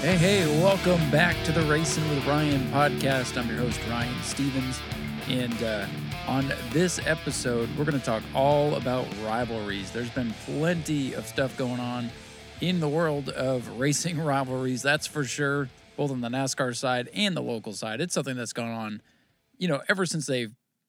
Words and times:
Hey, 0.00 0.16
hey, 0.16 0.62
welcome 0.62 1.10
back 1.10 1.36
to 1.44 1.52
the 1.52 1.60
Racing 1.70 2.08
with 2.08 2.26
Ryan 2.26 2.62
podcast. 2.72 3.36
I'm 3.36 3.46
your 3.48 3.58
host, 3.58 3.78
Ryan 3.86 4.22
Stevens. 4.22 4.80
And 5.28 5.62
uh, 5.62 5.86
on 6.26 6.50
this 6.70 6.98
episode, 7.06 7.68
we're 7.76 7.84
going 7.84 7.98
to 7.98 8.04
talk 8.04 8.22
all 8.34 8.76
about 8.76 9.06
rivalries. 9.22 9.90
There's 9.90 10.08
been 10.08 10.32
plenty 10.46 11.12
of 11.12 11.26
stuff 11.26 11.54
going 11.58 11.80
on 11.80 12.08
in 12.62 12.80
the 12.80 12.88
world 12.88 13.28
of 13.28 13.78
racing 13.78 14.18
rivalries, 14.24 14.80
that's 14.80 15.06
for 15.06 15.22
sure, 15.22 15.68
both 15.98 16.10
on 16.10 16.22
the 16.22 16.30
NASCAR 16.30 16.74
side 16.74 17.10
and 17.12 17.36
the 17.36 17.42
local 17.42 17.74
side. 17.74 18.00
It's 18.00 18.14
something 18.14 18.38
that's 18.38 18.54
gone 18.54 18.70
on, 18.70 19.02
you 19.58 19.68
know, 19.68 19.82
ever 19.86 20.06
since 20.06 20.24
they 20.24 20.48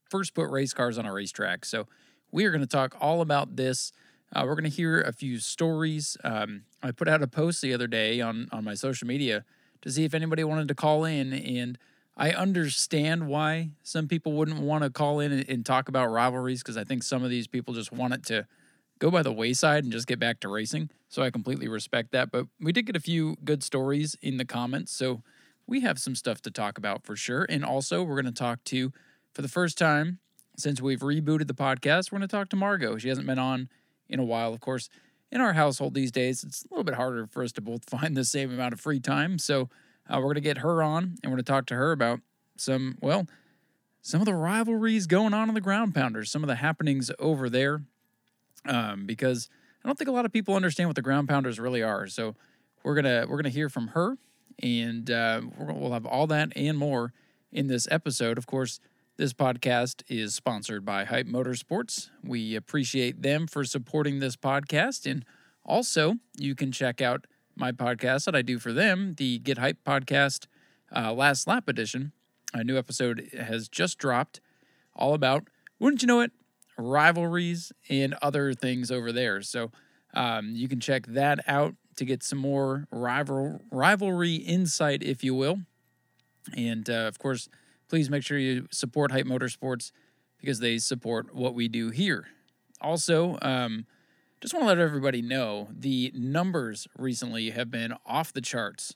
first 0.09 0.34
put 0.34 0.50
race 0.50 0.71
cars 0.71 0.98
on 0.98 1.05
a 1.05 1.12
racetrack. 1.12 1.65
So 1.65 1.86
we 2.32 2.46
are 2.46 2.51
going 2.51 2.62
to 2.62 2.65
talk 2.65 2.96
all 3.01 3.20
about 3.20 3.57
this. 3.57 3.92
Uh, 4.34 4.44
we're 4.46 4.56
going 4.56 4.64
to 4.64 4.70
hear 4.70 5.02
a 5.02 5.12
few 5.12 5.40
stories. 5.40 6.16
Um, 6.24 6.64
I 6.82 6.92
put 6.92 7.08
out 7.08 7.21
a 7.21 7.28
post 7.28 7.62
the 7.62 7.74
other 7.74 7.88
day 7.88 8.21
on 8.21 8.48
on 8.52 8.64
my 8.64 8.74
social 8.74 9.07
media 9.07 9.44
to 9.82 9.92
see 9.92 10.06
if 10.06 10.14
anybody 10.14 10.44
wanted 10.44 10.68
to 10.70 10.76
call 10.76 11.04
in, 11.06 11.34
and 11.34 11.78
I 12.16 12.32
understand 12.32 13.28
why 13.28 13.71
some 13.84 14.07
people 14.07 14.34
wouldn't 14.34 14.62
want 14.62 14.84
to 14.84 14.90
call 14.90 15.20
in 15.20 15.32
and, 15.32 15.50
and 15.50 15.66
talk 15.66 15.90
about 15.90 16.07
rivalries 16.07 16.62
because 16.62 16.78
I 16.78 16.84
think 16.84 17.04
some 17.04 17.24
of 17.24 17.30
these 17.30 17.48
people 17.48 17.74
just 17.74 17.92
want 17.92 18.14
it 18.14 18.26
to 18.28 18.48
go 19.00 19.10
by 19.10 19.24
the 19.24 19.32
wayside 19.32 19.84
and 19.84 19.92
just 19.92 20.07
get 20.07 20.20
back 20.20 20.40
to 20.42 20.48
racing. 20.48 20.90
So 21.10 21.24
I 21.24 21.32
completely 21.32 21.68
respect 21.68 22.12
that. 22.12 22.32
But 22.32 22.46
we 22.60 22.71
did 22.71 22.86
get 22.86 22.96
a 22.96 23.02
few 23.02 23.38
good 23.43 23.64
stories 23.64 24.16
in 24.21 24.38
the 24.38 24.46
comments, 24.46 24.92
so 24.93 25.24
we 25.68 25.82
have 25.82 26.00
some 26.00 26.16
stuff 26.16 26.42
to 26.43 26.52
talk 26.52 26.78
about 26.78 27.04
for 27.04 27.16
sure. 27.16 27.46
And 27.50 27.66
also, 27.66 28.04
we're 28.04 28.21
going 28.21 28.34
to 28.34 28.40
talk 28.40 28.64
to 28.66 28.92
for 29.34 29.42
the 29.42 29.48
first 29.48 29.78
time 29.78 30.20
since 30.57 30.82
we've 30.82 31.00
rebooted 31.00 31.48
the 31.48 31.54
podcast. 31.54 32.12
We're 32.12 32.20
going 32.20 32.28
to 32.28 32.36
talk 32.36 32.50
to 32.50 32.56
Margeaux. 32.56 33.00
She 33.00 33.09
hasn't 33.09 33.28
been 33.28 33.40
on 33.40 33.70
in 34.12 34.20
a 34.20 34.23
while. 34.23 34.54
Of 34.54 34.59
course, 34.59 34.90
in 35.31 35.42
our 35.42 35.54
household 35.54 35.94
these 35.94 36.12
days, 36.12 36.44
it's 36.44 36.64
a 36.64 36.67
little 36.72 36.84
bit 36.84 36.95
harder 36.95 37.26
for 37.26 37.44
us 37.44 37.52
to 37.54 37.62
both 37.62 37.84
find 37.90 38.16
the 38.16 38.26
same 38.26 38.52
amount 38.52 38.73
of 38.73 38.80
free 38.80 39.00
time. 39.00 39.40
So 39.40 39.70
uh, 40.09 40.17
we're 40.17 40.23
going 40.23 40.36
to 40.36 40.42
get 40.42 40.59
her 40.59 40.84
on 40.84 41.16
and 41.23 41.31
we're 41.31 41.38
going 41.38 41.45
to 41.45 41.52
talk 41.52 41.66
to 41.67 41.76
her 41.76 41.92
about 41.92 42.20
some, 42.58 42.98
well, 43.02 43.28
some 44.02 44.22
of 44.22 44.26
the 44.26 44.34
rivalries 44.34 45.08
going 45.08 45.34
on 45.34 45.48
in 45.48 45.56
the 45.56 45.62
ground 45.62 45.95
pounders, 45.95 46.32
some 46.32 46.44
of 46.44 46.48
the 46.48 46.56
happenings 46.56 47.09
over 47.17 47.50
there. 47.50 47.84
Um, 48.66 49.08
because 49.08 49.50
I 49.84 49.88
don't 49.88 49.98
think 49.98 50.08
a 50.08 50.12
lot 50.14 50.26
of 50.26 50.32
people 50.32 50.56
understand 50.56 50.88
what 50.89 50.95
the 50.95 51.02
ground 51.02 51.28
pounders 51.28 51.59
really 51.59 51.82
are. 51.82 52.06
So 52.08 52.36
we're 52.84 52.95
gonna 52.95 53.26
we're 53.28 53.38
gonna 53.38 53.50
hear 53.50 53.70
from 53.70 53.89
her, 53.89 54.17
and 54.62 55.09
uh, 55.09 55.42
we'll 55.58 55.94
have 55.94 56.06
all 56.06 56.28
that 56.28 56.54
and 56.56 56.78
more 56.78 57.14
in 57.52 57.67
this 57.67 57.88
episode. 57.89 58.38
Of 58.38 58.45
course, 58.45 58.80
this 59.22 59.33
podcast 59.33 60.02
is 60.09 60.33
sponsored 60.33 60.83
by 60.83 61.03
Hype 61.03 61.27
Motorsports. 61.27 62.09
We 62.23 62.55
appreciate 62.55 63.22
them 63.22 63.45
for 63.45 63.64
supporting 63.64 64.17
this 64.17 64.36
podcast. 64.36 65.05
And 65.05 65.23
also, 65.64 66.16
you 66.39 66.55
can 66.55 66.72
check 66.72 67.02
out 67.02 67.27
my 67.55 67.72
podcast 67.72 68.25
that 68.25 68.36
I 68.36 68.42
do 68.42 68.58
for 68.58 68.73
them, 68.73 69.14
the 69.17 69.38
Get 69.38 69.59
Hype 69.59 69.77
podcast, 69.86 70.47
uh, 70.95 71.14
Last 71.14 71.45
Lap 71.45 71.69
Edition. 71.69 72.14
A 72.52 72.64
new 72.64 72.80
episode 72.80 73.30
has 73.39 73.69
just 73.69 73.99
dropped, 73.99 74.42
all 74.95 75.14
about, 75.14 75.44
wouldn't 75.77 76.02
you 76.02 76.08
know 76.08 76.22
it, 76.22 76.31
rivalries 76.75 77.72
and 77.89 78.16
other 78.23 78.55
things 78.55 78.89
over 78.89 79.11
there. 79.11 79.44
So 79.44 79.69
um, 80.16 80.55
you 80.55 80.67
can 80.67 80.80
check 80.80 81.05
that 81.05 81.42
out 81.47 81.75
to 81.97 82.05
get 82.05 82.23
some 82.23 82.39
more 82.39 82.88
rival 82.89 83.61
rivalry 83.69 84.38
insight, 84.38 85.03
if 85.03 85.23
you 85.23 85.36
will. 85.36 85.59
And 86.58 86.89
uh, 86.89 87.05
of 87.08 87.19
course, 87.19 87.47
please 87.92 88.09
make 88.09 88.23
sure 88.23 88.38
you 88.38 88.70
support 88.72 89.11
Hype 89.11 89.25
Motorsports 89.25 89.92
because 90.39 90.61
they 90.61 90.78
support 90.78 91.36
what 91.36 91.53
we 91.53 91.67
do 91.67 91.89
here. 91.89 92.25
Also, 92.80 93.38
um, 93.42 93.86
just 94.39 94.53
want 94.53 94.64
to 94.64 94.67
let 94.67 94.78
everybody 94.78 95.22
know 95.22 95.67
the 95.78 96.09
numbers 96.16 96.88
recently 96.98 97.50
have 97.50 97.70
been 97.70 97.93
off 98.05 98.32
the 98.32 98.39
charts. 98.39 98.95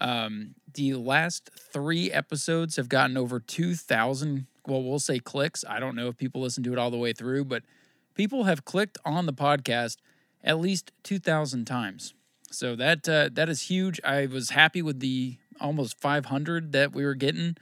Um, 0.00 0.56
the 0.74 0.94
last 0.94 1.48
three 1.72 2.10
episodes 2.10 2.74
have 2.74 2.88
gotten 2.88 3.16
over 3.16 3.38
2,000, 3.38 4.48
well, 4.66 4.82
we'll 4.82 4.98
say 4.98 5.20
clicks. 5.20 5.64
I 5.68 5.78
don't 5.78 5.94
know 5.94 6.08
if 6.08 6.16
people 6.16 6.42
listen 6.42 6.64
to 6.64 6.72
it 6.72 6.78
all 6.78 6.90
the 6.90 6.96
way 6.96 7.12
through, 7.12 7.44
but 7.44 7.62
people 8.16 8.44
have 8.44 8.64
clicked 8.64 8.98
on 9.04 9.26
the 9.26 9.32
podcast 9.32 9.98
at 10.42 10.58
least 10.58 10.90
2,000 11.04 11.66
times. 11.66 12.14
So 12.50 12.74
that 12.74 13.08
uh, 13.08 13.30
that 13.34 13.48
is 13.48 13.62
huge. 13.62 14.00
I 14.02 14.26
was 14.26 14.50
happy 14.50 14.82
with 14.82 14.98
the 14.98 15.38
almost 15.60 16.00
500 16.00 16.72
that 16.72 16.92
we 16.92 17.04
were 17.04 17.14
getting 17.14 17.56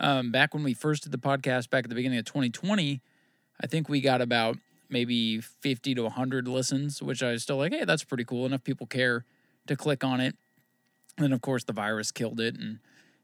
um, 0.00 0.32
back 0.32 0.54
when 0.54 0.64
we 0.64 0.74
first 0.74 1.04
did 1.04 1.12
the 1.12 1.18
podcast 1.18 1.70
back 1.70 1.84
at 1.84 1.90
the 1.90 1.94
beginning 1.94 2.18
of 2.18 2.24
2020, 2.24 3.00
I 3.60 3.66
think 3.66 3.88
we 3.88 4.00
got 4.00 4.20
about 4.20 4.56
maybe 4.88 5.40
50 5.40 5.94
to 5.94 6.02
100 6.02 6.48
listens, 6.48 7.02
which 7.02 7.22
I 7.22 7.32
was 7.32 7.42
still 7.42 7.58
like, 7.58 7.72
hey, 7.72 7.84
that's 7.84 8.02
pretty 8.02 8.24
cool. 8.24 8.46
Enough 8.46 8.64
people 8.64 8.86
care 8.86 9.24
to 9.66 9.76
click 9.76 10.02
on 10.02 10.20
it. 10.20 10.34
And 11.16 11.24
then, 11.24 11.32
of 11.32 11.42
course, 11.42 11.64
the 11.64 11.72
virus 11.72 12.10
killed 12.10 12.40
it. 12.40 12.56
And 12.56 12.78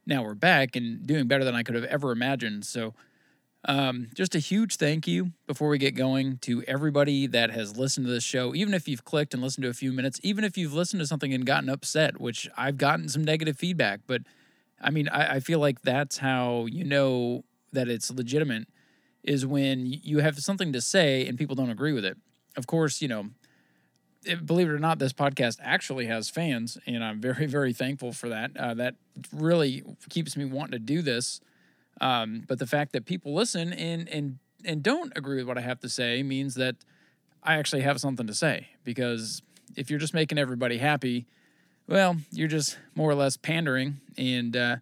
now 0.07 0.23
we're 0.23 0.35
back 0.35 0.77
and 0.77 1.05
doing 1.07 1.27
better 1.27 1.45
than 1.45 1.55
I 1.55 1.63
could 1.63 1.75
have 1.75 1.85
ever 1.85 2.13
imagined. 2.13 2.65
So, 2.67 2.95
um, 3.65 4.09
just 4.15 4.37
a 4.37 4.39
huge 4.39 4.77
thank 4.77 5.09
you 5.09 5.33
before 5.49 5.69
we 5.69 5.79
get 5.79 5.97
going 5.97 6.39
to 6.43 6.63
everybody 6.65 7.27
that 7.27 7.51
has 7.51 7.77
listened 7.77 8.07
to 8.07 8.13
this 8.13 8.23
show. 8.23 8.55
Even 8.55 8.75
if 8.75 8.87
you've 8.87 9.05
clicked 9.05 9.35
and 9.35 9.43
listened 9.43 9.65
to 9.65 9.71
a 9.71 9.75
few 9.75 9.93
minutes, 9.93 10.21
even 10.23 10.45
if 10.45 10.57
you've 10.57 10.75
listened 10.75 11.01
to 11.01 11.07
something 11.07 11.35
and 11.35 11.45
gotten 11.45 11.69
upset, 11.69 12.21
which 12.21 12.49
I've 12.57 12.79
gotten 12.79 13.09
some 13.09 13.25
negative 13.25 13.57
feedback, 13.57 14.01
but 14.07 14.23
I 14.81 14.91
mean, 14.91 15.09
I, 15.09 15.37
I 15.37 15.41
feel 15.41 15.59
like 15.59 15.83
that's 15.83 16.19
how 16.19 16.67
you 16.67 16.85
know 16.85 17.45
that 17.73 17.89
it's 17.89 18.11
legitimate 18.11 18.69
is 19.23 19.45
when 19.45 19.87
you 19.87 20.19
have 20.21 20.39
something 20.39 20.73
to 20.73 20.81
say 20.81 21.27
and 21.27 21.37
people 21.37 21.57
don't 21.57 21.71
agree 21.71 21.93
with 21.93 22.05
it. 22.05 22.17
Of 22.57 22.67
course, 22.67 23.03
you 23.03 23.09
know, 23.09 23.31
believe 24.45 24.69
it 24.69 24.73
or 24.73 24.79
not, 24.79 24.99
this 24.99 25.13
podcast 25.13 25.59
actually 25.63 26.07
has 26.07 26.29
fans, 26.29 26.79
and 26.87 27.05
I'm 27.05 27.21
very, 27.21 27.47
very 27.59 27.73
thankful 27.73 28.13
for 28.13 28.29
that. 28.29 28.57
Uh, 28.57 28.75
that 28.75 28.95
really 29.33 29.85
keeps 30.09 30.37
me 30.37 30.45
wanting 30.45 30.73
to 30.73 30.79
do 30.79 31.03
this. 31.03 31.41
Um, 32.01 32.45
but 32.47 32.59
the 32.59 32.67
fact 32.67 32.93
that 32.93 33.07
people 33.07 33.35
listen 33.35 33.73
and 33.73 34.09
and 34.09 34.39
and 34.65 34.83
don't 34.83 35.13
agree 35.17 35.37
with 35.37 35.47
what 35.47 35.59
I 35.59 35.63
have 35.63 35.81
to 35.81 35.89
say 35.89 36.23
means 36.23 36.55
that 36.57 36.77
I 37.43 37.57
actually 37.57 37.83
have 37.83 38.01
something 38.01 38.27
to 38.27 38.35
say. 38.35 38.69
Because 38.85 39.41
if 39.77 39.91
you're 39.91 39.99
just 39.99 40.13
making 40.13 40.39
everybody 40.39 40.79
happy, 40.79 41.27
well, 41.89 42.17
you're 42.31 42.49
just 42.49 42.79
more 42.95 43.11
or 43.11 43.15
less 43.15 43.37
pandering, 43.37 44.01
and 44.17 44.57
uh, 44.57 44.77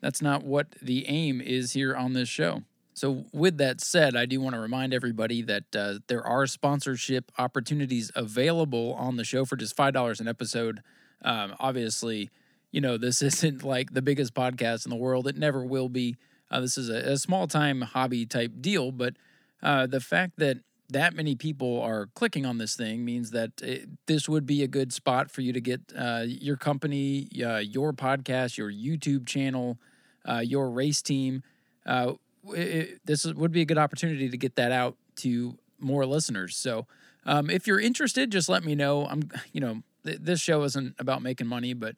that's 0.00 0.20
not 0.20 0.44
what 0.44 0.72
the 0.82 1.06
aim 1.08 1.40
is 1.40 1.72
here 1.72 1.94
on 1.96 2.12
this 2.12 2.28
show. 2.28 2.62
So, 2.92 3.24
with 3.32 3.58
that 3.58 3.80
said, 3.80 4.14
I 4.14 4.24
do 4.24 4.40
want 4.40 4.54
to 4.54 4.60
remind 4.60 4.94
everybody 4.94 5.42
that 5.42 5.64
uh, 5.74 5.94
there 6.06 6.24
are 6.24 6.46
sponsorship 6.46 7.32
opportunities 7.38 8.12
available 8.14 8.94
on 8.94 9.16
the 9.16 9.24
show 9.24 9.44
for 9.44 9.56
just 9.56 9.76
$5 9.76 10.20
an 10.20 10.28
episode. 10.28 10.80
Um, 11.22 11.56
obviously, 11.58 12.30
you 12.70 12.80
know, 12.80 12.96
this 12.96 13.20
isn't 13.22 13.64
like 13.64 13.94
the 13.94 14.02
biggest 14.02 14.34
podcast 14.34 14.86
in 14.86 14.90
the 14.90 14.96
world, 14.96 15.26
it 15.26 15.36
never 15.36 15.64
will 15.64 15.88
be. 15.88 16.16
Uh, 16.50 16.60
this 16.60 16.78
is 16.78 16.88
a, 16.88 17.12
a 17.12 17.16
small 17.16 17.48
time 17.48 17.80
hobby 17.80 18.26
type 18.26 18.52
deal, 18.60 18.92
but 18.92 19.14
uh, 19.62 19.86
the 19.86 20.00
fact 20.00 20.34
that 20.36 20.58
that 20.94 21.12
many 21.12 21.34
people 21.34 21.82
are 21.82 22.06
clicking 22.14 22.46
on 22.46 22.58
this 22.58 22.76
thing 22.76 23.04
means 23.04 23.32
that 23.32 23.50
it, 23.60 23.88
this 24.06 24.28
would 24.28 24.46
be 24.46 24.62
a 24.62 24.68
good 24.68 24.92
spot 24.92 25.30
for 25.30 25.40
you 25.40 25.52
to 25.52 25.60
get 25.60 25.80
uh, 25.96 26.22
your 26.24 26.56
company, 26.56 27.28
uh, 27.44 27.58
your 27.58 27.92
podcast, 27.92 28.56
your 28.56 28.70
YouTube 28.70 29.26
channel, 29.26 29.76
uh, 30.24 30.38
your 30.38 30.70
race 30.70 31.02
team. 31.02 31.42
Uh, 31.84 32.12
it, 32.50 33.00
this 33.04 33.24
would 33.24 33.50
be 33.50 33.60
a 33.60 33.64
good 33.64 33.78
opportunity 33.78 34.28
to 34.28 34.36
get 34.36 34.54
that 34.56 34.70
out 34.70 34.96
to 35.16 35.58
more 35.80 36.06
listeners. 36.06 36.56
So, 36.56 36.86
um, 37.26 37.50
if 37.50 37.66
you're 37.66 37.80
interested, 37.80 38.30
just 38.30 38.48
let 38.48 38.64
me 38.64 38.74
know. 38.74 39.06
I'm, 39.06 39.30
you 39.52 39.60
know, 39.60 39.82
th- 40.04 40.18
this 40.20 40.40
show 40.40 40.62
isn't 40.62 40.94
about 40.98 41.22
making 41.22 41.46
money, 41.46 41.74
but 41.74 41.96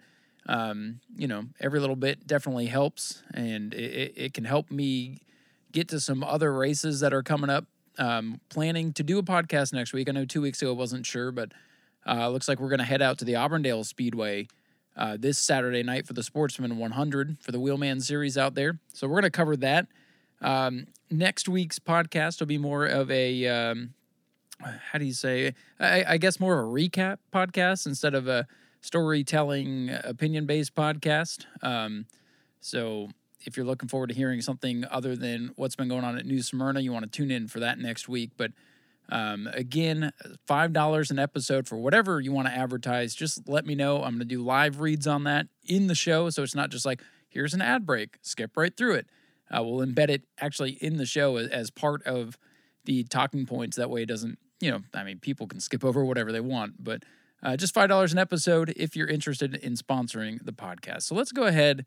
um, 0.48 1.00
you 1.16 1.26
know, 1.26 1.46
every 1.60 1.80
little 1.80 1.96
bit 1.96 2.26
definitely 2.26 2.66
helps, 2.66 3.22
and 3.34 3.74
it, 3.74 4.14
it 4.16 4.34
can 4.34 4.44
help 4.44 4.70
me 4.70 5.18
get 5.72 5.88
to 5.88 6.00
some 6.00 6.22
other 6.22 6.52
races 6.52 7.00
that 7.00 7.12
are 7.12 7.24
coming 7.24 7.50
up 7.50 7.66
um, 7.98 8.40
planning 8.48 8.92
to 8.94 9.02
do 9.02 9.18
a 9.18 9.22
podcast 9.22 9.72
next 9.72 9.92
week. 9.92 10.08
I 10.08 10.12
know 10.12 10.24
two 10.24 10.42
weeks 10.42 10.60
ago 10.62 10.70
I 10.72 10.74
wasn't 10.74 11.06
sure, 11.06 11.30
but 11.32 11.52
uh, 12.06 12.28
looks 12.28 12.48
like 12.48 12.60
we're 12.60 12.68
going 12.68 12.78
to 12.78 12.84
head 12.84 13.02
out 13.02 13.18
to 13.18 13.24
the 13.24 13.36
Auburndale 13.36 13.84
Speedway 13.84 14.48
uh, 14.96 15.16
this 15.18 15.38
Saturday 15.38 15.82
night 15.82 16.06
for 16.06 16.12
the 16.12 16.22
Sportsman 16.22 16.78
100 16.78 17.38
for 17.40 17.52
the 17.52 17.58
Wheelman 17.60 18.00
Series 18.00 18.38
out 18.38 18.54
there. 18.54 18.78
So 18.92 19.06
we're 19.06 19.20
going 19.20 19.24
to 19.24 19.30
cover 19.30 19.56
that. 19.58 19.86
Um, 20.40 20.86
next 21.10 21.48
week's 21.48 21.78
podcast 21.78 22.40
will 22.40 22.46
be 22.46 22.58
more 22.58 22.86
of 22.86 23.10
a 23.10 23.46
um, 23.46 23.94
how 24.60 24.98
do 24.98 25.04
you 25.04 25.12
say? 25.12 25.54
I, 25.78 26.04
I, 26.06 26.16
guess 26.18 26.40
more 26.40 26.58
of 26.58 26.68
a 26.68 26.70
recap 26.70 27.18
podcast 27.32 27.86
instead 27.86 28.14
of 28.14 28.26
a 28.26 28.46
storytelling, 28.80 29.90
opinion 30.04 30.46
based 30.46 30.74
podcast. 30.74 31.44
Um, 31.62 32.06
so 32.60 33.10
if 33.44 33.56
you're 33.56 33.66
looking 33.66 33.88
forward 33.88 34.08
to 34.08 34.14
hearing 34.14 34.40
something 34.40 34.84
other 34.90 35.14
than 35.16 35.50
what's 35.56 35.76
been 35.76 35.88
going 35.88 36.04
on 36.04 36.18
at 36.18 36.26
New 36.26 36.42
Smyrna, 36.42 36.80
you 36.80 36.92
want 36.92 37.04
to 37.04 37.10
tune 37.10 37.30
in 37.30 37.48
for 37.48 37.60
that 37.60 37.78
next 37.78 38.08
week. 38.08 38.30
But 38.36 38.52
um, 39.08 39.48
again, 39.52 40.12
$5 40.48 41.10
an 41.10 41.18
episode 41.18 41.68
for 41.68 41.76
whatever 41.76 42.20
you 42.20 42.32
want 42.32 42.48
to 42.48 42.54
advertise. 42.54 43.14
Just 43.14 43.48
let 43.48 43.64
me 43.64 43.74
know. 43.74 43.96
I'm 43.98 44.14
going 44.14 44.18
to 44.20 44.24
do 44.24 44.42
live 44.42 44.80
reads 44.80 45.06
on 45.06 45.24
that 45.24 45.46
in 45.64 45.86
the 45.86 45.94
show. 45.94 46.28
So 46.30 46.42
it's 46.42 46.54
not 46.56 46.70
just 46.70 46.84
like, 46.84 47.02
here's 47.28 47.54
an 47.54 47.62
ad 47.62 47.86
break, 47.86 48.18
skip 48.22 48.56
right 48.56 48.76
through 48.76 48.94
it. 48.94 49.06
Uh, 49.50 49.62
we'll 49.62 49.86
embed 49.86 50.08
it 50.08 50.24
actually 50.40 50.72
in 50.72 50.96
the 50.96 51.06
show 51.06 51.36
as, 51.36 51.48
as 51.48 51.70
part 51.70 52.02
of 52.04 52.36
the 52.84 53.04
talking 53.04 53.46
points. 53.46 53.76
That 53.76 53.90
way 53.90 54.02
it 54.02 54.06
doesn't, 54.06 54.38
you 54.60 54.70
know, 54.72 54.80
I 54.92 55.04
mean, 55.04 55.20
people 55.20 55.46
can 55.46 55.60
skip 55.60 55.84
over 55.84 56.04
whatever 56.04 56.32
they 56.32 56.40
want, 56.40 56.82
but 56.82 57.04
Uh, 57.42 57.54
just 57.54 57.74
$5 57.74 58.12
an 58.12 58.18
episode 58.18 58.72
if 58.76 58.96
you're 58.96 59.06
interested 59.06 59.54
in 59.56 59.74
sponsoring 59.74 60.42
the 60.44 60.52
podcast. 60.52 61.02
So 61.02 61.14
let's 61.14 61.30
go 61.32 61.44
ahead. 61.44 61.84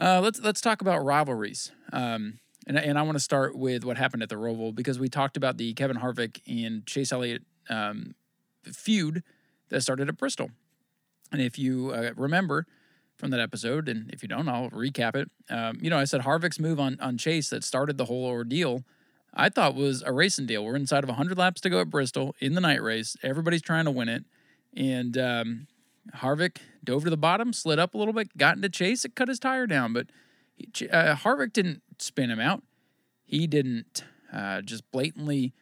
Uh, 0.00 0.20
let's 0.22 0.40
let's 0.40 0.60
talk 0.62 0.80
about 0.80 1.04
rivalries. 1.04 1.72
Um, 1.92 2.38
and, 2.66 2.78
and 2.78 2.98
I 2.98 3.02
want 3.02 3.16
to 3.16 3.22
start 3.22 3.56
with 3.56 3.84
what 3.84 3.98
happened 3.98 4.22
at 4.22 4.28
the 4.28 4.36
Roval 4.36 4.74
because 4.74 4.98
we 4.98 5.08
talked 5.08 5.36
about 5.36 5.58
the 5.58 5.74
Kevin 5.74 5.98
Harvick 5.98 6.40
and 6.46 6.86
Chase 6.86 7.12
Elliott 7.12 7.42
um, 7.68 8.14
feud 8.64 9.22
that 9.68 9.82
started 9.82 10.08
at 10.08 10.16
Bristol. 10.16 10.50
And 11.32 11.42
if 11.42 11.58
you 11.58 11.90
uh, 11.90 12.12
remember 12.16 12.66
from 13.16 13.30
that 13.30 13.40
episode, 13.40 13.88
and 13.88 14.10
if 14.10 14.22
you 14.22 14.28
don't, 14.28 14.48
I'll 14.48 14.70
recap 14.70 15.14
it. 15.14 15.30
Um, 15.50 15.78
you 15.82 15.90
know, 15.90 15.98
I 15.98 16.04
said 16.04 16.22
Harvick's 16.22 16.58
move 16.58 16.80
on 16.80 16.98
on 17.00 17.18
Chase 17.18 17.50
that 17.50 17.62
started 17.62 17.98
the 17.98 18.06
whole 18.06 18.24
ordeal. 18.24 18.84
I 19.34 19.48
thought 19.48 19.74
was 19.74 20.02
a 20.02 20.12
racing 20.12 20.46
deal. 20.46 20.64
We're 20.64 20.76
inside 20.76 21.04
of 21.04 21.08
100 21.08 21.36
laps 21.36 21.60
to 21.60 21.70
go 21.70 21.80
at 21.80 21.90
Bristol 21.90 22.34
in 22.40 22.54
the 22.54 22.60
night 22.60 22.82
race. 22.82 23.16
Everybody's 23.22 23.62
trying 23.62 23.84
to 23.84 23.90
win 23.90 24.08
it, 24.08 24.24
and 24.74 25.16
um, 25.18 25.66
Harvick 26.16 26.58
dove 26.82 27.04
to 27.04 27.10
the 27.10 27.16
bottom, 27.16 27.52
slid 27.52 27.78
up 27.78 27.94
a 27.94 27.98
little 27.98 28.14
bit, 28.14 28.36
got 28.36 28.56
into 28.56 28.68
Chase. 28.68 29.04
It 29.04 29.14
cut 29.14 29.28
his 29.28 29.38
tire 29.38 29.66
down, 29.66 29.92
but 29.92 30.06
he, 30.56 30.88
uh, 30.88 31.14
Harvick 31.16 31.52
didn't 31.52 31.82
spin 31.98 32.30
him 32.30 32.40
out. 32.40 32.62
He 33.24 33.46
didn't 33.46 34.04
uh, 34.32 34.62
just 34.62 34.90
blatantly 34.90 35.52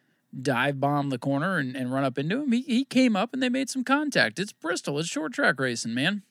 dive 0.41 0.79
bomb 0.79 1.09
the 1.09 1.17
corner 1.17 1.57
and, 1.57 1.75
and 1.75 1.91
run 1.91 2.03
up 2.03 2.17
into 2.17 2.41
him. 2.41 2.51
He, 2.51 2.61
he 2.61 2.85
came 2.85 3.15
up 3.15 3.33
and 3.33 3.41
they 3.41 3.49
made 3.49 3.69
some 3.69 3.83
contact. 3.83 4.39
It's 4.39 4.53
Bristol. 4.53 4.99
It's 4.99 5.09
short 5.09 5.33
track 5.33 5.59
racing, 5.59 5.93
man. 5.93 6.23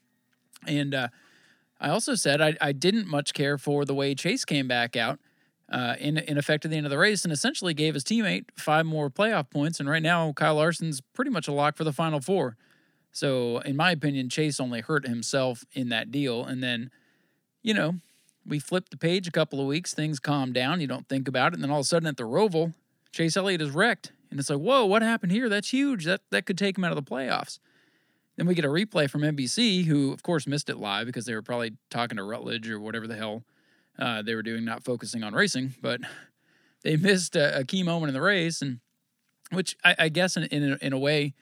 And 0.67 0.95
uh, 0.95 1.09
I 1.81 1.91
also 1.91 2.15
said 2.15 2.41
I, 2.41 2.57
I 2.61 2.73
didn't 2.73 3.07
much 3.07 3.35
care 3.35 3.59
for 3.59 3.85
the 3.85 3.95
way 3.95 4.15
Chase 4.15 4.45
came 4.45 4.69
back 4.69 4.97
out 4.97 5.19
uh, 5.71 5.95
in, 5.99 6.19
in 6.19 6.39
effect 6.39 6.65
at 6.65 6.71
the 6.71 6.77
end 6.77 6.87
of 6.87 6.91
the 6.91 6.99
race 6.99 7.25
and 7.25 7.33
essentially 7.33 7.75
gave 7.75 7.95
his 7.95 8.05
teammate 8.05 8.47
five 8.57 8.87
more 8.87 9.11
playoff 9.11 9.51
points. 9.51 9.81
And 9.81 9.89
right 9.89 10.03
now, 10.03 10.33
Kyle 10.33 10.57
Larson's 10.57 11.01
pretty 11.01 11.31
much 11.31 11.49
a 11.49 11.53
lock 11.53 11.77
for 11.77 11.85
the 11.85 11.93
final 11.93 12.21
four. 12.21 12.57
So, 13.13 13.59
in 13.59 13.77
my 13.77 13.91
opinion, 13.91 14.29
Chase 14.29 14.61
only 14.61 14.81
hurt 14.81 15.07
himself 15.07 15.65
in 15.73 15.89
that 15.89 16.11
deal. 16.11 16.45
And 16.45 16.63
then, 16.63 16.91
you 17.63 17.75
know, 17.75 17.97
we 18.47 18.59
flipped 18.59 18.91
the 18.91 18.97
page 18.97 19.29
a 19.29 19.33
couple 19.33 19.61
of 19.61 19.67
weeks, 19.67 19.93
things 19.95 20.19
calmed 20.19 20.55
down, 20.55 20.81
you 20.81 20.87
don't 20.87 21.09
think 21.09 21.29
about 21.29 21.53
it. 21.53 21.55
And 21.55 21.63
then 21.63 21.71
all 21.71 21.81
of 21.81 21.85
a 21.85 21.87
sudden 21.87 22.07
at 22.07 22.17
the 22.17 22.25
Roval, 22.25 22.75
Chase 23.13 23.37
Elliott 23.37 23.61
is 23.61 23.71
wrecked. 23.71 24.13
And 24.31 24.39
it's 24.39 24.51
like, 24.51 24.59
whoa, 24.59 24.85
what 24.85 25.03
happened 25.03 25.33
here? 25.33 25.49
That's 25.49 25.71
huge. 25.71 26.05
That 26.05 26.21
that 26.31 26.47
could 26.47 26.59
take 26.59 26.77
him 26.77 26.85
out 26.85 26.93
of 26.93 26.97
the 26.97 27.11
playoffs. 27.11 27.59
Then 28.37 28.47
we 28.47 28.55
get 28.55 28.65
a 28.65 28.69
replay 28.69 29.11
from 29.11 29.23
NBC, 29.23 29.85
who 29.87 30.13
of 30.13 30.23
course 30.23 30.47
missed 30.47 30.69
it 30.71 30.77
live 30.77 31.07
because 31.07 31.25
they 31.25 31.35
were 31.35 31.43
probably 31.43 31.73
talking 31.91 32.17
to 32.19 32.23
Rutledge 32.23 32.69
or 32.69 32.79
whatever 32.79 33.07
the 33.07 33.17
hell 33.17 33.43
uh, 33.99 34.23
they 34.23 34.35
were 34.35 34.43
doing, 34.43 34.65
not 34.65 34.85
focusing 34.85 35.25
on 35.25 35.35
racing. 35.35 35.75
But 35.81 36.01
they 36.83 36.97
missed 36.97 37.37
a, 37.37 37.61
a 37.61 37.65
key 37.65 37.83
moment 37.83 38.09
in 38.11 38.15
the 38.15 38.21
race, 38.21 38.63
and 38.63 38.81
which 39.51 39.77
I, 39.85 39.97
I 39.99 40.09
guess 40.09 40.37
in 40.37 40.45
in 40.45 40.73
a, 40.73 40.79
in 40.87 40.93
a 40.93 40.99
way 40.99 41.35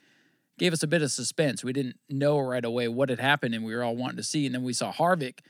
gave 0.59 0.73
us 0.73 0.83
a 0.83 0.87
bit 0.87 1.03
of 1.03 1.11
suspense. 1.11 1.63
We 1.63 1.73
didn't 1.73 1.97
know 2.09 2.39
right 2.39 2.65
away 2.65 2.89
what 2.89 3.09
had 3.09 3.21
happened, 3.21 3.55
and 3.55 3.65
we 3.65 3.75
were 3.75 3.83
all 3.83 3.97
wanting 3.97 4.17
to 4.17 4.23
see. 4.23 4.47
And 4.47 4.55
then 4.55 4.63
we 4.63 4.73
saw 4.73 4.93
Harvick 4.93 5.41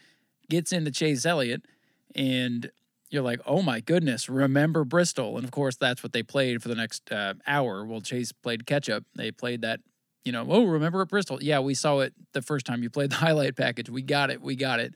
gets 0.48 0.72
into 0.72 0.90
Chase 0.90 1.24
Elliott, 1.26 1.62
and 2.14 2.70
you're 3.10 3.22
like, 3.22 3.40
oh 3.46 3.62
my 3.62 3.80
goodness, 3.80 4.28
remember 4.28 4.84
Bristol. 4.84 5.36
And 5.36 5.44
of 5.44 5.50
course, 5.50 5.76
that's 5.76 6.02
what 6.02 6.12
they 6.12 6.22
played 6.22 6.62
for 6.62 6.68
the 6.68 6.74
next 6.74 7.10
uh, 7.12 7.34
hour. 7.46 7.84
Well, 7.84 8.00
Chase 8.00 8.32
played 8.32 8.66
catch 8.66 8.88
up. 8.90 9.04
They 9.14 9.30
played 9.30 9.62
that, 9.62 9.80
you 10.24 10.32
know, 10.32 10.44
oh, 10.48 10.64
remember 10.64 11.02
at 11.02 11.08
Bristol? 11.08 11.42
Yeah, 11.42 11.60
we 11.60 11.74
saw 11.74 12.00
it 12.00 12.14
the 12.32 12.42
first 12.42 12.66
time 12.66 12.82
you 12.82 12.90
played 12.90 13.10
the 13.10 13.16
highlight 13.26 13.56
package. 13.56 13.88
We 13.88 14.02
got 14.02 14.30
it. 14.30 14.40
We 14.42 14.56
got 14.56 14.80
it. 14.80 14.94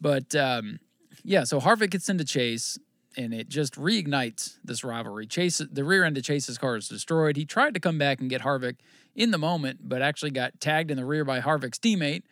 But 0.00 0.34
um, 0.34 0.80
yeah, 1.22 1.44
so 1.44 1.60
Harvick 1.60 1.90
gets 1.90 2.08
into 2.08 2.24
Chase 2.24 2.78
and 3.16 3.32
it 3.32 3.48
just 3.48 3.74
reignites 3.74 4.56
this 4.64 4.82
rivalry. 4.82 5.26
Chase, 5.26 5.58
the 5.58 5.84
rear 5.84 6.04
end 6.04 6.16
of 6.16 6.24
Chase's 6.24 6.58
car 6.58 6.76
is 6.76 6.88
destroyed. 6.88 7.36
He 7.36 7.44
tried 7.44 7.74
to 7.74 7.80
come 7.80 7.98
back 7.98 8.20
and 8.20 8.28
get 8.28 8.42
Harvick 8.42 8.76
in 9.14 9.30
the 9.30 9.38
moment, 9.38 9.80
but 9.82 10.02
actually 10.02 10.30
got 10.30 10.60
tagged 10.60 10.90
in 10.90 10.96
the 10.96 11.04
rear 11.04 11.24
by 11.24 11.40
Harvick's 11.40 11.78
teammate 11.78 12.22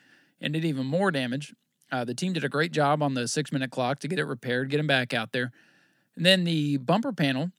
and 0.41 0.53
did 0.53 0.65
even 0.65 0.87
more 0.87 1.11
damage. 1.11 1.55
Uh, 1.91 2.05
the 2.05 2.15
team 2.15 2.33
did 2.33 2.45
a 2.45 2.49
great 2.49 2.73
job 2.73 3.03
on 3.03 3.15
the 3.15 3.29
six 3.29 3.53
minute 3.53 3.71
clock 3.71 4.01
to 4.01 4.09
get 4.09 4.19
it 4.19 4.25
repaired, 4.25 4.71
get 4.71 4.81
him 4.81 4.87
back 4.87 5.13
out 5.13 5.33
there. 5.33 5.53
And 6.17 6.27
then 6.27 6.45
the 6.45 6.79
bumper 6.79 7.13
panel 7.13 7.51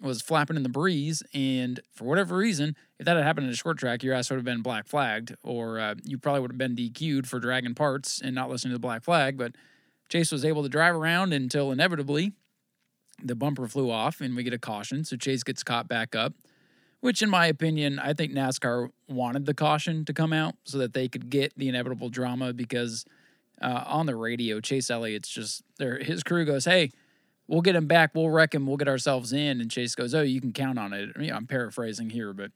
was 0.00 0.20
flapping 0.20 0.56
in 0.56 0.62
the 0.62 0.68
breeze. 0.68 1.22
And 1.32 1.80
for 1.92 2.04
whatever 2.04 2.36
reason, 2.36 2.74
if 2.98 3.06
that 3.06 3.16
had 3.16 3.24
happened 3.24 3.46
in 3.46 3.52
a 3.52 3.56
short 3.56 3.78
track, 3.78 4.02
your 4.02 4.14
ass 4.14 4.30
would 4.30 4.36
have 4.36 4.44
been 4.44 4.62
black 4.62 4.88
flagged, 4.88 5.36
or 5.42 5.78
uh, 5.78 5.94
you 6.02 6.18
probably 6.18 6.40
would 6.40 6.52
have 6.52 6.58
been 6.58 6.74
DQ'd 6.74 7.28
for 7.28 7.38
dragging 7.38 7.74
parts 7.74 8.20
and 8.22 8.34
not 8.34 8.50
listening 8.50 8.70
to 8.70 8.76
the 8.76 8.80
black 8.80 9.04
flag. 9.04 9.38
But 9.38 9.52
Chase 10.08 10.32
was 10.32 10.44
able 10.44 10.62
to 10.62 10.68
drive 10.68 10.94
around 10.94 11.32
until 11.32 11.70
inevitably 11.70 12.32
the 13.22 13.34
bumper 13.34 13.68
flew 13.68 13.90
off 13.90 14.20
and 14.20 14.34
we 14.34 14.42
get 14.42 14.52
a 14.52 14.58
caution. 14.58 15.04
So 15.04 15.16
Chase 15.16 15.42
gets 15.42 15.62
caught 15.62 15.88
back 15.88 16.14
up, 16.14 16.34
which, 17.02 17.20
in 17.20 17.28
my 17.28 17.46
opinion, 17.46 17.98
I 17.98 18.14
think 18.14 18.32
NASCAR 18.32 18.88
wanted 19.08 19.44
the 19.44 19.54
caution 19.54 20.04
to 20.04 20.12
come 20.12 20.32
out 20.32 20.54
so 20.64 20.78
that 20.78 20.94
they 20.94 21.08
could 21.08 21.30
get 21.30 21.52
the 21.56 21.68
inevitable 21.68 22.08
drama 22.08 22.52
because 22.52 23.04
uh, 23.60 23.82
on 23.86 24.06
the 24.06 24.14
radio, 24.14 24.60
Chase 24.60 24.88
Elliott's 24.88 25.28
just 25.28 25.64
there. 25.78 25.98
His 25.98 26.22
crew 26.22 26.44
goes, 26.44 26.64
"Hey, 26.64 26.92
we'll 27.48 27.60
get 27.60 27.74
him 27.74 27.88
back. 27.88 28.14
We'll 28.14 28.30
wreck 28.30 28.54
him. 28.54 28.68
We'll 28.68 28.76
get 28.76 28.86
ourselves 28.86 29.32
in." 29.32 29.60
And 29.60 29.68
Chase 29.68 29.96
goes, 29.96 30.14
"Oh, 30.14 30.22
you 30.22 30.40
can 30.40 30.52
count 30.52 30.78
on 30.78 30.92
it." 30.92 31.10
I 31.16 31.18
mean, 31.18 31.32
I'm 31.32 31.48
paraphrasing 31.48 32.10
here, 32.10 32.32
but 32.32 32.52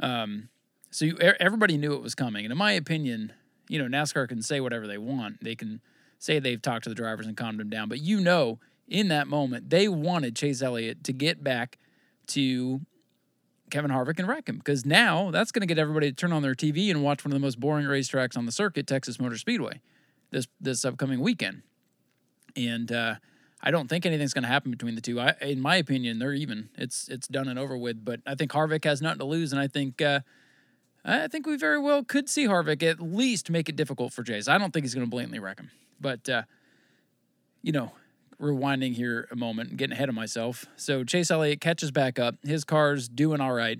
um, 0.00 0.48
so 0.90 1.04
you, 1.04 1.18
everybody 1.18 1.76
knew 1.76 1.92
it 1.92 2.02
was 2.02 2.14
coming. 2.14 2.46
And 2.46 2.52
in 2.52 2.58
my 2.58 2.72
opinion, 2.72 3.34
you 3.68 3.78
know, 3.78 3.94
NASCAR 3.94 4.26
can 4.26 4.40
say 4.40 4.58
whatever 4.58 4.86
they 4.86 4.98
want. 4.98 5.44
They 5.44 5.54
can 5.54 5.82
say 6.18 6.38
they've 6.38 6.62
talked 6.62 6.84
to 6.84 6.88
the 6.88 6.94
drivers 6.94 7.26
and 7.26 7.36
calmed 7.36 7.60
them 7.60 7.68
down, 7.68 7.90
but 7.90 8.00
you 8.00 8.20
know, 8.20 8.58
in 8.88 9.08
that 9.08 9.26
moment, 9.28 9.68
they 9.68 9.86
wanted 9.86 10.34
Chase 10.34 10.62
Elliott 10.62 11.04
to 11.04 11.12
get 11.12 11.44
back 11.44 11.76
to 12.28 12.80
Kevin 13.70 13.90
Harvick 13.90 14.18
and 14.18 14.28
wreck 14.28 14.48
him 14.48 14.58
because 14.58 14.86
now 14.86 15.30
that's 15.30 15.50
going 15.50 15.60
to 15.60 15.66
get 15.66 15.78
everybody 15.78 16.10
to 16.10 16.14
turn 16.14 16.32
on 16.32 16.42
their 16.42 16.54
TV 16.54 16.90
and 16.90 17.02
watch 17.02 17.24
one 17.24 17.32
of 17.32 17.34
the 17.34 17.44
most 17.44 17.58
boring 17.58 17.86
racetracks 17.86 18.36
on 18.36 18.46
the 18.46 18.52
circuit, 18.52 18.86
Texas 18.86 19.20
Motor 19.20 19.38
Speedway 19.38 19.80
this 20.30 20.46
this 20.60 20.84
upcoming 20.84 21.20
weekend. 21.20 21.62
And 22.56 22.90
uh, 22.90 23.16
I 23.62 23.70
don't 23.70 23.88
think 23.88 24.06
anything's 24.06 24.32
going 24.32 24.42
to 24.42 24.48
happen 24.48 24.70
between 24.70 24.94
the 24.94 25.00
two. 25.00 25.20
I, 25.20 25.34
in 25.40 25.60
my 25.60 25.76
opinion, 25.76 26.18
they're 26.18 26.32
even. 26.32 26.70
It's 26.76 27.08
it's 27.08 27.28
done 27.28 27.48
and 27.48 27.58
over 27.58 27.76
with. 27.76 28.04
But 28.04 28.20
I 28.26 28.34
think 28.34 28.52
Harvick 28.52 28.84
has 28.84 29.02
nothing 29.02 29.18
to 29.18 29.24
lose, 29.24 29.52
and 29.52 29.60
I 29.60 29.68
think 29.68 30.00
uh, 30.00 30.20
I 31.04 31.28
think 31.28 31.46
we 31.46 31.56
very 31.56 31.78
well 31.78 32.04
could 32.04 32.28
see 32.28 32.46
Harvick 32.46 32.82
at 32.82 33.00
least 33.00 33.50
make 33.50 33.68
it 33.68 33.76
difficult 33.76 34.12
for 34.12 34.22
Chase. 34.22 34.48
I 34.48 34.58
don't 34.58 34.72
think 34.72 34.84
he's 34.84 34.94
going 34.94 35.06
to 35.06 35.10
blatantly 35.10 35.38
wreck 35.38 35.60
him, 35.60 35.70
but 36.00 36.28
uh, 36.28 36.42
you 37.62 37.72
know, 37.72 37.92
rewinding 38.40 38.94
here 38.94 39.28
a 39.30 39.36
moment, 39.36 39.76
getting 39.76 39.94
ahead 39.94 40.08
of 40.08 40.14
myself. 40.14 40.66
So 40.76 41.04
Chase 41.04 41.30
Elliott 41.30 41.60
catches 41.60 41.90
back 41.90 42.18
up. 42.18 42.36
His 42.42 42.64
car's 42.64 43.08
doing 43.08 43.40
all 43.40 43.52
right. 43.52 43.78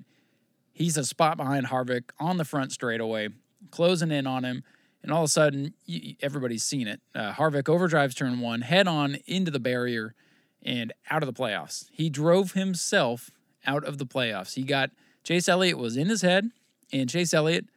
He's 0.73 0.97
a 0.97 1.05
spot 1.05 1.37
behind 1.37 1.67
Harvick 1.67 2.11
on 2.19 2.37
the 2.37 2.45
front 2.45 2.71
straightaway, 2.71 3.29
closing 3.71 4.11
in 4.11 4.27
on 4.27 4.45
him 4.45 4.63
and 5.07 5.13
all 5.13 5.23
of 5.23 5.29
a 5.29 5.31
sudden, 5.31 5.73
everybody's 6.21 6.63
seen 6.63 6.85
it. 6.85 6.99
Uh, 7.15 7.31
Harvick 7.31 7.63
overdrives 7.63 8.13
turn 8.13 8.41
one, 8.41 8.61
head 8.61 8.89
on 8.89 9.17
into 9.25 9.51
the 9.51 9.59
barrier, 9.59 10.13
and 10.61 10.91
out 11.09 11.23
of 11.23 11.33
the 11.33 11.41
playoffs. 11.41 11.85
He 11.91 12.09
drove 12.09 12.51
himself 12.51 13.31
out 13.65 13.85
of 13.85 13.99
the 13.99 14.05
playoffs. 14.05 14.55
He 14.55 14.63
got 14.63 14.91
Chase 15.23 15.47
Elliott 15.47 15.77
was 15.77 15.95
in 15.95 16.09
his 16.09 16.23
head, 16.23 16.49
and 16.91 17.09
Chase 17.09 17.33
Elliott, 17.33 17.67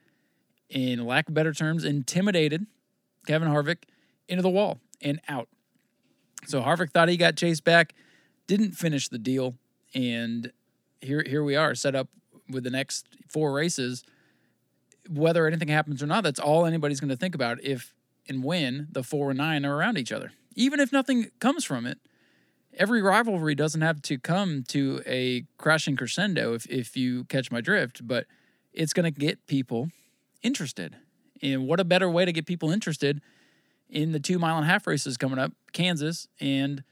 in 0.68 1.06
lack 1.06 1.28
of 1.28 1.34
better 1.34 1.52
terms, 1.52 1.84
intimidated 1.84 2.66
Kevin 3.26 3.48
Harvick 3.48 3.84
into 4.28 4.42
the 4.42 4.50
wall 4.50 4.80
and 5.00 5.20
out. 5.28 5.48
So 6.46 6.62
Harvick 6.62 6.92
thought 6.92 7.08
he 7.08 7.16
got 7.16 7.36
Chase 7.36 7.60
back, 7.60 7.94
didn't 8.46 8.72
finish 8.72 9.08
the 9.08 9.18
deal, 9.18 9.54
and 9.94 10.52
here 11.00 11.22
here 11.26 11.44
we 11.44 11.56
are, 11.56 11.74
set 11.74 11.94
up 11.94 12.08
with 12.48 12.64
the 12.64 12.70
next 12.70 13.06
four 13.28 13.52
races 13.52 14.04
whether 15.10 15.46
anything 15.46 15.68
happens 15.68 16.02
or 16.02 16.06
not, 16.06 16.22
that's 16.22 16.38
all 16.38 16.64
anybody's 16.64 17.00
going 17.00 17.08
to 17.08 17.16
think 17.16 17.34
about 17.34 17.62
if 17.62 17.94
and 18.28 18.44
when 18.44 18.88
the 18.92 19.02
four 19.02 19.30
and 19.30 19.38
nine 19.38 19.64
are 19.64 19.76
around 19.76 19.98
each 19.98 20.12
other. 20.12 20.32
Even 20.54 20.78
if 20.78 20.92
nothing 20.92 21.30
comes 21.40 21.64
from 21.64 21.84
it, 21.86 21.98
every 22.74 23.02
rivalry 23.02 23.54
doesn't 23.54 23.80
have 23.80 24.00
to 24.02 24.18
come 24.18 24.62
to 24.68 25.02
a 25.06 25.44
crashing 25.58 25.96
crescendo, 25.96 26.54
if, 26.54 26.66
if 26.66 26.96
you 26.96 27.24
catch 27.24 27.50
my 27.50 27.60
drift, 27.60 28.06
but 28.06 28.26
it's 28.72 28.92
going 28.92 29.04
to 29.04 29.10
get 29.10 29.46
people 29.46 29.88
interested. 30.42 30.96
And 31.42 31.66
what 31.66 31.80
a 31.80 31.84
better 31.84 32.08
way 32.08 32.24
to 32.24 32.32
get 32.32 32.46
people 32.46 32.70
interested 32.70 33.20
in 33.90 34.12
the 34.12 34.20
two 34.20 34.38
mile 34.38 34.56
and 34.56 34.64
a 34.64 34.68
half 34.68 34.86
races 34.86 35.16
coming 35.16 35.38
up, 35.38 35.52
Kansas 35.72 36.28
and 36.40 36.82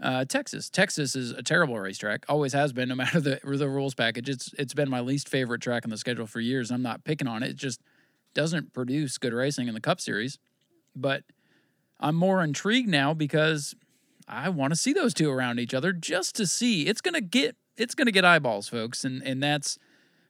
uh, 0.00 0.24
Texas. 0.24 0.70
Texas 0.70 1.14
is 1.14 1.30
a 1.30 1.42
terrible 1.42 1.78
racetrack. 1.78 2.24
Always 2.28 2.52
has 2.52 2.72
been, 2.72 2.88
no 2.88 2.94
matter 2.96 3.20
the 3.20 3.40
the 3.44 3.68
rules 3.68 3.94
package. 3.94 4.28
It's 4.28 4.52
it's 4.58 4.74
been 4.74 4.90
my 4.90 5.00
least 5.00 5.28
favorite 5.28 5.60
track 5.60 5.84
on 5.84 5.90
the 5.90 5.98
schedule 5.98 6.26
for 6.26 6.40
years. 6.40 6.70
I'm 6.70 6.82
not 6.82 7.04
picking 7.04 7.28
on 7.28 7.42
it. 7.42 7.50
It 7.50 7.56
just 7.56 7.80
doesn't 8.34 8.72
produce 8.72 9.18
good 9.18 9.32
racing 9.32 9.68
in 9.68 9.74
the 9.74 9.80
Cup 9.80 10.00
Series. 10.00 10.38
But 10.94 11.24
I'm 11.98 12.14
more 12.14 12.42
intrigued 12.42 12.88
now 12.88 13.14
because 13.14 13.74
I 14.26 14.48
want 14.48 14.72
to 14.72 14.76
see 14.76 14.92
those 14.92 15.14
two 15.14 15.30
around 15.30 15.60
each 15.60 15.74
other 15.74 15.92
just 15.92 16.34
to 16.36 16.46
see. 16.46 16.86
It's 16.86 17.00
gonna 17.00 17.20
get 17.20 17.56
it's 17.76 17.94
gonna 17.94 18.12
get 18.12 18.24
eyeballs, 18.24 18.68
folks, 18.68 19.04
and 19.04 19.22
and 19.22 19.42
that's 19.42 19.78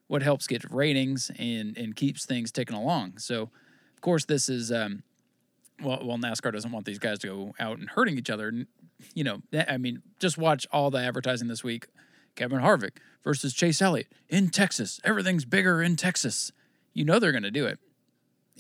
what 0.08 0.22
helps 0.22 0.46
get 0.46 0.64
ratings 0.70 1.30
and 1.38 1.76
and 1.78 1.94
keeps 1.94 2.26
things 2.26 2.50
ticking 2.50 2.76
along. 2.76 3.18
So, 3.18 3.42
of 3.42 4.00
course, 4.00 4.24
this 4.24 4.48
is. 4.48 4.72
Um, 4.72 5.02
well, 5.82 6.00
well, 6.04 6.18
NASCAR 6.18 6.52
doesn't 6.52 6.72
want 6.72 6.86
these 6.86 6.98
guys 6.98 7.18
to 7.20 7.26
go 7.26 7.54
out 7.58 7.78
and 7.78 7.88
hurting 7.88 8.18
each 8.18 8.30
other 8.30 8.66
you 9.14 9.24
know, 9.24 9.42
I 9.68 9.76
mean, 9.76 10.02
just 10.18 10.38
watch 10.38 10.66
all 10.72 10.90
the 10.90 10.98
advertising 10.98 11.48
this 11.48 11.64
week. 11.64 11.86
Kevin 12.36 12.60
Harvick 12.60 12.98
versus 13.22 13.52
Chase 13.52 13.82
Elliott 13.82 14.08
in 14.28 14.50
Texas. 14.50 15.00
Everything's 15.04 15.44
bigger 15.44 15.82
in 15.82 15.96
Texas. 15.96 16.52
you 16.92 17.04
know 17.04 17.18
they're 17.18 17.32
going 17.32 17.42
to 17.42 17.50
do 17.50 17.66
it. 17.66 17.78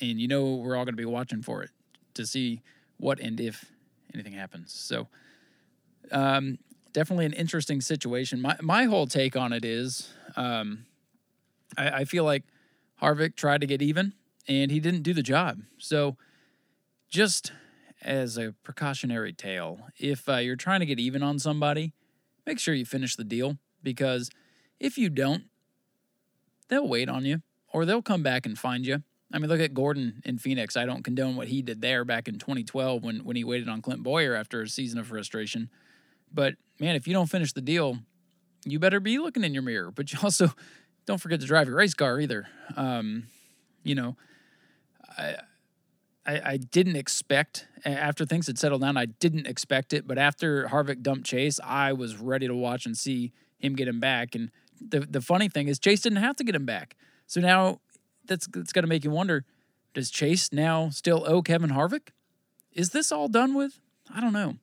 And 0.00 0.20
you 0.20 0.28
know 0.28 0.56
we're 0.56 0.76
all 0.76 0.84
going 0.84 0.94
to 0.94 1.00
be 1.00 1.04
watching 1.04 1.42
for 1.42 1.62
it 1.62 1.70
to 2.14 2.26
see 2.26 2.62
what 2.96 3.20
and 3.20 3.40
if 3.40 3.70
anything 4.14 4.32
happens. 4.32 4.72
So, 4.72 5.08
um, 6.10 6.58
definitely 6.92 7.26
an 7.26 7.32
interesting 7.32 7.80
situation. 7.80 8.40
My 8.40 8.56
my 8.60 8.84
whole 8.84 9.06
take 9.06 9.36
on 9.36 9.52
it 9.52 9.64
is, 9.64 10.12
um, 10.36 10.86
I, 11.76 11.90
I 11.90 12.04
feel 12.04 12.24
like 12.24 12.44
Harvick 13.00 13.36
tried 13.36 13.60
to 13.60 13.66
get 13.66 13.82
even 13.82 14.14
and 14.48 14.70
he 14.70 14.80
didn't 14.80 15.02
do 15.02 15.12
the 15.12 15.22
job. 15.22 15.60
So, 15.78 16.16
just 17.10 17.52
as 18.02 18.38
a 18.38 18.54
precautionary 18.62 19.32
tale, 19.32 19.80
if 19.98 20.28
uh, 20.28 20.36
you're 20.36 20.56
trying 20.56 20.80
to 20.80 20.86
get 20.86 20.98
even 20.98 21.22
on 21.22 21.38
somebody, 21.38 21.92
make 22.46 22.58
sure 22.58 22.72
you 22.72 22.86
finish 22.86 23.16
the 23.16 23.24
deal 23.24 23.58
because 23.82 24.30
if 24.78 24.96
you 24.96 25.10
don't, 25.10 25.44
they'll 26.68 26.88
wait 26.88 27.08
on 27.08 27.24
you 27.24 27.42
or 27.72 27.84
they'll 27.84 28.02
come 28.02 28.22
back 28.22 28.46
and 28.46 28.58
find 28.58 28.86
you. 28.86 29.02
I 29.32 29.38
mean, 29.38 29.48
look 29.48 29.60
at 29.60 29.74
Gordon 29.74 30.22
in 30.24 30.38
Phoenix. 30.38 30.76
I 30.76 30.86
don't 30.86 31.04
condone 31.04 31.36
what 31.36 31.48
he 31.48 31.62
did 31.62 31.82
there 31.82 32.04
back 32.04 32.26
in 32.26 32.38
2012 32.38 33.04
when, 33.04 33.24
when 33.24 33.36
he 33.36 33.44
waited 33.44 33.68
on 33.68 33.82
Clint 33.82 34.02
Bowyer 34.02 34.34
after 34.34 34.62
a 34.62 34.68
season 34.68 34.98
of 34.98 35.06
frustration. 35.06 35.70
But 36.32 36.54
man, 36.80 36.96
if 36.96 37.06
you 37.06 37.12
don't 37.12 37.28
finish 37.28 37.52
the 37.52 37.60
deal, 37.60 37.98
you 38.64 38.78
better 38.78 38.98
be 38.98 39.18
looking 39.18 39.44
in 39.44 39.54
your 39.54 39.62
mirror. 39.62 39.90
But 39.90 40.12
you 40.12 40.18
also 40.22 40.52
don't 41.06 41.20
forget 41.20 41.40
to 41.40 41.46
drive 41.46 41.68
your 41.68 41.76
race 41.76 41.94
car 41.94 42.18
either. 42.18 42.48
Um, 42.76 43.24
you 43.84 43.94
know, 43.94 44.16
I, 45.16 45.36
I, 46.26 46.40
I 46.52 46.56
didn't 46.58 46.96
expect 46.96 47.66
after 47.84 48.26
things 48.26 48.46
had 48.46 48.58
settled 48.58 48.82
down. 48.82 48.96
I 48.96 49.06
didn't 49.06 49.46
expect 49.46 49.92
it, 49.92 50.06
but 50.06 50.18
after 50.18 50.66
Harvick 50.66 51.02
dumped 51.02 51.26
Chase, 51.26 51.58
I 51.64 51.92
was 51.92 52.16
ready 52.16 52.46
to 52.46 52.54
watch 52.54 52.86
and 52.86 52.96
see 52.96 53.32
him 53.58 53.74
get 53.74 53.88
him 53.88 54.00
back. 54.00 54.34
And 54.34 54.50
the 54.80 55.00
the 55.00 55.20
funny 55.20 55.48
thing 55.48 55.68
is, 55.68 55.78
Chase 55.78 56.00
didn't 56.00 56.18
have 56.18 56.36
to 56.36 56.44
get 56.44 56.54
him 56.54 56.66
back. 56.66 56.96
So 57.26 57.40
now 57.40 57.80
that's 58.26 58.46
that's 58.48 58.72
got 58.72 58.82
to 58.82 58.86
make 58.86 59.04
you 59.04 59.10
wonder: 59.10 59.44
Does 59.94 60.10
Chase 60.10 60.52
now 60.52 60.90
still 60.90 61.24
owe 61.26 61.42
Kevin 61.42 61.70
Harvick? 61.70 62.08
Is 62.72 62.90
this 62.90 63.10
all 63.10 63.28
done 63.28 63.54
with? 63.54 63.80
I 64.14 64.20
don't 64.20 64.32
know. 64.32 64.56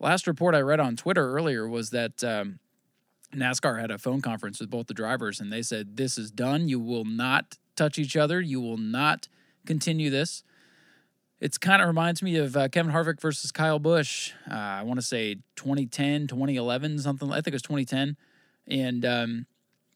Last 0.00 0.26
report 0.26 0.54
I 0.54 0.60
read 0.60 0.80
on 0.80 0.96
Twitter 0.96 1.32
earlier 1.32 1.68
was 1.68 1.90
that 1.90 2.22
um, 2.22 2.58
NASCAR 3.34 3.80
had 3.80 3.90
a 3.90 3.98
phone 3.98 4.20
conference 4.20 4.60
with 4.60 4.70
both 4.70 4.86
the 4.86 4.94
drivers, 4.94 5.40
and 5.40 5.52
they 5.52 5.62
said 5.62 5.96
this 5.96 6.18
is 6.18 6.30
done. 6.30 6.68
You 6.68 6.78
will 6.78 7.04
not 7.04 7.58
touch 7.76 7.98
each 7.98 8.16
other. 8.16 8.40
You 8.40 8.60
will 8.60 8.76
not 8.76 9.28
continue 9.66 10.10
this. 10.10 10.42
It's 11.44 11.58
kind 11.58 11.82
of 11.82 11.88
reminds 11.88 12.22
me 12.22 12.36
of 12.36 12.56
uh, 12.56 12.68
Kevin 12.70 12.90
Harvick 12.90 13.20
versus 13.20 13.52
Kyle 13.52 13.78
Busch. 13.78 14.32
Uh, 14.50 14.54
I 14.54 14.82
want 14.82 14.98
to 14.98 15.04
say 15.04 15.34
2010, 15.56 16.26
2011, 16.26 17.00
something. 17.00 17.30
I 17.30 17.34
think 17.34 17.48
it 17.48 17.52
was 17.52 17.60
2010, 17.60 18.16
and 18.66 19.04
um, 19.04 19.46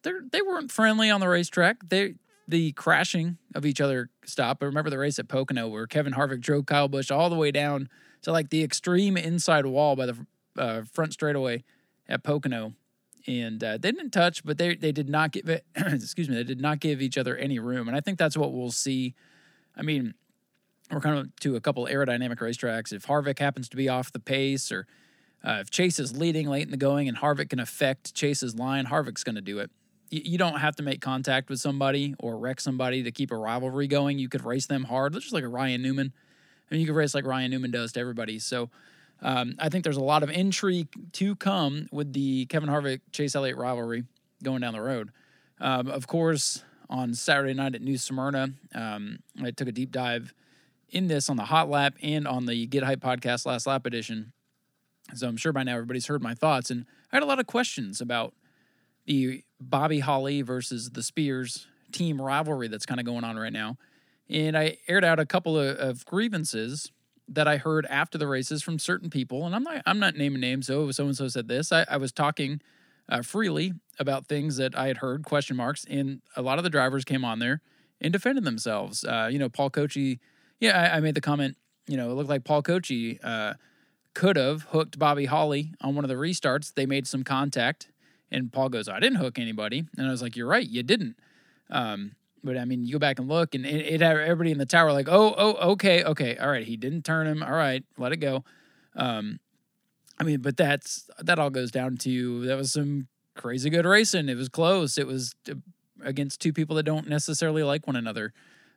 they 0.03 0.11
they 0.31 0.43
weren't 0.43 0.71
friendly 0.71 1.09
on 1.09 1.21
the 1.21 1.29
racetrack. 1.29 1.89
They 1.89 2.17
the 2.47 2.73
crashing 2.73 3.39
of 3.55 3.65
each 3.65 3.81
other 3.81 4.11
stopped. 4.27 4.63
I 4.63 4.67
remember 4.67 4.91
the 4.91 4.99
race 4.99 5.19
at 5.19 5.29
Pocono 5.29 5.69
where 5.69 5.87
Kevin 5.87 6.13
Harvick 6.13 6.41
drove 6.41 6.67
Kyle 6.67 6.87
Busch 6.87 7.11
all 7.11 7.31
the 7.31 7.37
way 7.37 7.51
down 7.51 7.89
to 8.21 8.31
like 8.31 8.51
the 8.51 8.63
extreme 8.63 9.17
inside 9.17 9.65
wall 9.65 9.97
by 9.97 10.05
the 10.05 10.27
uh, 10.59 10.83
front 10.93 11.15
straightaway 11.15 11.65
at 12.11 12.23
Pocono, 12.23 12.75
and 13.27 13.65
uh, 13.65 13.79
they 13.79 13.91
didn't 13.91 14.11
touch, 14.11 14.45
but 14.45 14.59
they 14.59 14.77
they 14.77 14.93
did 14.93 15.09
not 15.09 15.33
give 15.33 15.49
it. 15.49 15.65
excuse 15.75 16.29
me, 16.29 16.35
they 16.35 16.45
did 16.45 16.61
not 16.61 16.79
give 16.79 17.01
each 17.01 17.17
other 17.17 17.35
any 17.39 17.59
room, 17.59 17.89
and 17.89 17.97
I 17.97 18.01
think 18.01 18.19
that's 18.19 18.37
what 18.37 18.53
we'll 18.53 18.71
see. 18.71 19.15
I 19.75 19.81
mean, 19.81 20.13
we're 20.91 21.01
kind 21.01 21.19
of 21.19 21.35
to 21.41 21.57
a 21.57 21.61
couple 21.61 21.87
aerodynamic 21.87 22.39
racetracks. 22.39 22.93
If 22.93 23.07
Harvick 23.07 23.39
happens 23.39 23.69
to 23.71 23.77
be 23.77 23.89
off 23.89 24.13
the 24.13 24.21
pace, 24.21 24.73
or 24.73 24.87
uh, 25.45 25.59
if 25.61 25.71
Chase 25.71 25.99
is 25.99 26.17
leading 26.17 26.49
late 26.49 26.65
in 26.65 26.71
the 26.71 26.77
going 26.77 27.09
and 27.09 27.17
Harvick 27.17 27.51
can 27.51 27.61
affect 27.61 28.15
Chase's 28.15 28.55
line, 28.57 28.87
Harvick's 28.87 29.25
going 29.25 29.35
to 29.35 29.41
do 29.41 29.59
it. 29.59 29.71
You, 30.11 30.23
you 30.25 30.39
don't 30.39 30.59
have 30.59 30.77
to 30.77 30.83
make 30.83 31.01
contact 31.01 31.51
with 31.51 31.61
somebody 31.61 32.15
or 32.19 32.39
wreck 32.39 32.61
somebody 32.61 33.03
to 33.03 33.13
keep 33.13 33.31
a 33.31 33.37
rivalry 33.37 33.87
going. 33.87 34.19
You 34.19 34.29
could 34.29 34.45
race 34.45 34.67
them 34.67 34.85
hard, 34.85 35.13
just 35.15 35.33
like 35.33 35.45
a 35.45 35.49
Ryan 35.49 35.83
Newman. 35.83 36.13
I 36.71 36.75
mean, 36.75 36.81
you 36.81 36.87
could 36.87 36.97
race 36.97 37.15
like 37.15 37.27
Ryan 37.27 37.51
Newman 37.51 37.71
does 37.71 37.93
to 37.93 38.01
everybody. 38.01 38.39
So 38.39 38.71
um, 39.23 39.55
I 39.59 39.69
think 39.69 39.85
there's 39.85 39.97
a 39.97 40.03
lot 40.03 40.23
of 40.23 40.31
intrigue 40.31 40.89
to 41.15 41.37
come 41.37 41.89
with 41.93 42.13
the 42.13 42.47
Kevin 42.47 42.69
Harvick 42.69 43.01
Chase 43.13 43.35
Elliott 43.35 43.57
rivalry 43.57 44.05
going 44.43 44.61
down 44.61 44.75
the 44.75 44.81
road. 44.81 45.11
Um, 45.61 45.89
of 45.89 46.07
course, 46.07 46.63
on 46.89 47.15
Saturday 47.15 47.55
night 47.55 47.75
at 47.75 47.83
New 47.83 47.99
Smyrna, 47.99 48.51
um, 48.75 49.19
I 49.43 49.51
took 49.51 49.69
a 49.69 49.73
deep 49.73 49.91
dive 49.91 50.33
in 50.91 51.09
this 51.09 51.29
on 51.29 51.37
the 51.37 51.45
Hot 51.45 51.69
Lap 51.69 51.95
and 52.03 52.27
on 52.27 52.47
the 52.47 52.67
Get 52.67 52.83
Hype 52.83 53.01
podcast 53.01 53.47
Last 53.47 53.67
Lap 53.67 53.87
edition. 53.87 54.33
So 55.15 55.29
I'm 55.29 55.37
sure 55.37 55.53
by 55.53 55.63
now 55.63 55.75
everybody's 55.75 56.07
heard 56.07 56.23
my 56.23 56.35
thoughts. 56.35 56.71
And 56.71 56.87
I 57.13 57.17
had 57.17 57.23
a 57.23 57.27
lot 57.27 57.39
of 57.39 57.47
questions 57.47 58.01
about 58.01 58.35
the 59.07 59.43
Bobby 59.61 60.01
Holly 60.01 60.43
versus 60.43 60.91
the 60.91 61.03
Spears 61.03 61.67
team 61.93 62.21
rivalry 62.21 62.69
that's 62.69 62.87
kind 62.87 63.01
of 63.01 63.07
going 63.07 63.25
on 63.25 63.39
right 63.39 63.53
now. 63.53 63.77
And 64.29 64.57
I 64.57 64.77
aired 64.87 65.05
out 65.05 65.19
a 65.19 65.25
couple 65.25 65.59
of, 65.59 65.77
of, 65.79 66.05
grievances 66.05 66.93
that 67.27 67.49
I 67.49 67.57
heard 67.57 67.87
after 67.87 68.19
the 68.19 68.27
races 68.27 68.63
from 68.63 68.79
certain 68.79 69.09
people. 69.09 69.47
And 69.47 69.55
I'm 69.55 69.63
not 69.63 69.83
I'm 69.87 69.99
not 69.99 70.17
naming 70.17 70.41
names. 70.41 70.67
So 70.67 70.91
so 70.91 71.07
and 71.07 71.17
so 71.17 71.29
said 71.29 71.49
this. 71.49 71.73
I, 71.73 71.87
I 71.89 71.97
was 71.97 72.13
talking 72.13 72.61
uh, 73.09 73.23
freely 73.23 73.73
about 73.99 74.27
things 74.27 74.59
that 74.59 74.77
I 74.77 74.89
had 74.89 74.99
heard 74.99 75.25
question 75.25 75.57
marks, 75.57 75.87
and 75.89 76.21
a 76.37 76.43
lot 76.43 76.59
of 76.59 76.65
the 76.65 76.71
drivers 76.71 77.05
came 77.07 77.25
on 77.25 77.39
there 77.39 77.63
and 78.03 78.13
defended 78.13 78.45
themselves. 78.45 79.05
Uh, 79.05 79.29
you 79.33 79.39
know, 79.39 79.49
Paul 79.49 79.71
Cochi 79.71 80.21
yeah, 80.61 80.91
I, 80.93 80.97
I, 80.97 81.01
made 81.01 81.15
the 81.15 81.21
comment. 81.21 81.57
You 81.87 81.97
know, 81.97 82.11
it 82.11 82.15
looked 82.15 82.29
like 82.29 82.45
Paul 82.45 82.63
Cochi 82.63 83.19
uh, 83.23 83.55
could 84.15 84.37
have 84.37 84.63
hooked 84.63 84.99
Bobby 84.99 85.27
Holly 85.27 85.73
on 85.81 85.95
one 85.95 86.05
of 86.05 86.09
the 86.09 86.17
restarts. 86.17 86.75
They 86.75 86.87
made 86.87 87.07
some 87.07 87.25
contact, 87.25 87.89
and 88.31 88.53
Paul 88.53 88.69
goes, 88.69 88.89
"I 88.89 89.01
didn't 89.01 89.19
hook 89.19 89.39
anybody," 89.39 89.85
and 89.97 90.07
I 90.07 90.11
was 90.11 90.23
like, 90.23 90.37
"You're 90.37 90.49
right, 90.49 90.69
you 90.69 90.83
didn't." 90.83 91.17
Um, 91.71 92.13
but 92.43 92.57
I 92.57 92.65
mean, 92.65 92.85
you 92.85 92.93
go 92.93 92.99
back 92.99 93.19
and 93.19 93.29
look, 93.29 93.55
and 93.55 93.65
it, 93.65 93.87
it 93.87 94.01
had 94.01 94.17
everybody 94.17 94.53
in 94.53 94.59
the 94.59 94.67
tower 94.67 94.93
like, 94.93 95.09
"Oh, 95.09 95.35
oh, 95.37 95.71
okay, 95.73 96.05
okay, 96.05 96.37
all 96.37 96.51
right." 96.51 96.67
He 96.67 96.77
didn't 96.77 97.05
turn 97.05 97.27
him. 97.27 97.43
All 97.43 97.53
right, 97.53 97.85
let 97.97 98.13
it 98.13 98.19
go. 98.19 98.45
Um, 98.97 99.41
I 100.19 100.25
mean, 100.25 100.41
but 100.41 100.57
that's 100.57 101.09
that 101.21 101.39
all 101.39 101.51
goes 101.51 101.71
down 101.71 101.97
to 101.99 102.47
that 102.47 102.57
was 102.57 102.73
some 102.73 103.09
crazy 103.37 103.71
good 103.71 103.87
racing. 103.87 104.29
It 104.29 104.37
was 104.37 104.49
close. 104.49 104.99
It 104.99 105.07
was 105.07 105.35
uh, 105.51 105.55
against 106.03 106.41
two 106.41 106.53
people 106.53 106.77
that 106.77 106.83
don't 106.83 107.09
necessarily 107.09 107.63
like 107.63 107.87
one 107.87 107.97
another. 107.97 108.33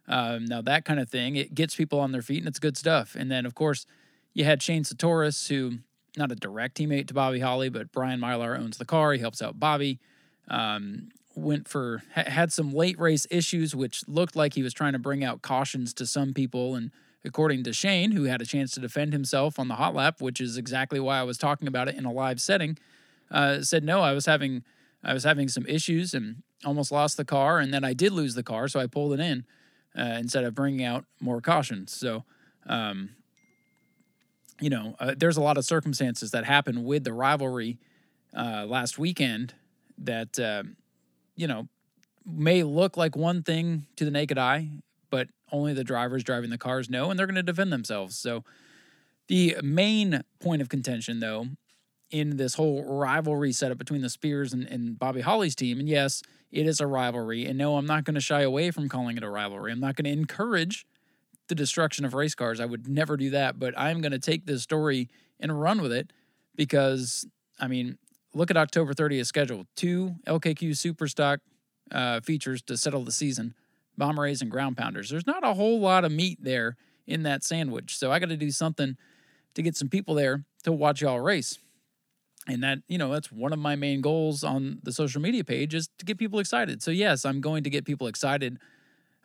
Um, 0.08 0.46
now 0.46 0.62
that 0.62 0.86
kind 0.86 1.00
of 1.00 1.10
thing, 1.10 1.36
it 1.36 1.54
gets 1.56 1.76
people 1.76 2.00
on 2.00 2.12
their 2.12 2.22
feet 2.22 2.40
and 2.40 2.48
it's 2.48 2.60
good 2.60 2.78
stuff. 2.78 3.16
And 3.16 3.32
then 3.32 3.46
of 3.46 3.56
course, 3.56 3.86
you 4.34 4.44
had 4.46 4.62
Shane 4.62 4.84
Satoris, 4.84 5.48
who 5.48 5.80
not 6.18 6.32
a 6.32 6.36
direct 6.36 6.78
teammate 6.78 7.08
to 7.08 7.14
Bobby 7.14 7.40
Holly, 7.40 7.70
but 7.70 7.92
Brian 7.92 8.20
Mylar 8.20 8.58
owns 8.58 8.78
the 8.78 8.86
car. 8.86 9.14
He 9.14 9.20
helps 9.20 9.42
out 9.42 9.60
Bobby. 9.60 10.00
Um, 10.48 11.10
went 11.36 11.68
for 11.68 12.04
ha- 12.14 12.30
had 12.30 12.52
some 12.52 12.74
late 12.74 13.00
race 13.00 13.26
issues, 13.30 13.76
which 13.76 14.08
looked 14.08 14.36
like 14.36 14.54
he 14.54 14.64
was 14.64 14.74
trying 14.74 14.94
to 14.94 15.00
bring 15.00 15.24
out 15.24 15.42
cautions 15.42 15.94
to 15.94 16.06
some 16.06 16.34
people. 16.34 16.76
And 16.76 16.92
according 17.24 17.64
to 17.64 17.74
Shane, 17.74 18.12
who 18.12 18.26
had 18.26 18.42
a 18.42 18.46
chance 18.46 18.72
to 18.72 18.80
defend 18.80 19.14
himself 19.14 19.58
on 19.58 19.68
the 19.68 19.76
hot 19.76 19.96
lap, 19.96 20.22
which 20.22 20.42
is 20.42 20.58
exactly 20.58 21.00
why 21.00 21.20
I 21.20 21.24
was 21.24 21.38
talking 21.38 21.68
about 21.68 21.88
it 21.88 21.96
in 21.96 22.06
a 22.06 22.12
live 22.12 22.42
setting, 22.42 22.78
uh, 23.30 23.62
said 23.62 23.84
no, 23.84 24.02
I 24.02 24.12
was 24.14 24.26
having 24.26 24.64
I 25.04 25.14
was 25.14 25.24
having 25.24 25.48
some 25.48 25.66
issues 25.66 26.14
and 26.14 26.44
almost 26.64 26.92
lost 26.92 27.18
the 27.18 27.26
car, 27.26 27.60
and 27.60 27.74
then 27.74 27.84
I 27.84 27.94
did 27.94 28.12
lose 28.12 28.36
the 28.36 28.44
car, 28.44 28.68
so 28.68 28.80
I 28.80 28.88
pulled 28.88 29.14
it 29.14 29.20
in 29.20 29.46
uh, 29.98 30.18
instead 30.20 30.44
of 30.44 30.56
bringing 30.56 30.86
out 30.86 31.06
more 31.20 31.42
caution. 31.42 31.88
So, 31.88 32.24
um, 32.68 33.12
you 34.60 34.70
know, 34.70 34.96
uh, 35.00 35.16
there's 35.18 35.38
a 35.38 35.42
lot 35.42 35.58
of 35.58 35.66
circumstances 35.66 36.32
that 36.32 36.46
happen 36.46 36.84
with 36.84 37.04
the 37.04 37.14
rivalry 37.14 37.80
uh, 38.36 38.66
last 38.68 38.98
weekend 38.98 39.54
that, 39.98 40.40
uh, 40.40 40.64
you 41.36 41.48
know, 41.48 41.68
may 42.26 42.64
look 42.64 42.98
like 42.98 43.16
one 43.16 43.42
thing 43.44 43.88
to 43.96 44.06
the 44.06 44.12
naked 44.12 44.38
eye, 44.38 44.70
but 45.10 45.28
only 45.52 45.74
the 45.74 45.84
drivers 45.84 46.24
driving 46.24 46.50
the 46.50 46.58
cars 46.58 46.90
know, 46.90 47.10
and 47.10 47.20
they're 47.20 47.28
going 47.28 47.36
to 47.36 47.44
defend 47.44 47.74
themselves. 47.74 48.18
So, 48.18 48.44
the 49.28 49.56
main 49.64 50.24
point 50.40 50.62
of 50.62 50.70
contention, 50.70 51.20
though, 51.20 51.48
in 52.10 52.36
this 52.38 52.56
whole 52.56 52.84
rivalry 52.84 53.54
setup 53.54 53.78
between 53.78 54.02
the 54.02 54.10
Spears 54.10 54.52
and, 54.52 54.66
and 54.68 55.00
Bobby 55.00 55.22
Holly's 55.22 55.56
team, 55.56 55.80
and 55.80 55.88
yes, 55.88 56.22
it 56.52 56.68
is 56.68 56.80
a 56.80 56.88
rivalry. 56.88 57.46
And 57.46 57.58
no, 57.58 57.78
I'm 57.78 57.86
not 57.86 58.04
going 58.04 58.16
to 58.16 58.22
shy 58.22 58.42
away 58.42 58.72
from 58.72 58.90
calling 58.90 59.18
it 59.18 59.24
a 59.24 59.30
rivalry. 59.30 59.72
I'm 59.72 59.80
not 59.80 59.96
going 59.96 60.06
to 60.06 60.12
encourage 60.12 60.86
the 61.48 61.56
destruction 61.56 62.06
of 62.06 62.14
race 62.14 62.36
cars. 62.36 62.60
I 62.60 62.66
would 62.66 62.88
never 62.88 63.18
do 63.18 63.30
that. 63.32 63.60
But 63.60 63.74
I'm 63.78 64.02
going 64.02 64.12
to 64.12 64.20
take 64.20 64.46
this 64.46 64.64
story 64.64 65.10
and 65.40 65.60
run 65.60 65.82
with 65.82 65.92
it 65.92 66.12
because, 66.56 67.26
I 67.60 67.68
mean, 67.68 67.98
look 68.34 68.52
at 68.52 68.58
October 68.58 68.94
30th 68.94 69.26
schedule. 69.26 69.66
Two 69.76 70.16
LKQ 70.28 70.72
Superstock 70.72 71.38
uh, 71.92 72.20
features 72.22 72.62
to 72.64 72.78
settle 72.78 73.04
the 73.04 73.12
season 73.12 73.56
Bomb-Rays 73.98 74.42
and 74.42 74.50
ground 74.50 74.78
pounders. 74.78 75.10
There's 75.10 75.28
not 75.28 75.46
a 75.46 75.54
whole 75.54 75.80
lot 75.80 76.06
of 76.06 76.12
meat 76.12 76.40
there 76.42 76.78
in 77.06 77.24
that 77.24 77.44
sandwich. 77.44 77.98
So 77.98 78.12
I 78.12 78.20
got 78.20 78.30
to 78.30 78.38
do 78.38 78.52
something 78.52 78.96
to 79.54 79.62
get 79.62 79.76
some 79.76 79.90
people 79.90 80.16
there 80.16 80.46
to 80.64 80.72
watch 80.72 81.02
y'all 81.02 81.20
race 81.20 81.60
and 82.48 82.64
that 82.64 82.80
you 82.88 82.98
know 82.98 83.12
that's 83.12 83.32
one 83.32 83.54
of 83.54 83.60
my 83.60 83.76
main 83.76 84.02
goals 84.02 84.44
on 84.44 84.80
the 84.84 84.92
social 84.92 85.22
media 85.22 85.44
page 85.44 85.74
is 85.74 85.90
to 85.98 86.06
get 86.06 86.18
people 86.18 86.40
excited 86.40 86.82
so 86.82 86.92
yes 86.92 87.26
i'm 87.26 87.42
going 87.42 87.64
to 87.64 87.70
get 87.70 87.86
people 87.86 88.08
excited 88.08 88.58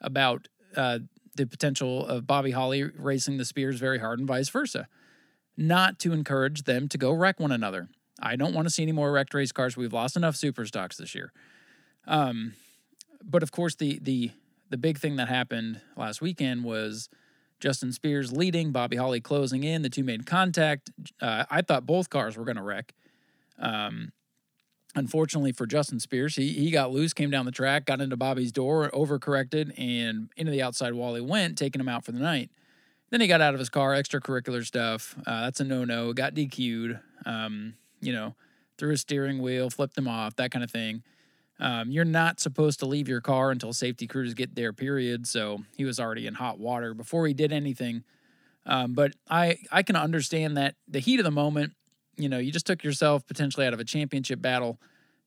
about 0.00 0.49
uh, 0.76 0.99
the 1.37 1.46
potential 1.46 2.06
of 2.06 2.26
bobby 2.26 2.50
holly 2.50 2.82
racing 2.82 3.37
the 3.37 3.44
spears 3.44 3.78
very 3.78 3.99
hard 3.99 4.18
and 4.18 4.28
vice 4.28 4.49
versa 4.49 4.88
not 5.56 5.99
to 5.99 6.12
encourage 6.12 6.64
them 6.64 6.88
to 6.88 6.99
go 6.99 7.11
wreck 7.11 7.40
one 7.40 7.52
another 7.52 7.88
i 8.20 8.37
don't 8.37 8.54
want 8.54 8.66
to 8.66 8.70
see 8.70 8.82
any 8.82 8.92
more 8.92 9.11
wrecked 9.11 9.35
race 9.35 9.52
cars 9.52 9.76
we've 9.76 9.92
lost 9.92 10.16
enough 10.16 10.37
super 10.37 10.64
stocks 10.66 10.96
this 10.96 11.14
year 11.14 11.32
um, 12.06 12.54
but 13.25 13.42
of 13.42 13.50
course 13.50 13.75
the 13.76 13.99
the 14.02 14.30
the 14.68 14.76
big 14.76 14.99
thing 14.99 15.16
that 15.16 15.28
happened 15.28 15.80
last 15.96 16.20
weekend 16.20 16.64
was 16.64 17.08
Justin 17.61 17.92
Spears 17.92 18.32
leading, 18.32 18.73
Bobby 18.73 18.96
Holly 18.96 19.20
closing 19.20 19.64
in. 19.64 19.82
The 19.82 19.88
two 19.88 20.04
made 20.04 20.26
contact. 20.26 20.90
Uh, 21.20 21.44
I 21.50 21.62
thought 21.62 21.87
both 21.87 22.11
cars 22.11 22.37
were 22.37 22.44
going 22.44 22.56
to 22.56 22.62
wreck. 22.62 22.92
Um, 23.59 24.13
unfortunately 24.95 25.53
for 25.53 25.67
Justin 25.67 26.01
Spears, 26.01 26.37
he 26.37 26.53
he 26.53 26.71
got 26.71 26.91
loose, 26.93 27.13
came 27.13 27.31
down 27.31 27.47
the 27.47 27.53
track, 27.53 27.87
got 27.87 28.01
into 28.01 28.17
Bobby's 28.17 28.53
door, 28.53 28.91
overcorrected, 28.93 29.79
and 29.79 30.31
into 30.37 30.53
the 30.53 30.63
outside 30.63 30.95
wall 30.95 31.15
he 31.15 31.21
went, 31.21 31.59
taking 31.59 31.81
him 31.81 31.89
out 31.89 32.05
for 32.05 32.13
the 32.13 32.19
night. 32.19 32.51
Then 33.11 33.21
he 33.21 33.29
got 33.29 33.41
out 33.41 33.55
of 33.55 33.61
his 33.61 33.69
car, 33.69 33.93
extracurricular 33.93 34.65
stuff. 34.65 35.15
Uh, 35.27 35.43
that's 35.43 35.61
a 35.61 35.65
no 35.65 35.85
no. 35.85 36.13
Got 36.13 36.35
DQ'd. 36.35 36.99
Um, 37.25 37.75
you 38.01 38.13
know, 38.13 38.35
threw 38.79 38.91
his 38.91 39.01
steering 39.01 39.41
wheel, 39.41 39.71
flipped 39.71 39.97
him 39.97 40.09
off, 40.09 40.37
that 40.37 40.51
kind 40.51 40.63
of 40.63 40.71
thing. 40.71 41.03
Um, 41.59 41.91
you're 41.91 42.05
not 42.05 42.39
supposed 42.39 42.81
to 42.81 42.87
leave 42.87 43.09
your 43.09 43.21
car 43.21 43.51
until 43.51 43.73
safety 43.73 44.07
crews 44.07 44.35
get 44.35 44.55
there, 44.55 44.73
period. 44.73 45.27
So 45.27 45.63
he 45.77 45.85
was 45.85 45.99
already 45.99 46.27
in 46.27 46.35
hot 46.35 46.59
water 46.59 46.93
before 46.93 47.27
he 47.27 47.33
did 47.33 47.53
anything. 47.53 48.05
Um, 48.67 48.93
but 48.93 49.13
I, 49.31 49.59
I 49.73 49.83
can 49.83 49.97
understand 49.97 50.57
that 50.57 50.75
the 50.87 50.99
heat 50.99 51.19
of 51.19 51.25
the 51.25 51.31
moment, 51.31 51.73
you 52.16 52.28
know, 52.28 52.38
you 52.38 52.52
just 52.52 52.66
took 52.66 52.82
yourself 52.82 53.26
potentially 53.26 53.66
out 53.66 53.73
of 53.73 53.80
a 53.80 53.85
championship 53.85 54.40
battle. 54.40 54.80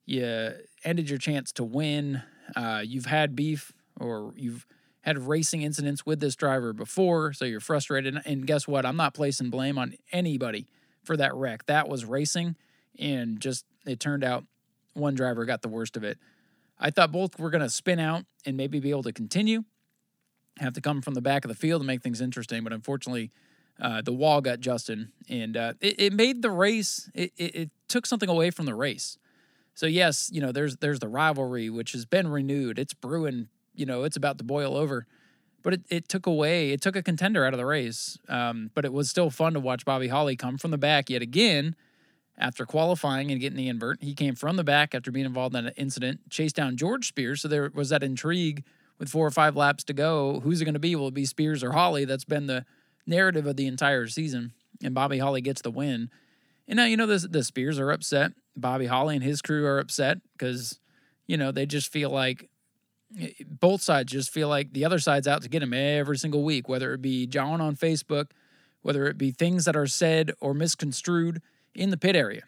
You 0.05 0.53
ended 0.83 1.09
your 1.09 1.19
chance 1.19 1.51
to 1.53 1.63
win. 1.63 2.23
Uh, 2.55 2.81
you've 2.83 3.05
had 3.05 3.35
beef 3.35 3.71
or 3.99 4.33
you've 4.35 4.65
had 5.01 5.17
racing 5.17 5.61
incidents 5.61 6.05
with 6.05 6.19
this 6.19 6.35
driver 6.35 6.73
before, 6.73 7.33
so 7.33 7.45
you're 7.45 7.59
frustrated. 7.59 8.17
And 8.25 8.45
guess 8.45 8.67
what? 8.67 8.85
I'm 8.85 8.97
not 8.97 9.13
placing 9.13 9.49
blame 9.49 9.77
on 9.77 9.95
anybody 10.11 10.67
for 11.03 11.15
that 11.17 11.33
wreck. 11.33 11.65
That 11.67 11.87
was 11.87 12.05
racing, 12.05 12.55
and 12.97 13.39
just 13.39 13.65
it 13.85 13.99
turned 13.99 14.23
out 14.23 14.45
one 14.93 15.15
driver 15.15 15.45
got 15.45 15.61
the 15.61 15.69
worst 15.69 15.95
of 15.95 16.03
it. 16.03 16.17
I 16.79 16.91
thought 16.91 17.11
both 17.11 17.37
were 17.39 17.49
going 17.49 17.61
to 17.61 17.69
spin 17.69 17.99
out 17.99 18.25
and 18.45 18.57
maybe 18.57 18.79
be 18.79 18.89
able 18.89 19.03
to 19.03 19.13
continue, 19.13 19.63
have 20.57 20.73
to 20.73 20.81
come 20.81 21.01
from 21.01 21.13
the 21.13 21.21
back 21.21 21.45
of 21.45 21.49
the 21.49 21.55
field 21.55 21.81
to 21.81 21.85
make 21.85 22.01
things 22.01 22.21
interesting. 22.21 22.63
But 22.63 22.73
unfortunately, 22.73 23.31
uh, 23.81 24.01
the 24.01 24.13
wall 24.13 24.41
got 24.41 24.59
Justin, 24.59 25.11
and 25.29 25.55
uh, 25.55 25.73
it, 25.79 25.95
it, 25.99 26.13
made 26.13 26.41
the 26.41 26.51
race. 26.51 27.09
It, 27.13 27.31
it, 27.37 27.55
it 27.55 27.69
took 27.87 28.05
something 28.05 28.29
away 28.29 28.51
from 28.51 28.65
the 28.65 28.75
race. 28.75 29.17
So 29.73 29.85
yes, 29.85 30.29
you 30.33 30.41
know, 30.41 30.51
there's 30.51 30.77
there's 30.77 30.99
the 30.99 31.07
rivalry 31.07 31.69
which 31.69 31.93
has 31.93 32.05
been 32.05 32.27
renewed. 32.27 32.77
It's 32.77 32.93
brewing. 32.93 33.47
You 33.73 33.85
know, 33.85 34.03
it's 34.03 34.17
about 34.17 34.37
to 34.39 34.43
boil 34.43 34.75
over. 34.75 35.07
But 35.61 35.73
it, 35.73 35.81
it 35.89 36.09
took 36.09 36.25
away, 36.25 36.71
it 36.71 36.81
took 36.81 36.95
a 36.95 37.03
contender 37.03 37.45
out 37.45 37.53
of 37.53 37.57
the 37.57 37.65
race. 37.65 38.17
Um, 38.29 38.71
but 38.73 38.85
it 38.85 38.93
was 38.93 39.09
still 39.09 39.29
fun 39.29 39.53
to 39.53 39.59
watch 39.59 39.85
Bobby 39.85 40.07
Holly 40.07 40.35
come 40.35 40.57
from 40.57 40.71
the 40.71 40.77
back 40.77 41.09
yet 41.09 41.21
again 41.21 41.75
after 42.37 42.65
qualifying 42.65 43.29
and 43.29 43.41
getting 43.41 43.57
the 43.57 43.67
invert. 43.67 44.01
He 44.01 44.13
came 44.13 44.35
from 44.35 44.55
the 44.55 44.63
back 44.63 44.95
after 44.95 45.11
being 45.11 45.25
involved 45.25 45.55
in 45.55 45.65
an 45.67 45.73
incident, 45.75 46.29
chased 46.29 46.55
down 46.55 46.77
George 46.77 47.07
Spears. 47.07 47.41
So 47.41 47.49
there 47.49 47.69
was 47.73 47.89
that 47.89 48.03
intrigue 48.03 48.63
with 48.97 49.09
four 49.09 49.27
or 49.27 49.31
five 49.31 49.55
laps 49.55 49.83
to 49.85 49.93
go. 49.93 50.39
Who's 50.41 50.61
it 50.61 50.65
going 50.65 50.73
to 50.73 50.79
be? 50.79 50.95
Will 50.95 51.09
it 51.09 51.13
be 51.13 51.25
Spears 51.25 51.63
or 51.63 51.73
Holly? 51.73 52.05
That's 52.05 52.25
been 52.25 52.47
the 52.47 52.65
narrative 53.05 53.45
of 53.45 53.55
the 53.55 53.67
entire 53.67 54.07
season. 54.07 54.53
And 54.83 54.93
Bobby 54.93 55.19
Holly 55.19 55.41
gets 55.41 55.61
the 55.61 55.71
win. 55.71 56.09
And 56.67 56.77
now, 56.77 56.85
you 56.85 56.97
know, 56.97 57.05
the, 57.05 57.27
the 57.27 57.43
Spears 57.43 57.79
are 57.79 57.91
upset. 57.91 58.31
Bobby 58.55 58.85
Holly 58.85 59.15
and 59.15 59.23
his 59.23 59.41
crew 59.41 59.65
are 59.65 59.79
upset 59.79 60.19
because, 60.33 60.79
you 61.27 61.37
know, 61.37 61.51
they 61.51 61.65
just 61.65 61.91
feel 61.91 62.09
like 62.09 62.49
eh, 63.19 63.31
both 63.47 63.81
sides 63.81 64.11
just 64.11 64.29
feel 64.29 64.47
like 64.47 64.73
the 64.73 64.85
other 64.85 64.99
side's 64.99 65.27
out 65.27 65.41
to 65.41 65.49
get 65.49 65.63
him 65.63 65.73
every 65.73 66.17
single 66.17 66.43
week, 66.43 66.69
whether 66.69 66.93
it 66.93 67.01
be 67.01 67.25
John 67.25 67.61
on 67.61 67.75
Facebook, 67.75 68.31
whether 68.81 69.07
it 69.07 69.17
be 69.17 69.31
things 69.31 69.65
that 69.65 69.75
are 69.75 69.87
said 69.87 70.31
or 70.39 70.53
misconstrued 70.53 71.41
in 71.73 71.89
the 71.89 71.97
pit 71.97 72.15
area. 72.15 72.43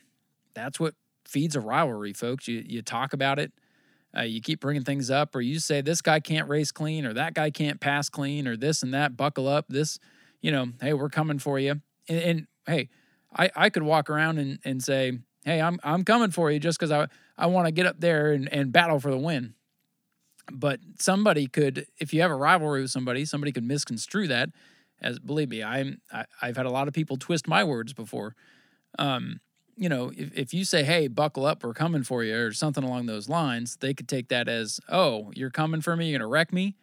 That's 0.53 0.79
what 0.79 0.95
feeds 1.25 1.55
a 1.55 1.59
rivalry, 1.61 2.13
folks. 2.13 2.47
You 2.47 2.63
you 2.65 2.81
talk 2.81 3.13
about 3.13 3.39
it, 3.39 3.51
uh, 4.15 4.23
you 4.23 4.41
keep 4.41 4.59
bringing 4.59 4.83
things 4.83 5.09
up, 5.09 5.35
or 5.35 5.41
you 5.41 5.59
say 5.59 5.81
this 5.81 6.01
guy 6.01 6.19
can't 6.19 6.49
race 6.49 6.71
clean, 6.71 7.05
or 7.05 7.13
that 7.13 7.33
guy 7.33 7.49
can't 7.49 7.79
pass 7.79 8.09
clean, 8.09 8.47
or 8.47 8.57
this 8.57 8.83
and 8.83 8.93
that. 8.93 9.15
Buckle 9.15 9.47
up. 9.47 9.65
This, 9.69 9.99
you 10.41 10.51
know, 10.51 10.67
hey, 10.81 10.93
we're 10.93 11.09
coming 11.09 11.39
for 11.39 11.59
you. 11.59 11.81
And, 12.07 12.19
and 12.19 12.47
hey, 12.67 12.89
I 13.35 13.49
I 13.55 13.69
could 13.69 13.83
walk 13.83 14.09
around 14.09 14.39
and 14.39 14.59
and 14.63 14.83
say, 14.83 15.19
hey, 15.45 15.61
I'm 15.61 15.79
I'm 15.83 16.03
coming 16.03 16.31
for 16.31 16.51
you 16.51 16.59
just 16.59 16.79
because 16.79 16.91
I 16.91 17.07
I 17.37 17.47
want 17.47 17.67
to 17.67 17.71
get 17.71 17.85
up 17.85 17.99
there 17.99 18.31
and 18.31 18.51
and 18.51 18.71
battle 18.71 18.99
for 18.99 19.11
the 19.11 19.17
win. 19.17 19.53
But 20.51 20.79
somebody 20.99 21.47
could, 21.47 21.85
if 21.99 22.13
you 22.13 22.21
have 22.21 22.31
a 22.31 22.35
rivalry 22.35 22.81
with 22.81 22.91
somebody, 22.91 23.23
somebody 23.25 23.51
could 23.51 23.63
misconstrue 23.63 24.27
that 24.27 24.49
as 24.99 25.19
believe 25.19 25.49
me, 25.49 25.63
I'm 25.63 26.01
I, 26.11 26.25
I've 26.41 26.57
had 26.57 26.65
a 26.65 26.71
lot 26.71 26.87
of 26.87 26.93
people 26.93 27.17
twist 27.17 27.47
my 27.47 27.63
words 27.63 27.93
before 27.93 28.35
um, 28.99 29.39
you 29.77 29.89
know, 29.89 30.11
if, 30.15 30.33
if 30.37 30.53
you 30.53 30.65
say, 30.65 30.83
hey, 30.83 31.07
buckle 31.07 31.45
up, 31.45 31.63
we're 31.63 31.73
coming 31.73 32.03
for 32.03 32.23
you, 32.23 32.37
or 32.37 32.51
something 32.51 32.83
along 32.83 33.05
those 33.05 33.29
lines, 33.29 33.77
they 33.77 33.93
could 33.93 34.07
take 34.07 34.27
that 34.29 34.47
as, 34.47 34.79
oh, 34.89 35.31
you're 35.35 35.49
coming 35.49 35.81
for 35.81 35.95
me, 35.95 36.09
you're 36.09 36.19
to 36.19 36.27
wreck 36.27 36.53
me. 36.53 36.75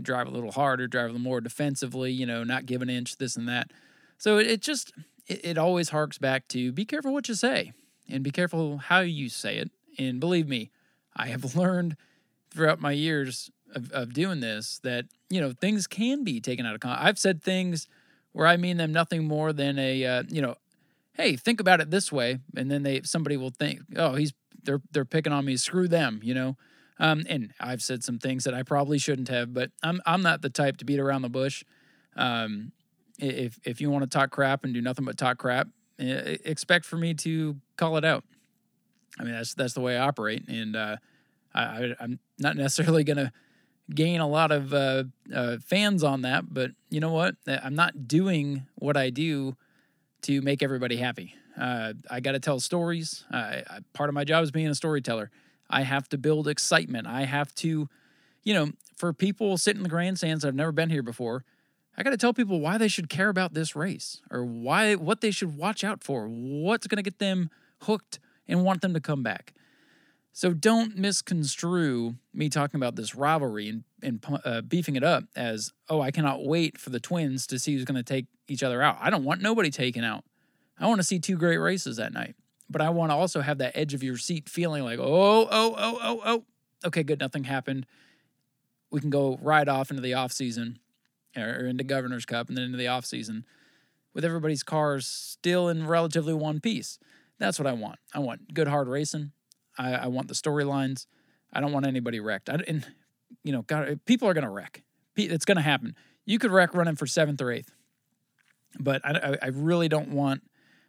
Drive 0.00 0.26
a 0.26 0.30
little 0.30 0.52
harder, 0.52 0.86
drive 0.86 1.06
a 1.06 1.08
little 1.08 1.20
more 1.20 1.40
defensively, 1.40 2.12
you 2.12 2.26
know, 2.26 2.44
not 2.44 2.66
give 2.66 2.82
an 2.82 2.90
inch, 2.90 3.16
this 3.16 3.36
and 3.36 3.48
that. 3.48 3.70
So 4.18 4.38
it, 4.38 4.46
it 4.46 4.60
just, 4.60 4.92
it, 5.26 5.40
it 5.44 5.58
always 5.58 5.90
harks 5.90 6.18
back 6.18 6.48
to 6.48 6.72
be 6.72 6.84
careful 6.84 7.12
what 7.12 7.28
you 7.28 7.34
say 7.34 7.72
and 8.08 8.24
be 8.24 8.30
careful 8.30 8.78
how 8.78 9.00
you 9.00 9.28
say 9.28 9.56
it. 9.56 9.70
And 9.98 10.20
believe 10.20 10.48
me, 10.48 10.70
I 11.16 11.28
have 11.28 11.54
learned 11.56 11.96
throughout 12.50 12.80
my 12.80 12.92
years 12.92 13.50
of, 13.74 13.90
of 13.92 14.12
doing 14.12 14.40
this 14.40 14.80
that, 14.82 15.06
you 15.30 15.40
know, 15.40 15.52
things 15.52 15.86
can 15.86 16.24
be 16.24 16.40
taken 16.40 16.66
out 16.66 16.74
of 16.74 16.80
context. 16.80 17.06
I've 17.06 17.18
said 17.18 17.42
things 17.42 17.88
where 18.32 18.46
I 18.46 18.56
mean 18.56 18.76
them 18.76 18.92
nothing 18.92 19.24
more 19.24 19.52
than 19.52 19.78
a, 19.78 20.04
uh, 20.04 20.22
you 20.28 20.42
know, 20.42 20.56
hey, 21.14 21.36
think 21.36 21.60
about 21.60 21.80
it 21.80 21.90
this 21.90 22.12
way, 22.12 22.38
and 22.56 22.70
then 22.70 22.82
they 22.82 23.02
somebody 23.02 23.36
will 23.36 23.50
think, 23.50 23.80
oh, 23.96 24.14
he's 24.14 24.32
they're 24.62 24.82
they're 24.92 25.04
picking 25.04 25.32
on 25.32 25.44
me. 25.44 25.56
Screw 25.56 25.88
them, 25.88 26.20
you 26.22 26.34
know. 26.34 26.56
Um, 26.98 27.24
and 27.28 27.52
I've 27.58 27.82
said 27.82 28.04
some 28.04 28.18
things 28.18 28.44
that 28.44 28.54
I 28.54 28.62
probably 28.62 28.98
shouldn't 28.98 29.28
have, 29.28 29.52
but 29.52 29.70
I'm 29.82 30.00
I'm 30.06 30.22
not 30.22 30.42
the 30.42 30.50
type 30.50 30.76
to 30.78 30.84
beat 30.84 31.00
around 31.00 31.22
the 31.22 31.28
bush. 31.28 31.64
Um, 32.16 32.72
if 33.18 33.58
if 33.64 33.80
you 33.80 33.90
want 33.90 34.02
to 34.02 34.18
talk 34.18 34.30
crap 34.30 34.64
and 34.64 34.72
do 34.72 34.80
nothing 34.80 35.04
but 35.04 35.16
talk 35.16 35.38
crap, 35.38 35.68
expect 35.98 36.84
for 36.84 36.96
me 36.96 37.14
to 37.14 37.56
call 37.76 37.96
it 37.96 38.04
out. 38.04 38.24
I 39.18 39.24
mean 39.24 39.34
that's 39.34 39.54
that's 39.54 39.74
the 39.74 39.80
way 39.80 39.96
I 39.96 40.06
operate, 40.06 40.48
and 40.48 40.76
uh, 40.76 40.96
I, 41.54 41.94
I'm 42.00 42.18
not 42.38 42.56
necessarily 42.56 43.04
going 43.04 43.16
to 43.16 43.32
gain 43.92 44.20
a 44.20 44.28
lot 44.28 44.50
of 44.50 44.72
uh, 44.72 45.04
uh, 45.34 45.58
fans 45.58 46.02
on 46.02 46.22
that, 46.22 46.52
but 46.52 46.70
you 46.90 47.00
know 47.00 47.12
what? 47.12 47.34
I'm 47.46 47.74
not 47.74 48.08
doing 48.08 48.66
what 48.76 48.96
I 48.96 49.10
do 49.10 49.56
to 50.22 50.40
make 50.40 50.62
everybody 50.62 50.96
happy. 50.96 51.34
Uh, 51.60 51.92
I 52.10 52.20
got 52.20 52.32
to 52.32 52.40
tell 52.40 52.58
stories. 52.60 53.24
Uh, 53.32 53.60
part 53.92 54.08
of 54.08 54.14
my 54.14 54.24
job 54.24 54.42
is 54.42 54.50
being 54.50 54.68
a 54.68 54.74
storyteller. 54.74 55.30
I 55.74 55.82
have 55.82 56.08
to 56.10 56.18
build 56.18 56.46
excitement. 56.46 57.08
I 57.08 57.24
have 57.24 57.52
to, 57.56 57.88
you 58.44 58.54
know, 58.54 58.70
for 58.96 59.12
people 59.12 59.58
sitting 59.58 59.80
in 59.80 59.82
the 59.82 59.88
grandstands 59.88 60.42
that 60.42 60.48
have 60.48 60.54
never 60.54 60.70
been 60.70 60.88
here 60.88 61.02
before, 61.02 61.44
I 61.96 62.04
got 62.04 62.10
to 62.10 62.16
tell 62.16 62.32
people 62.32 62.60
why 62.60 62.78
they 62.78 62.86
should 62.86 63.08
care 63.08 63.28
about 63.28 63.54
this 63.54 63.74
race 63.74 64.22
or 64.30 64.44
why 64.44 64.94
what 64.94 65.20
they 65.20 65.32
should 65.32 65.56
watch 65.56 65.82
out 65.82 66.04
for. 66.04 66.28
What's 66.28 66.86
going 66.86 66.98
to 66.98 67.02
get 67.02 67.18
them 67.18 67.50
hooked 67.82 68.20
and 68.46 68.64
want 68.64 68.82
them 68.82 68.94
to 68.94 69.00
come 69.00 69.24
back. 69.24 69.52
So 70.32 70.52
don't 70.52 70.96
misconstrue 70.96 72.14
me 72.32 72.48
talking 72.48 72.78
about 72.78 72.94
this 72.94 73.16
rivalry 73.16 73.68
and, 73.68 73.84
and 74.00 74.24
uh, 74.44 74.60
beefing 74.62 74.94
it 74.94 75.04
up 75.04 75.24
as, 75.34 75.72
oh, 75.88 76.00
I 76.00 76.12
cannot 76.12 76.44
wait 76.44 76.78
for 76.78 76.90
the 76.90 77.00
twins 77.00 77.48
to 77.48 77.58
see 77.58 77.74
who's 77.74 77.84
going 77.84 77.96
to 77.96 78.02
take 78.04 78.26
each 78.46 78.62
other 78.62 78.80
out. 78.80 78.96
I 79.00 79.10
don't 79.10 79.24
want 79.24 79.42
nobody 79.42 79.70
taken 79.70 80.04
out. 80.04 80.24
I 80.78 80.86
want 80.86 81.00
to 81.00 81.04
see 81.04 81.18
two 81.18 81.36
great 81.36 81.58
races 81.58 81.96
that 81.96 82.12
night. 82.12 82.36
But 82.68 82.80
I 82.80 82.90
want 82.90 83.10
to 83.10 83.16
also 83.16 83.40
have 83.40 83.58
that 83.58 83.76
edge 83.76 83.94
of 83.94 84.02
your 84.02 84.16
seat 84.16 84.48
feeling 84.48 84.84
like, 84.84 84.98
oh, 84.98 85.48
oh, 85.50 85.74
oh, 85.76 85.98
oh, 86.02 86.20
oh. 86.24 86.44
Okay, 86.86 87.02
good. 87.02 87.20
Nothing 87.20 87.44
happened. 87.44 87.86
We 88.90 89.00
can 89.00 89.10
go 89.10 89.38
right 89.42 89.68
off 89.68 89.90
into 89.90 90.02
the 90.02 90.14
off 90.14 90.32
season 90.32 90.78
or 91.36 91.66
into 91.66 91.84
Governor's 91.84 92.24
Cup 92.24 92.48
and 92.48 92.56
then 92.56 92.64
into 92.64 92.78
the 92.78 92.88
off 92.88 93.04
season 93.04 93.44
with 94.14 94.24
everybody's 94.24 94.62
cars 94.62 95.06
still 95.06 95.68
in 95.68 95.86
relatively 95.86 96.34
one 96.34 96.60
piece. 96.60 96.98
That's 97.38 97.58
what 97.58 97.66
I 97.66 97.72
want. 97.72 97.98
I 98.14 98.20
want 98.20 98.54
good 98.54 98.68
hard 98.68 98.88
racing. 98.88 99.32
I, 99.76 99.94
I 99.94 100.06
want 100.06 100.28
the 100.28 100.34
storylines. 100.34 101.06
I 101.52 101.60
don't 101.60 101.72
want 101.72 101.86
anybody 101.86 102.20
wrecked. 102.20 102.48
I, 102.48 102.58
and 102.66 102.86
you 103.42 103.52
know, 103.52 103.62
God, 103.62 103.88
eh, 103.88 103.94
people 104.06 104.28
are 104.28 104.34
to 104.34 104.48
wreck. 104.48 104.82
It's 105.16 105.44
to 105.56 105.62
happen. 105.62 105.94
You 106.24 106.38
could 106.38 106.50
wreck 106.50 106.74
running 106.74 106.96
for 106.96 107.06
seventh 107.06 107.40
or 107.40 107.52
eighth, 107.52 107.72
but 108.78 109.04
I, 109.04 109.36
I 109.42 109.48
really 109.48 109.88
don't 109.88 110.10
want 110.10 110.42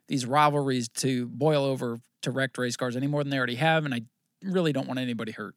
these 0.07 0.25
rivalries 0.25 0.87
to 0.89 1.27
boil 1.27 1.63
over 1.63 1.99
to 2.21 2.31
wrecked 2.31 2.57
race 2.57 2.75
cars 2.75 2.95
any 2.95 3.07
more 3.07 3.23
than 3.23 3.29
they 3.29 3.37
already 3.37 3.55
have, 3.55 3.85
and 3.85 3.93
I 3.93 4.01
really 4.43 4.73
don't 4.73 4.87
want 4.87 4.99
anybody 4.99 5.31
hurt. 5.31 5.55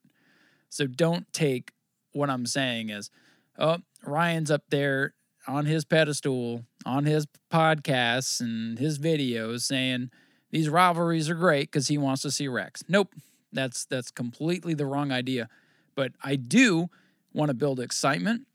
So 0.71 0.87
don't 0.87 1.31
take 1.33 1.73
what 2.13 2.31
I'm 2.31 2.47
saying 2.47 2.91
as, 2.91 3.11
oh, 3.59 3.79
Ryan's 4.05 4.51
up 4.51 4.63
there 4.71 5.15
on 5.47 5.67
his 5.67 5.85
pedestal, 5.85 6.65
on 6.85 7.05
his 7.05 7.27
podcasts 7.51 8.41
and 8.41 8.79
his 8.79 8.99
videos 8.99 9.63
saying 9.63 10.11
these 10.51 10.69
rivalries 10.69 11.29
are 11.29 11.35
great 11.35 11.71
because 11.71 11.89
he 11.89 11.99
wants 11.99 12.23
to 12.23 12.31
see 12.31 12.49
wrecks. 12.49 12.83
Nope, 12.89 13.15
that's 13.53 13.85
that's 13.87 14.11
completely 14.11 14.75
the 14.75 14.87
wrong 14.87 15.11
idea. 15.13 15.49
But 15.95 16.13
I 16.23 16.37
do 16.37 16.89
want 17.33 17.49
to 17.49 17.55
build 17.55 17.81
excitement, 17.81 18.47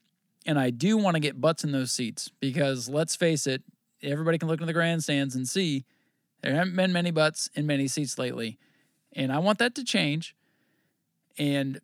and 0.45 0.60
I 0.60 0.69
do 0.69 0.97
want 0.97 1.15
to 1.15 1.19
get 1.19 1.41
butts 1.41 1.63
in 1.63 1.71
those 1.71 1.91
seats 1.91 2.32
because 2.39 2.89
let's 2.89 3.15
face 3.15 3.47
it, 3.47 3.63
everybody 4.03 4.37
can 4.37 4.47
look 4.47 4.61
in 4.61 4.67
the 4.67 4.73
grandstands 4.73 5.35
and 5.35 5.47
see 5.47 5.85
there 6.41 6.53
haven't 6.53 6.75
been 6.75 6.91
many 6.91 7.11
butts 7.11 7.49
in 7.55 7.65
many 7.65 7.87
seats 7.87 8.17
lately, 8.17 8.57
and 9.13 9.31
I 9.31 9.39
want 9.39 9.59
that 9.59 9.75
to 9.75 9.83
change. 9.83 10.35
And 11.37 11.79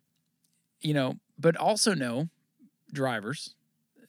you 0.80 0.94
know, 0.94 1.16
but 1.38 1.56
also 1.56 1.94
know 1.94 2.28
drivers 2.92 3.54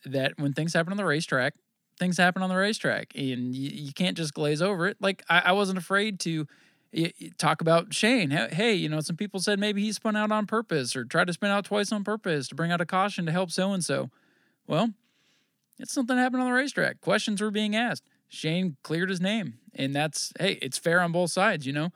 that 0.06 0.34
when 0.38 0.54
things 0.54 0.74
happen 0.74 0.91
on 0.91 0.97
the 0.97 1.06
racetrack, 1.06 1.54
things 2.00 2.17
happen 2.17 2.41
on 2.41 2.50
the 2.50 2.56
racetrack, 2.56 3.12
and 3.15 3.56
you, 3.56 3.69
you 3.69 3.93
can't 3.93 4.17
just 4.17 4.34
glaze 4.34 4.62
over 4.62 4.88
it. 4.88 4.97
Like 5.00 5.24
I, 5.30 5.43
I 5.45 5.52
wasn't 5.54 5.78
afraid 5.78 6.19
to 6.21 6.47
talk 7.38 7.62
about 7.62 7.93
Shane. 7.93 8.32
Hey, 8.32 8.74
you 8.74 8.89
know, 8.89 9.00
some 9.00 9.15
people 9.15 9.39
said 9.39 9.60
maybe 9.60 9.82
he 9.82 9.93
spun 9.93 10.15
out 10.15 10.32
on 10.32 10.45
purpose 10.45 10.95
or 10.95 11.06
tried 11.06 11.28
to 11.28 11.34
spin 11.34 11.50
out 11.50 11.65
twice 11.65 11.91
on 11.91 12.04
purpose 12.04 12.47
to 12.50 12.56
bring 12.56 12.71
out 12.71 12.82
a 12.82 12.86
caution 12.86 13.26
to 13.26 13.32
help 13.32 13.50
so 13.52 13.71
and 13.71 13.84
so. 13.84 14.10
Well, 14.67 14.89
it's 15.82 15.94
something 15.94 16.17
happened 16.17 16.41
on 16.41 16.48
the 16.48 16.54
racetrack. 16.54 17.02
Questions 17.02 17.41
were 17.41 17.52
being 17.52 17.76
asked. 17.76 18.04
Shane 18.30 18.78
cleared 18.84 19.10
his 19.10 19.20
name, 19.20 19.56
and 19.76 19.94
that's 19.94 20.32
hey, 20.39 20.54
it's 20.62 20.78
fair 20.78 21.02
on 21.02 21.12
both 21.12 21.32
sides, 21.32 21.65
you 21.65 21.74
know, 21.74 21.89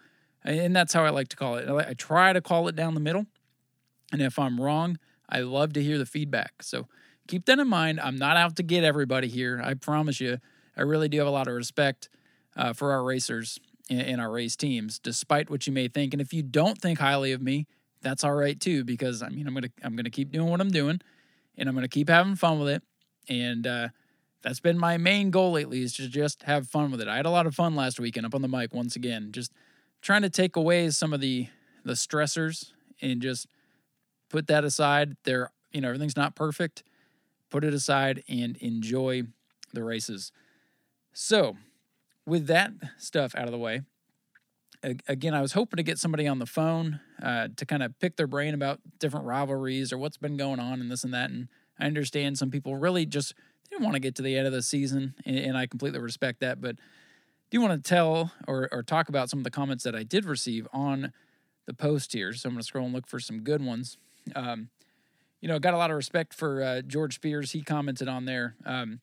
and 0.43 0.76
that's 0.76 0.91
how 0.91 1.06
I 1.06 1.10
like 1.10 1.30
to 1.30 1.36
call 1.36 1.56
it. 1.56 1.69
I 1.69 1.93
try 1.93 2.34
to 2.34 2.41
call 2.41 2.67
it 2.67 2.76
down 2.76 2.93
the 2.93 3.00
middle, 3.00 3.26
and 4.12 4.21
if 4.21 4.38
I'm 4.38 4.60
wrong, 4.60 4.98
I 5.30 5.39
love 5.39 5.74
to 5.74 5.84
hear 5.84 5.98
the 5.98 6.06
feedback. 6.06 6.62
So 6.62 6.88
keep 7.28 7.45
that 7.45 7.60
in 7.60 7.69
mind. 7.69 8.02
I'm 8.02 8.17
not 8.17 8.36
out 8.36 8.58
to 8.58 8.63
get 8.63 8.84
everybody 8.84 9.28
here. 9.28 9.62
I 9.63 9.76
promise 9.76 10.19
you. 10.19 10.39
I 10.76 10.82
really 10.82 11.08
do 11.08 11.19
have 11.19 11.28
a 11.28 11.32
lot 11.32 11.48
of 11.48 11.54
respect 11.54 12.10
uh, 12.58 12.74
for 12.74 12.91
our 12.91 13.04
racers 13.04 13.60
in 13.88 14.19
our 14.19 14.32
race 14.32 14.56
teams, 14.56 15.00
despite 15.00 15.50
what 15.50 15.67
you 15.67 15.74
may 15.74 15.88
think. 15.88 16.13
And 16.13 16.21
if 16.21 16.34
you 16.34 16.41
don't 16.41 16.82
think 16.82 17.00
highly 17.00 17.32
of 17.32 17.41
me, 17.41 17.67
that's 18.02 18.24
all 18.24 18.34
right 18.34 18.60
too, 18.60 18.84
because 18.84 19.21
I 19.21 19.30
mean 19.30 19.48
I'm 19.48 19.54
gonna 19.54 19.69
I'm 19.84 19.95
gonna 19.95 20.10
keep 20.10 20.32
doing 20.32 20.50
what 20.50 20.60
I'm 20.60 20.71
doing, 20.71 21.00
and 21.58 21.69
I'm 21.69 21.76
gonna 21.76 21.88
keep 21.88 22.10
having 22.10 22.36
fun 22.36 22.60
with 22.60 22.69
it. 22.69 22.84
And 23.30 23.66
uh, 23.66 23.90
that's 24.42 24.60
been 24.60 24.78
my 24.78 24.98
main 24.98 25.32
goal 25.32 25.52
lately 25.54 25.82
is 25.82 25.94
to 25.96 26.08
just 26.08 26.44
have 26.44 26.68
fun 26.68 26.92
with 26.92 27.02
it. 27.02 27.08
I 27.08 27.18
had 27.18 27.26
a 27.26 27.32
lot 27.32 27.48
of 27.48 27.56
fun 27.56 27.76
last 27.76 28.00
weekend 28.00 28.26
up 28.26 28.36
on 28.36 28.42
the 28.42 28.48
mic 28.48 28.74
once 28.74 28.96
again, 28.96 29.32
just 29.32 29.52
trying 30.02 30.22
to 30.22 30.30
take 30.30 30.56
away 30.56 30.90
some 30.90 31.14
of 31.14 31.22
the 31.22 31.48
the 31.84 31.94
stressors 31.94 32.72
and 33.02 33.22
just 33.22 33.48
put 34.30 34.48
that 34.48 34.64
aside. 34.64 35.18
There, 35.24 35.52
you 35.72 35.82
know, 35.82 35.90
everything's 35.90 36.16
not 36.18 36.36
perfect. 36.36 36.84
Put 37.50 37.64
it 37.64 37.74
aside 37.74 38.24
and 38.28 38.58
enjoy 38.58 39.24
the 39.74 39.84
races. 39.84 40.32
So 41.14 41.58
with 42.26 42.48
that 42.48 42.72
stuff 42.98 43.36
out 43.36 43.46
of 43.46 43.52
the 43.52 43.58
way, 43.58 43.82
again, 45.08 45.34
I 45.34 45.42
was 45.42 45.54
hoping 45.54 45.78
to 45.78 45.84
get 45.84 45.98
somebody 45.98 46.28
on 46.28 46.40
the 46.40 46.46
phone 46.46 47.00
uh, 47.22 47.48
to 47.56 47.66
kind 47.66 47.84
of 47.84 47.98
pick 48.00 48.18
their 48.18 48.28
brain 48.28 48.54
about 48.54 48.80
different 49.00 49.26
rivalries 49.26 49.92
or 49.92 49.98
what's 49.98 50.18
been 50.18 50.38
going 50.38 50.60
on 50.60 50.80
and 50.82 50.92
this 50.92 51.04
and 51.04 51.14
that. 51.14 51.30
And 51.30 51.48
I 51.80 51.86
understand 51.86 52.38
some 52.38 52.52
people 52.52 52.76
really 52.76 53.06
just 53.06 53.34
didn't 53.70 53.84
want 53.84 53.96
to 53.96 54.00
get 54.00 54.16
to 54.16 54.22
the 54.22 54.38
end 54.38 54.48
of 54.48 54.54
the 54.54 54.62
season, 54.62 55.16
and, 55.26 55.38
and 55.38 55.58
I 55.58 55.68
completely 55.68 56.00
respect 56.00 56.40
that. 56.42 56.62
But 56.62 56.76
do 56.76 57.58
you 57.58 57.62
want 57.62 57.84
to 57.84 57.90
tell 57.90 58.32
or, 58.48 58.70
or 58.72 58.84
talk 58.84 59.10
about 59.10 59.30
some 59.30 59.40
of 59.40 59.44
the 59.44 59.52
comments 59.52 59.84
that 59.84 59.96
I 59.96 60.04
did 60.04 60.26
receive 60.26 60.68
on 60.74 61.12
the 61.66 61.74
post 61.74 62.14
here. 62.14 62.34
So 62.34 62.48
I'm 62.48 62.56
going 62.56 62.62
to 62.62 62.66
scroll 62.66 62.86
and 62.86 62.94
look 62.94 63.08
for 63.08 63.20
some 63.20 63.42
good 63.42 63.64
ones. 63.64 63.98
Um, 64.36 64.70
you 65.42 65.48
know, 65.48 65.60
got 65.60 65.74
a 65.74 65.78
lot 65.78 65.92
of 65.92 65.98
respect 65.98 66.34
for 66.34 66.64
uh, 66.64 66.82
George 66.82 67.16
Spears. 67.16 67.52
He 67.52 67.62
commented 67.62 68.08
on 68.08 68.26
there. 68.26 68.56
Um, 68.66 69.02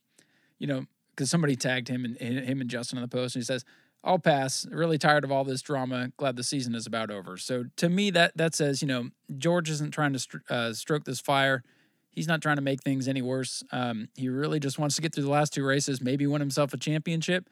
you 0.59 0.67
know, 0.67 0.87
because 1.15 1.31
somebody 1.31 1.57
tagged 1.57 1.89
him 1.89 2.05
and 2.05 2.17
him 2.19 2.61
and 2.61 2.71
Justin 2.71 2.99
on 2.99 3.03
the 3.03 3.09
post, 3.09 3.37
and 3.37 3.43
he 3.43 3.45
says, 3.45 3.65
"I'll 4.03 4.19
pass. 4.19 4.67
Really 4.71 4.99
tired 4.99 5.25
of 5.25 5.31
all 5.31 5.45
this 5.45 5.61
drama. 5.61 6.11
Glad 6.17 6.37
the 6.37 6.43
season 6.43 6.75
is 6.75 6.87
about 6.87 7.11
over." 7.11 7.37
So 7.37 7.65
to 7.77 7.89
me, 7.89 8.11
that 8.11 8.37
that 8.37 8.55
says 8.55 8.81
you 8.81 8.89
know 8.89 9.11
George 9.37 9.69
isn't 9.71 9.91
trying 9.93 10.15
to 10.15 10.41
uh, 10.49 10.73
stroke 10.73 11.05
this 11.05 11.21
fire. 11.21 11.63
He's 12.13 12.29
not 12.29 12.43
trying 12.43 12.57
to 12.57 12.63
make 12.63 12.83
things 12.83 13.09
any 13.09 13.23
worse. 13.23 13.65
Um, 13.73 14.09
he 14.15 14.29
really 14.29 14.61
just 14.61 14.79
wants 14.79 14.97
to 14.97 15.03
get 15.03 15.15
through 15.15 15.25
the 15.25 15.31
last 15.31 15.53
two 15.53 15.65
races, 15.65 16.01
maybe 16.01 16.27
win 16.27 16.41
himself 16.41 16.73
a 16.73 16.77
championship, 16.77 17.49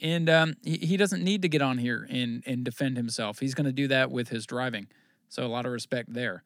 and 0.00 0.28
um, 0.28 0.54
he, 0.62 0.78
he 0.78 0.96
doesn't 0.96 1.22
need 1.22 1.42
to 1.42 1.48
get 1.48 1.62
on 1.62 1.78
here 1.78 2.06
and 2.10 2.42
and 2.46 2.64
defend 2.64 2.96
himself. 2.96 3.38
He's 3.38 3.54
going 3.54 3.66
to 3.66 3.72
do 3.72 3.88
that 3.88 4.10
with 4.10 4.28
his 4.28 4.46
driving. 4.46 4.88
So 5.28 5.44
a 5.44 5.48
lot 5.48 5.64
of 5.64 5.72
respect 5.72 6.12
there. 6.12 6.42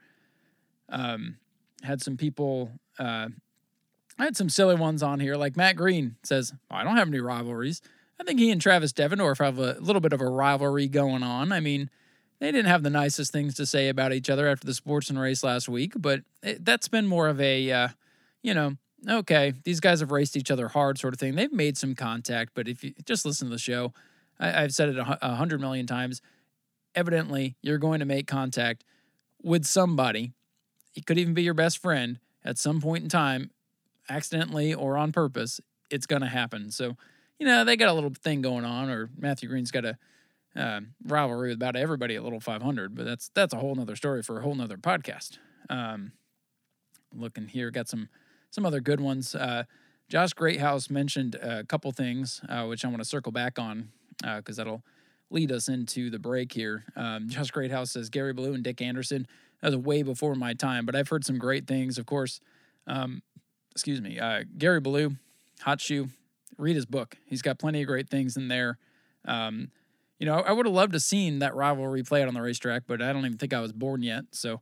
Um, 0.90 1.38
had 1.82 2.02
some 2.02 2.16
people 2.16 2.70
uh, 2.98 3.28
I 4.18 4.24
had 4.24 4.36
some 4.36 4.48
silly 4.48 4.76
ones 4.76 5.02
on 5.02 5.20
here, 5.20 5.36
like 5.36 5.56
Matt 5.56 5.76
Green 5.76 6.16
says, 6.22 6.52
oh, 6.70 6.76
I 6.76 6.84
don't 6.84 6.96
have 6.96 7.08
any 7.08 7.20
rivalries. 7.20 7.80
I 8.20 8.24
think 8.24 8.38
he 8.38 8.50
and 8.50 8.60
Travis 8.60 8.92
Devendorf 8.92 9.44
have 9.44 9.58
a 9.58 9.76
little 9.80 10.00
bit 10.00 10.12
of 10.12 10.20
a 10.20 10.28
rivalry 10.28 10.86
going 10.86 11.22
on. 11.22 11.50
I 11.50 11.60
mean, 11.60 11.90
they 12.44 12.52
didn't 12.52 12.68
have 12.68 12.82
the 12.82 12.90
nicest 12.90 13.32
things 13.32 13.54
to 13.54 13.64
say 13.64 13.88
about 13.88 14.12
each 14.12 14.28
other 14.28 14.46
after 14.48 14.66
the 14.66 14.74
Sportsman 14.74 15.18
race 15.18 15.42
last 15.42 15.66
week, 15.66 15.94
but 15.96 16.20
it, 16.42 16.62
that's 16.62 16.88
been 16.88 17.06
more 17.06 17.28
of 17.28 17.40
a, 17.40 17.72
uh, 17.72 17.88
you 18.42 18.52
know, 18.52 18.76
okay, 19.08 19.54
these 19.64 19.80
guys 19.80 20.00
have 20.00 20.12
raced 20.12 20.36
each 20.36 20.50
other 20.50 20.68
hard 20.68 20.98
sort 20.98 21.14
of 21.14 21.20
thing. 21.20 21.36
They've 21.36 21.50
made 21.50 21.78
some 21.78 21.94
contact, 21.94 22.52
but 22.54 22.68
if 22.68 22.84
you 22.84 22.92
just 23.06 23.24
listen 23.24 23.48
to 23.48 23.52
the 23.52 23.58
show, 23.58 23.94
I, 24.38 24.60
have 24.60 24.74
said 24.74 24.90
it 24.90 24.98
a, 24.98 25.18
a 25.22 25.36
hundred 25.36 25.62
million 25.62 25.86
times. 25.86 26.20
Evidently, 26.94 27.56
you're 27.62 27.78
going 27.78 28.00
to 28.00 28.04
make 28.04 28.26
contact 28.26 28.84
with 29.42 29.64
somebody. 29.64 30.34
It 30.94 31.06
could 31.06 31.16
even 31.16 31.32
be 31.32 31.44
your 31.44 31.54
best 31.54 31.78
friend 31.78 32.18
at 32.44 32.58
some 32.58 32.78
point 32.78 33.04
in 33.04 33.08
time 33.08 33.52
accidentally 34.10 34.74
or 34.74 34.98
on 34.98 35.12
purpose, 35.12 35.62
it's 35.88 36.04
going 36.04 36.20
to 36.20 36.28
happen. 36.28 36.70
So, 36.70 36.98
you 37.38 37.46
know, 37.46 37.64
they 37.64 37.78
got 37.78 37.88
a 37.88 37.94
little 37.94 38.12
thing 38.12 38.42
going 38.42 38.66
on, 38.66 38.90
or 38.90 39.08
Matthew 39.16 39.48
Green's 39.48 39.70
got 39.70 39.86
a 39.86 39.96
uh, 40.56 40.80
rivalry 41.04 41.48
with 41.48 41.56
about 41.56 41.76
everybody 41.76 42.14
at 42.16 42.22
Little 42.22 42.40
500, 42.40 42.94
but 42.94 43.04
that's 43.04 43.30
that's 43.34 43.52
a 43.52 43.58
whole 43.58 43.74
nother 43.74 43.96
story 43.96 44.22
for 44.22 44.38
a 44.38 44.42
whole 44.42 44.54
nother 44.54 44.76
podcast. 44.76 45.38
Um, 45.68 46.12
looking 47.14 47.48
here, 47.48 47.70
got 47.70 47.88
some 47.88 48.08
some 48.50 48.64
other 48.64 48.80
good 48.80 49.00
ones. 49.00 49.34
Uh, 49.34 49.64
Josh 50.08 50.32
Greathouse 50.32 50.90
mentioned 50.90 51.34
a 51.36 51.64
couple 51.64 51.90
things, 51.92 52.40
uh, 52.48 52.66
which 52.66 52.84
I 52.84 52.88
want 52.88 53.02
to 53.02 53.08
circle 53.08 53.32
back 53.32 53.58
on 53.58 53.88
because 54.36 54.58
uh, 54.58 54.64
that'll 54.64 54.82
lead 55.30 55.50
us 55.50 55.68
into 55.68 56.10
the 56.10 56.18
break 56.18 56.52
here. 56.52 56.84
Um, 56.96 57.28
Josh 57.28 57.50
Greathouse 57.50 57.92
says 57.92 58.10
Gary 58.10 58.32
Blue 58.32 58.54
and 58.54 58.62
Dick 58.62 58.80
Anderson. 58.80 59.26
That 59.60 59.68
was 59.68 59.76
way 59.78 60.02
before 60.02 60.34
my 60.34 60.54
time, 60.54 60.86
but 60.86 60.94
I've 60.94 61.08
heard 61.08 61.24
some 61.24 61.38
great 61.38 61.66
things. 61.66 61.98
Of 61.98 62.06
course, 62.06 62.40
um, 62.86 63.22
excuse 63.72 64.00
me, 64.00 64.18
uh, 64.18 64.44
Gary 64.58 64.80
Ballou, 64.80 65.16
Hot 65.62 65.80
Shoe. 65.80 66.08
Read 66.56 66.76
his 66.76 66.86
book. 66.86 67.16
He's 67.26 67.42
got 67.42 67.58
plenty 67.58 67.80
of 67.80 67.88
great 67.88 68.08
things 68.08 68.36
in 68.36 68.46
there. 68.46 68.78
Um, 69.24 69.72
you 70.24 70.30
know, 70.30 70.38
I 70.38 70.52
would 70.52 70.64
have 70.64 70.74
loved 70.74 70.94
to 70.94 71.00
seen 71.00 71.40
that 71.40 71.54
rivalry 71.54 72.02
play 72.02 72.22
out 72.22 72.28
on 72.28 72.34
the 72.34 72.40
racetrack, 72.40 72.84
but 72.86 73.02
I 73.02 73.12
don't 73.12 73.26
even 73.26 73.36
think 73.36 73.52
I 73.52 73.60
was 73.60 73.74
born 73.74 74.02
yet. 74.02 74.24
So, 74.30 74.58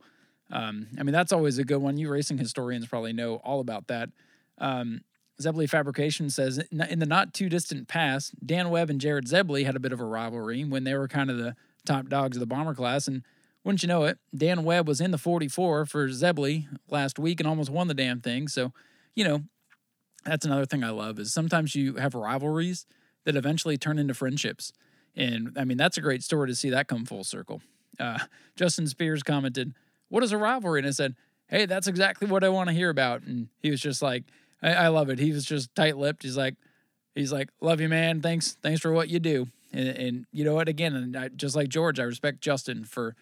um, 0.51 0.87
I 0.99 1.03
mean, 1.03 1.13
that's 1.13 1.31
always 1.31 1.57
a 1.57 1.63
good 1.63 1.77
one. 1.77 1.95
You 1.95 2.09
racing 2.09 2.37
historians 2.37 2.85
probably 2.85 3.13
know 3.13 3.35
all 3.45 3.61
about 3.61 3.87
that. 3.87 4.09
Um, 4.57 5.05
Zebley 5.41 5.69
Fabrication 5.69 6.29
says 6.29 6.57
in 6.57 6.99
the 6.99 7.05
not 7.05 7.33
too 7.33 7.47
distant 7.47 7.87
past, 7.87 8.33
Dan 8.45 8.71
Webb 8.71 8.89
and 8.89 8.99
Jared 8.99 9.25
Zebley 9.25 9.65
had 9.65 9.77
a 9.77 9.79
bit 9.79 9.93
of 9.93 10.01
a 10.01 10.05
rivalry 10.05 10.65
when 10.65 10.83
they 10.83 10.95
were 10.95 11.07
kind 11.07 11.31
of 11.31 11.37
the 11.37 11.55
top 11.85 12.09
dogs 12.09 12.35
of 12.35 12.41
the 12.41 12.45
bomber 12.45 12.75
class. 12.75 13.07
And 13.07 13.23
wouldn't 13.63 13.83
you 13.83 13.87
know 13.87 14.03
it, 14.03 14.17
Dan 14.35 14.65
Webb 14.65 14.85
was 14.85 14.99
in 14.99 15.11
the 15.11 15.17
44 15.17 15.85
for 15.85 16.09
Zebley 16.09 16.67
last 16.89 17.17
week 17.17 17.39
and 17.39 17.47
almost 17.47 17.69
won 17.69 17.87
the 17.87 17.93
damn 17.93 18.19
thing. 18.19 18.49
So 18.49 18.73
you 19.15 19.23
know, 19.23 19.43
that's 20.25 20.45
another 20.45 20.65
thing 20.65 20.83
I 20.83 20.89
love 20.89 21.19
is 21.19 21.33
sometimes 21.33 21.73
you 21.73 21.95
have 21.95 22.15
rivalries 22.15 22.85
that 23.23 23.37
eventually 23.37 23.77
turn 23.77 23.97
into 23.97 24.13
friendships. 24.13 24.73
And 25.15 25.55
I 25.57 25.63
mean, 25.63 25.77
that's 25.77 25.97
a 25.97 26.01
great 26.01 26.23
story 26.23 26.47
to 26.47 26.55
see 26.55 26.69
that 26.71 26.87
come 26.87 27.05
full 27.05 27.23
circle. 27.23 27.61
Uh, 27.99 28.19
Justin 28.55 28.87
Spears 28.87 29.23
commented, 29.23 29.73
What 30.09 30.23
is 30.23 30.31
a 30.31 30.37
rivalry? 30.37 30.79
And 30.79 30.87
I 30.87 30.91
said, 30.91 31.15
Hey, 31.47 31.65
that's 31.65 31.87
exactly 31.87 32.27
what 32.27 32.43
I 32.43 32.49
want 32.49 32.69
to 32.69 32.75
hear 32.75 32.89
about. 32.89 33.23
And 33.23 33.49
he 33.59 33.69
was 33.69 33.81
just 33.81 34.01
like, 34.01 34.23
I, 34.61 34.73
I 34.73 34.87
love 34.87 35.09
it. 35.09 35.19
He 35.19 35.31
was 35.31 35.45
just 35.45 35.73
tight 35.75 35.97
lipped. 35.97 36.23
He's 36.23 36.37
like, 36.37 36.55
He's 37.15 37.31
like, 37.31 37.49
Love 37.61 37.79
you, 37.79 37.89
man. 37.89 38.21
Thanks. 38.21 38.57
Thanks 38.61 38.81
for 38.81 38.91
what 38.91 39.09
you 39.09 39.19
do. 39.19 39.47
And, 39.71 39.87
and 39.87 40.25
you 40.31 40.43
know 40.43 40.55
what? 40.55 40.67
Again, 40.67 40.95
and 40.95 41.15
I, 41.15 41.27
just 41.29 41.55
like 41.55 41.69
George, 41.69 41.99
I 41.99 42.03
respect 42.03 42.41
Justin 42.41 42.83
for, 42.83 43.15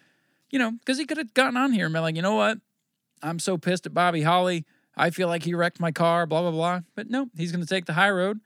you 0.50 0.58
know, 0.58 0.70
because 0.70 0.98
he 0.98 1.06
could 1.06 1.18
have 1.18 1.34
gotten 1.34 1.56
on 1.56 1.72
here 1.72 1.86
and 1.86 1.92
been 1.92 2.02
like, 2.02 2.16
You 2.16 2.22
know 2.22 2.34
what? 2.34 2.58
I'm 3.22 3.38
so 3.38 3.58
pissed 3.58 3.86
at 3.86 3.94
Bobby 3.94 4.22
Holly. 4.22 4.64
I 4.96 5.10
feel 5.10 5.28
like 5.28 5.44
he 5.44 5.54
wrecked 5.54 5.80
my 5.80 5.92
car, 5.92 6.26
blah, 6.26 6.42
blah, 6.42 6.50
blah. 6.50 6.80
But 6.94 7.08
no, 7.08 7.28
he's 7.36 7.52
going 7.52 7.64
to 7.64 7.68
take 7.68 7.86
the 7.86 7.94
high 7.94 8.10
road 8.10 8.40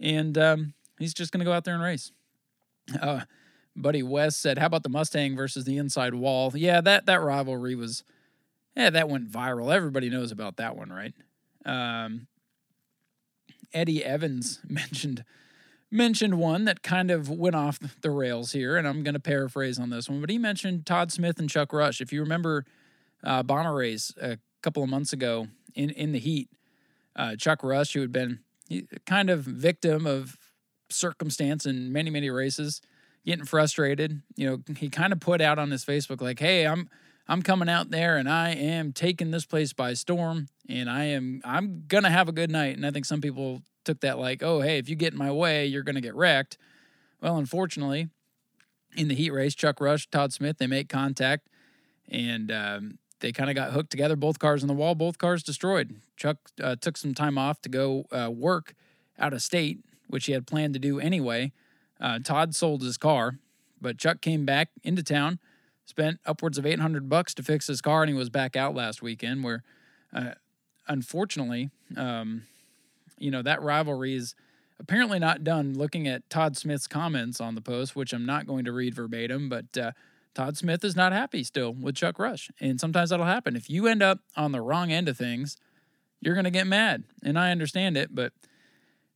and 0.00 0.36
um, 0.36 0.74
he's 0.98 1.14
just 1.14 1.32
going 1.32 1.40
to 1.40 1.44
go 1.44 1.52
out 1.52 1.64
there 1.64 1.74
and 1.74 1.82
race. 1.82 2.10
Uh, 3.00 3.20
buddy 3.76 4.02
West 4.02 4.40
said, 4.40 4.58
How 4.58 4.66
about 4.66 4.82
the 4.82 4.88
Mustang 4.88 5.36
versus 5.36 5.64
the 5.64 5.78
inside 5.78 6.14
wall? 6.14 6.52
Yeah, 6.54 6.80
that, 6.80 7.06
that 7.06 7.22
rivalry 7.22 7.74
was, 7.74 8.04
yeah, 8.76 8.90
that 8.90 9.08
went 9.08 9.30
viral. 9.30 9.74
Everybody 9.74 10.10
knows 10.10 10.32
about 10.32 10.56
that 10.56 10.76
one, 10.76 10.90
right? 10.90 11.14
Um, 11.64 12.26
Eddie 13.72 14.04
Evans 14.04 14.60
mentioned 14.68 15.24
mentioned 15.94 16.38
one 16.38 16.64
that 16.64 16.82
kind 16.82 17.10
of 17.10 17.28
went 17.28 17.54
off 17.54 17.78
the 18.00 18.10
rails 18.10 18.52
here, 18.52 18.78
and 18.78 18.88
I'm 18.88 19.02
going 19.02 19.12
to 19.12 19.20
paraphrase 19.20 19.78
on 19.78 19.90
this 19.90 20.08
one, 20.08 20.22
but 20.22 20.30
he 20.30 20.38
mentioned 20.38 20.86
Todd 20.86 21.12
Smith 21.12 21.38
and 21.38 21.50
Chuck 21.50 21.70
Rush. 21.70 22.00
If 22.00 22.14
you 22.14 22.22
remember 22.22 22.64
uh, 23.22 23.42
Bomber 23.42 23.74
Race 23.74 24.10
a 24.18 24.38
couple 24.62 24.82
of 24.82 24.88
months 24.88 25.12
ago, 25.12 25.48
in 25.74 25.90
in 25.90 26.12
the 26.12 26.18
heat. 26.18 26.48
Uh, 27.14 27.36
Chuck 27.36 27.62
Rush, 27.62 27.92
who 27.92 28.00
had 28.00 28.12
been 28.12 28.40
kind 29.06 29.28
of 29.28 29.40
victim 29.40 30.06
of 30.06 30.38
circumstance 30.92 31.66
in 31.66 31.92
many 31.92 32.10
many 32.10 32.30
races, 32.30 32.80
getting 33.24 33.44
frustrated. 33.44 34.22
You 34.36 34.50
know, 34.50 34.74
he 34.76 34.88
kind 34.88 35.12
of 35.12 35.20
put 35.20 35.40
out 35.40 35.58
on 35.58 35.70
his 35.70 35.84
Facebook 35.84 36.20
like, 36.20 36.38
"Hey, 36.38 36.66
I'm 36.66 36.88
I'm 37.28 37.42
coming 37.42 37.68
out 37.68 37.90
there 37.90 38.16
and 38.16 38.28
I 38.28 38.50
am 38.50 38.92
taking 38.92 39.30
this 39.30 39.46
place 39.46 39.72
by 39.72 39.94
storm, 39.94 40.48
and 40.68 40.90
I 40.90 41.04
am 41.04 41.40
I'm 41.44 41.84
gonna 41.86 42.10
have 42.10 42.28
a 42.28 42.32
good 42.32 42.50
night." 42.50 42.76
And 42.76 42.86
I 42.86 42.90
think 42.90 43.04
some 43.04 43.20
people 43.20 43.62
took 43.84 44.00
that 44.00 44.18
like, 44.18 44.42
"Oh, 44.42 44.60
hey, 44.60 44.78
if 44.78 44.88
you 44.88 44.96
get 44.96 45.12
in 45.12 45.18
my 45.18 45.30
way, 45.30 45.66
you're 45.66 45.82
gonna 45.82 46.00
get 46.00 46.14
wrecked." 46.14 46.58
Well, 47.20 47.36
unfortunately, 47.36 48.08
in 48.96 49.08
the 49.08 49.14
heat 49.14 49.30
race, 49.30 49.54
Chuck 49.54 49.80
Rush, 49.80 50.08
Todd 50.10 50.32
Smith, 50.32 50.58
they 50.58 50.66
make 50.66 50.88
contact, 50.88 51.48
and 52.08 52.50
um, 52.50 52.98
they 53.20 53.32
kind 53.32 53.48
of 53.48 53.56
got 53.56 53.72
hooked 53.72 53.90
together. 53.90 54.16
Both 54.16 54.38
cars 54.38 54.62
on 54.62 54.68
the 54.68 54.74
wall, 54.74 54.94
both 54.94 55.18
cars 55.18 55.42
destroyed. 55.42 55.96
Chuck 56.16 56.38
uh, 56.62 56.76
took 56.76 56.96
some 56.96 57.14
time 57.14 57.38
off 57.38 57.60
to 57.62 57.68
go 57.68 58.04
uh, 58.12 58.30
work 58.30 58.74
out 59.18 59.32
of 59.32 59.40
state, 59.40 59.78
which 60.12 60.26
he 60.26 60.32
had 60.32 60.46
planned 60.46 60.74
to 60.74 60.78
do 60.78 61.00
anyway. 61.00 61.52
Uh, 61.98 62.18
Todd 62.18 62.54
sold 62.54 62.82
his 62.82 62.98
car, 62.98 63.38
but 63.80 63.96
Chuck 63.96 64.20
came 64.20 64.44
back 64.44 64.68
into 64.84 65.02
town, 65.02 65.38
spent 65.86 66.20
upwards 66.26 66.58
of 66.58 66.66
800 66.66 67.08
bucks 67.08 67.32
to 67.34 67.42
fix 67.42 67.66
his 67.66 67.80
car, 67.80 68.02
and 68.02 68.10
he 68.10 68.14
was 68.14 68.28
back 68.28 68.54
out 68.54 68.74
last 68.74 69.00
weekend. 69.00 69.42
Where, 69.42 69.62
uh, 70.12 70.32
unfortunately, 70.86 71.70
um, 71.96 72.42
you 73.18 73.30
know 73.30 73.40
that 73.40 73.62
rivalry 73.62 74.14
is 74.14 74.34
apparently 74.78 75.18
not 75.18 75.44
done. 75.44 75.72
Looking 75.72 76.06
at 76.06 76.28
Todd 76.28 76.58
Smith's 76.58 76.86
comments 76.86 77.40
on 77.40 77.54
the 77.54 77.62
post, 77.62 77.96
which 77.96 78.12
I'm 78.12 78.26
not 78.26 78.46
going 78.46 78.66
to 78.66 78.72
read 78.72 78.94
verbatim, 78.94 79.48
but 79.48 79.78
uh, 79.78 79.92
Todd 80.34 80.58
Smith 80.58 80.84
is 80.84 80.94
not 80.94 81.12
happy 81.12 81.42
still 81.42 81.72
with 81.72 81.94
Chuck 81.94 82.18
Rush. 82.18 82.50
And 82.60 82.78
sometimes 82.78 83.10
that'll 83.10 83.24
happen. 83.24 83.56
If 83.56 83.70
you 83.70 83.86
end 83.86 84.02
up 84.02 84.18
on 84.36 84.52
the 84.52 84.60
wrong 84.60 84.92
end 84.92 85.08
of 85.08 85.16
things, 85.16 85.56
you're 86.20 86.34
going 86.34 86.44
to 86.44 86.50
get 86.50 86.66
mad. 86.66 87.04
And 87.22 87.38
I 87.38 87.50
understand 87.50 87.96
it. 87.96 88.14
But 88.14 88.32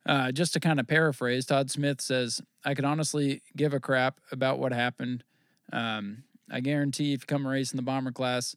uh, 0.07 0.33
just 0.33 0.53
to 0.53 0.61
kind 0.61 0.81
of 0.81 0.87
paraphrase, 0.87 1.47
Todd 1.47 1.71
Smith 1.71 2.01
says, 2.01 2.41
I 2.65 2.75
could 2.75 2.85
honestly 2.85 3.43
give 3.57 3.75
a 3.75 3.81
crap 3.81 4.21
about 4.31 4.59
what 4.59 4.73
happened. 4.73 5.25
Um, 5.73 6.23
I 6.51 6.61
guarantee 6.61 7.13
if 7.13 7.23
you 7.23 7.27
come 7.27 7.47
race 7.47 7.73
in 7.73 7.77
the 7.77 7.83
bomber 7.83 8.13
class, 8.13 8.55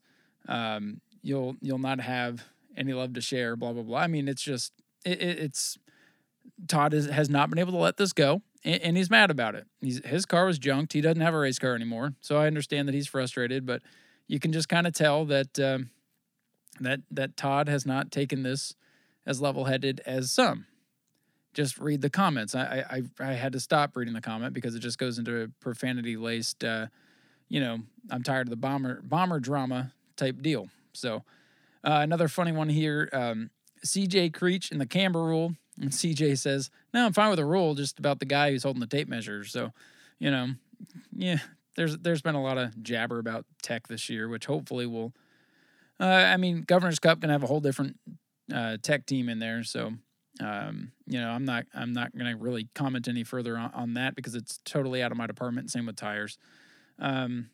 um, 0.48 1.02
you'll 1.22 1.56
you'll 1.62 1.80
not 1.80 2.00
have 2.00 2.44
any 2.78 2.94
love 2.94 3.14
to 3.14 3.22
share. 3.22 3.56
Blah 3.56 3.74
blah 3.74 3.84
blah. 3.84 4.00
I 4.00 4.08
mean, 4.08 4.28
it's 4.28 4.44
just 4.44 4.74
it, 5.04 5.22
it, 5.22 5.40
it's 5.40 5.78
Todd 6.68 6.94
is, 6.94 7.08
has 7.08 7.30
not 7.30 7.50
been 7.50 7.60
able 7.60 7.72
to 7.72 7.78
let 7.78 7.98
this 7.98 8.14
go 8.14 8.42
and, 8.64 8.82
and 8.82 8.98
he's 8.98 9.10
mad 9.10 9.32
about 9.32 9.56
it. 9.56 9.68
He's, 9.82 10.06
his 10.06 10.26
car 10.26 10.46
was 10.46 10.60
junked. 10.60 10.94
He 10.94 11.02
doesn't 11.02 11.22
have 11.22 11.34
a 11.34 11.40
race 11.40 11.60
car 11.60 11.76
anymore. 11.76 12.14
So 12.22 12.38
I 12.38 12.48
understand 12.48 12.88
that 12.88 12.96
he's 12.96 13.08
frustrated, 13.08 13.66
but 13.66 13.82
you 14.28 14.40
can 14.40 14.52
just 14.52 14.70
kind 14.70 14.88
of 14.88 14.94
tell 14.94 15.26
that 15.26 15.60
um, 15.60 15.90
that 16.80 17.02
that 17.12 17.38
Todd 17.38 17.68
has 17.68 17.86
not 17.86 18.12
taken 18.12 18.44
this 18.44 18.76
as 19.26 19.42
level-headed 19.42 20.02
as 20.06 20.32
some. 20.32 20.66
Just 21.54 21.78
read 21.78 22.02
the 22.02 22.10
comments. 22.10 22.56
I 22.56 22.86
I, 22.90 23.02
I 23.20 23.34
had 23.34 23.54
to 23.54 23.60
stop 23.60 23.96
reading 23.96 24.14
the 24.14 24.22
comment 24.22 24.54
because 24.54 24.76
it 24.76 24.80
just 24.80 24.98
goes 24.98 25.18
into 25.18 25.42
a 25.44 25.48
profanity-laced, 25.60 26.64
uh, 26.64 26.88
you 27.48 27.60
know, 27.60 27.80
I'm 28.10 28.24
tired 28.24 28.48
of 28.48 28.52
the 28.52 28.56
bomber 28.56 29.02
bomber 29.02 29.40
drama 29.40 29.94
type 30.16 30.42
deal. 30.42 30.70
So 30.94 31.24
uh, 31.84 32.02
another 32.02 32.28
funny 32.28 32.52
one 32.52 32.70
here. 32.70 33.10
Um, 33.14 33.50
CJ 33.86 34.34
Creech 34.34 34.72
in 34.72 34.78
the 34.78 34.86
Camber 34.86 35.24
rule 35.24 35.56
and 35.80 35.92
CJ 35.92 36.38
says, 36.38 36.70
"No, 36.94 37.06
I'm 37.06 37.14
fine 37.14 37.30
with 37.30 37.38
the 37.38 37.46
rule, 37.46 37.76
just 37.76 38.00
about 38.00 38.20
the 38.20 38.26
guy 38.26 38.52
who's 38.52 38.64
holding 38.64 38.82
the 38.82 38.88
tape 38.88 39.08
measure." 39.08 39.44
So, 39.46 39.72
you 40.20 40.30
know, 40.30 40.50
yeah, 41.16 41.40
there's 41.76 41.98
there's 41.98 42.22
been 42.22 42.36
a 42.36 42.44
lot 42.44 42.58
of 42.58 42.82
jabber 42.84 43.20
about 43.20 43.46
tech 43.62 43.88
this 43.88 44.10
year, 44.10 44.28
which 44.28 44.46
hopefully 44.46 44.86
will. 44.86 45.14
Uh, 46.00 46.06
I 46.06 46.38
mean, 46.38 46.64
Governor's 46.66 47.00
Cup 47.00 47.22
can 47.22 47.30
have 47.30 47.44
a 47.44 47.48
whole 47.48 47.60
different 47.60 47.98
uh, 48.54 48.78
tech 48.82 49.06
team 49.06 49.30
in 49.30 49.40
there, 49.40 49.64
so 49.64 49.94
um, 50.40 50.92
you 51.06 51.20
know, 51.20 51.30
I'm 51.30 51.46
not 51.46 51.66
I'm 51.74 51.94
not 51.94 52.18
going 52.18 52.32
to 52.32 52.38
really 52.38 52.68
comment 52.74 53.08
any 53.08 53.24
further 53.24 53.58
on, 53.58 53.72
on, 53.74 53.94
that 53.96 54.16
because 54.16 54.36
it's 54.36 54.60
totally 54.64 55.04
out 55.04 55.12
of 55.12 55.18
my 55.18 55.28
department. 55.28 55.70
Same 55.70 55.86
with 55.86 55.98
tires. 55.98 56.38
Um, 56.98 57.50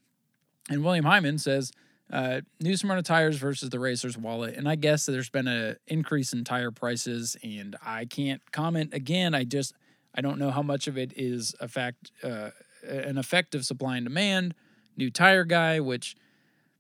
and 0.70 0.84
William 0.84 1.06
Hyman 1.06 1.38
says 1.38 1.72
uh, 2.12 2.42
New 2.60 2.78
Smyrna 2.78 3.02
tires 3.02 3.38
versus 3.38 3.70
the 3.70 3.80
Racers 3.80 4.18
wallet, 4.18 4.56
and 4.56 4.70
I 4.70 4.76
guess 4.76 5.06
there's 5.06 5.30
been 5.30 5.48
an 5.48 5.78
increase 5.88 6.34
in 6.34 6.44
tire 6.44 6.72
prices, 6.72 7.36
and 7.44 7.76
I 7.84 8.06
can't 8.06 8.42
comment 8.52 8.94
again. 8.94 9.34
I 9.34 9.44
just 9.44 9.74
I 10.14 10.22
don't 10.22 10.38
know 10.38 10.52
how 10.52 10.62
much 10.62 10.88
of 10.88 10.98
it 10.98 11.14
is 11.16 11.56
a 11.60 11.68
fact, 11.68 12.12
uh, 12.24 12.52
an 12.88 13.18
effect 13.18 13.56
of 13.56 13.66
supply 13.66 13.98
and 13.98 14.06
demand. 14.06 14.54
New 14.96 15.10
tire 15.10 15.44
guy, 15.44 15.80
which 15.80 16.16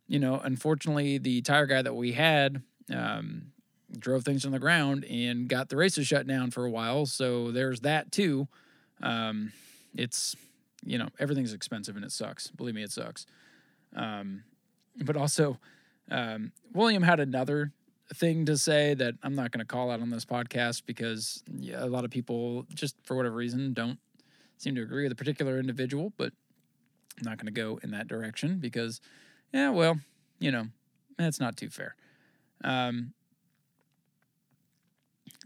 you 0.07 0.19
know, 0.19 0.39
unfortunately, 0.43 1.17
the 1.17 1.41
tire 1.41 1.65
guy 1.65 1.81
that 1.81 1.95
we 1.95 2.11
had 2.11 2.61
um, 2.93 3.51
drove 3.99 4.23
things 4.23 4.45
on 4.45 4.51
the 4.51 4.59
ground 4.59 5.05
and 5.05 5.47
got 5.47 5.69
the 5.69 5.77
races 5.77 6.07
shut 6.07 6.27
down 6.27 6.51
for 6.51 6.65
a 6.65 6.69
while. 6.69 7.05
So 7.05 7.51
there's 7.51 7.81
that 7.81 8.11
too. 8.11 8.47
Um, 9.01 9.51
it's 9.95 10.35
you 10.85 10.97
know 10.97 11.09
everything's 11.19 11.53
expensive 11.53 11.95
and 11.95 12.05
it 12.05 12.11
sucks. 12.11 12.49
Believe 12.49 12.75
me, 12.75 12.83
it 12.83 12.91
sucks. 12.91 13.25
Um, 13.95 14.43
but 15.03 15.17
also, 15.17 15.57
um, 16.11 16.51
William 16.73 17.03
had 17.03 17.19
another 17.19 17.71
thing 18.13 18.45
to 18.45 18.57
say 18.57 18.93
that 18.93 19.15
I'm 19.23 19.35
not 19.35 19.51
going 19.51 19.59
to 19.59 19.65
call 19.65 19.89
out 19.89 20.01
on 20.01 20.09
this 20.09 20.25
podcast 20.25 20.83
because 20.85 21.43
yeah, 21.51 21.83
a 21.83 21.87
lot 21.87 22.05
of 22.05 22.11
people, 22.11 22.65
just 22.73 22.95
for 23.03 23.15
whatever 23.15 23.35
reason, 23.35 23.73
don't 23.73 23.99
seem 24.57 24.75
to 24.75 24.81
agree 24.81 25.03
with 25.03 25.11
a 25.11 25.15
particular 25.15 25.59
individual. 25.59 26.13
But 26.17 26.33
I'm 27.17 27.23
not 27.23 27.37
going 27.37 27.53
to 27.53 27.59
go 27.59 27.79
in 27.83 27.91
that 27.91 28.07
direction 28.07 28.59
because, 28.59 29.01
yeah, 29.53 29.69
well, 29.69 29.99
you 30.39 30.51
know, 30.51 30.67
that's 31.17 31.39
not 31.39 31.57
too 31.57 31.69
fair. 31.69 31.95
Um, 32.63 33.13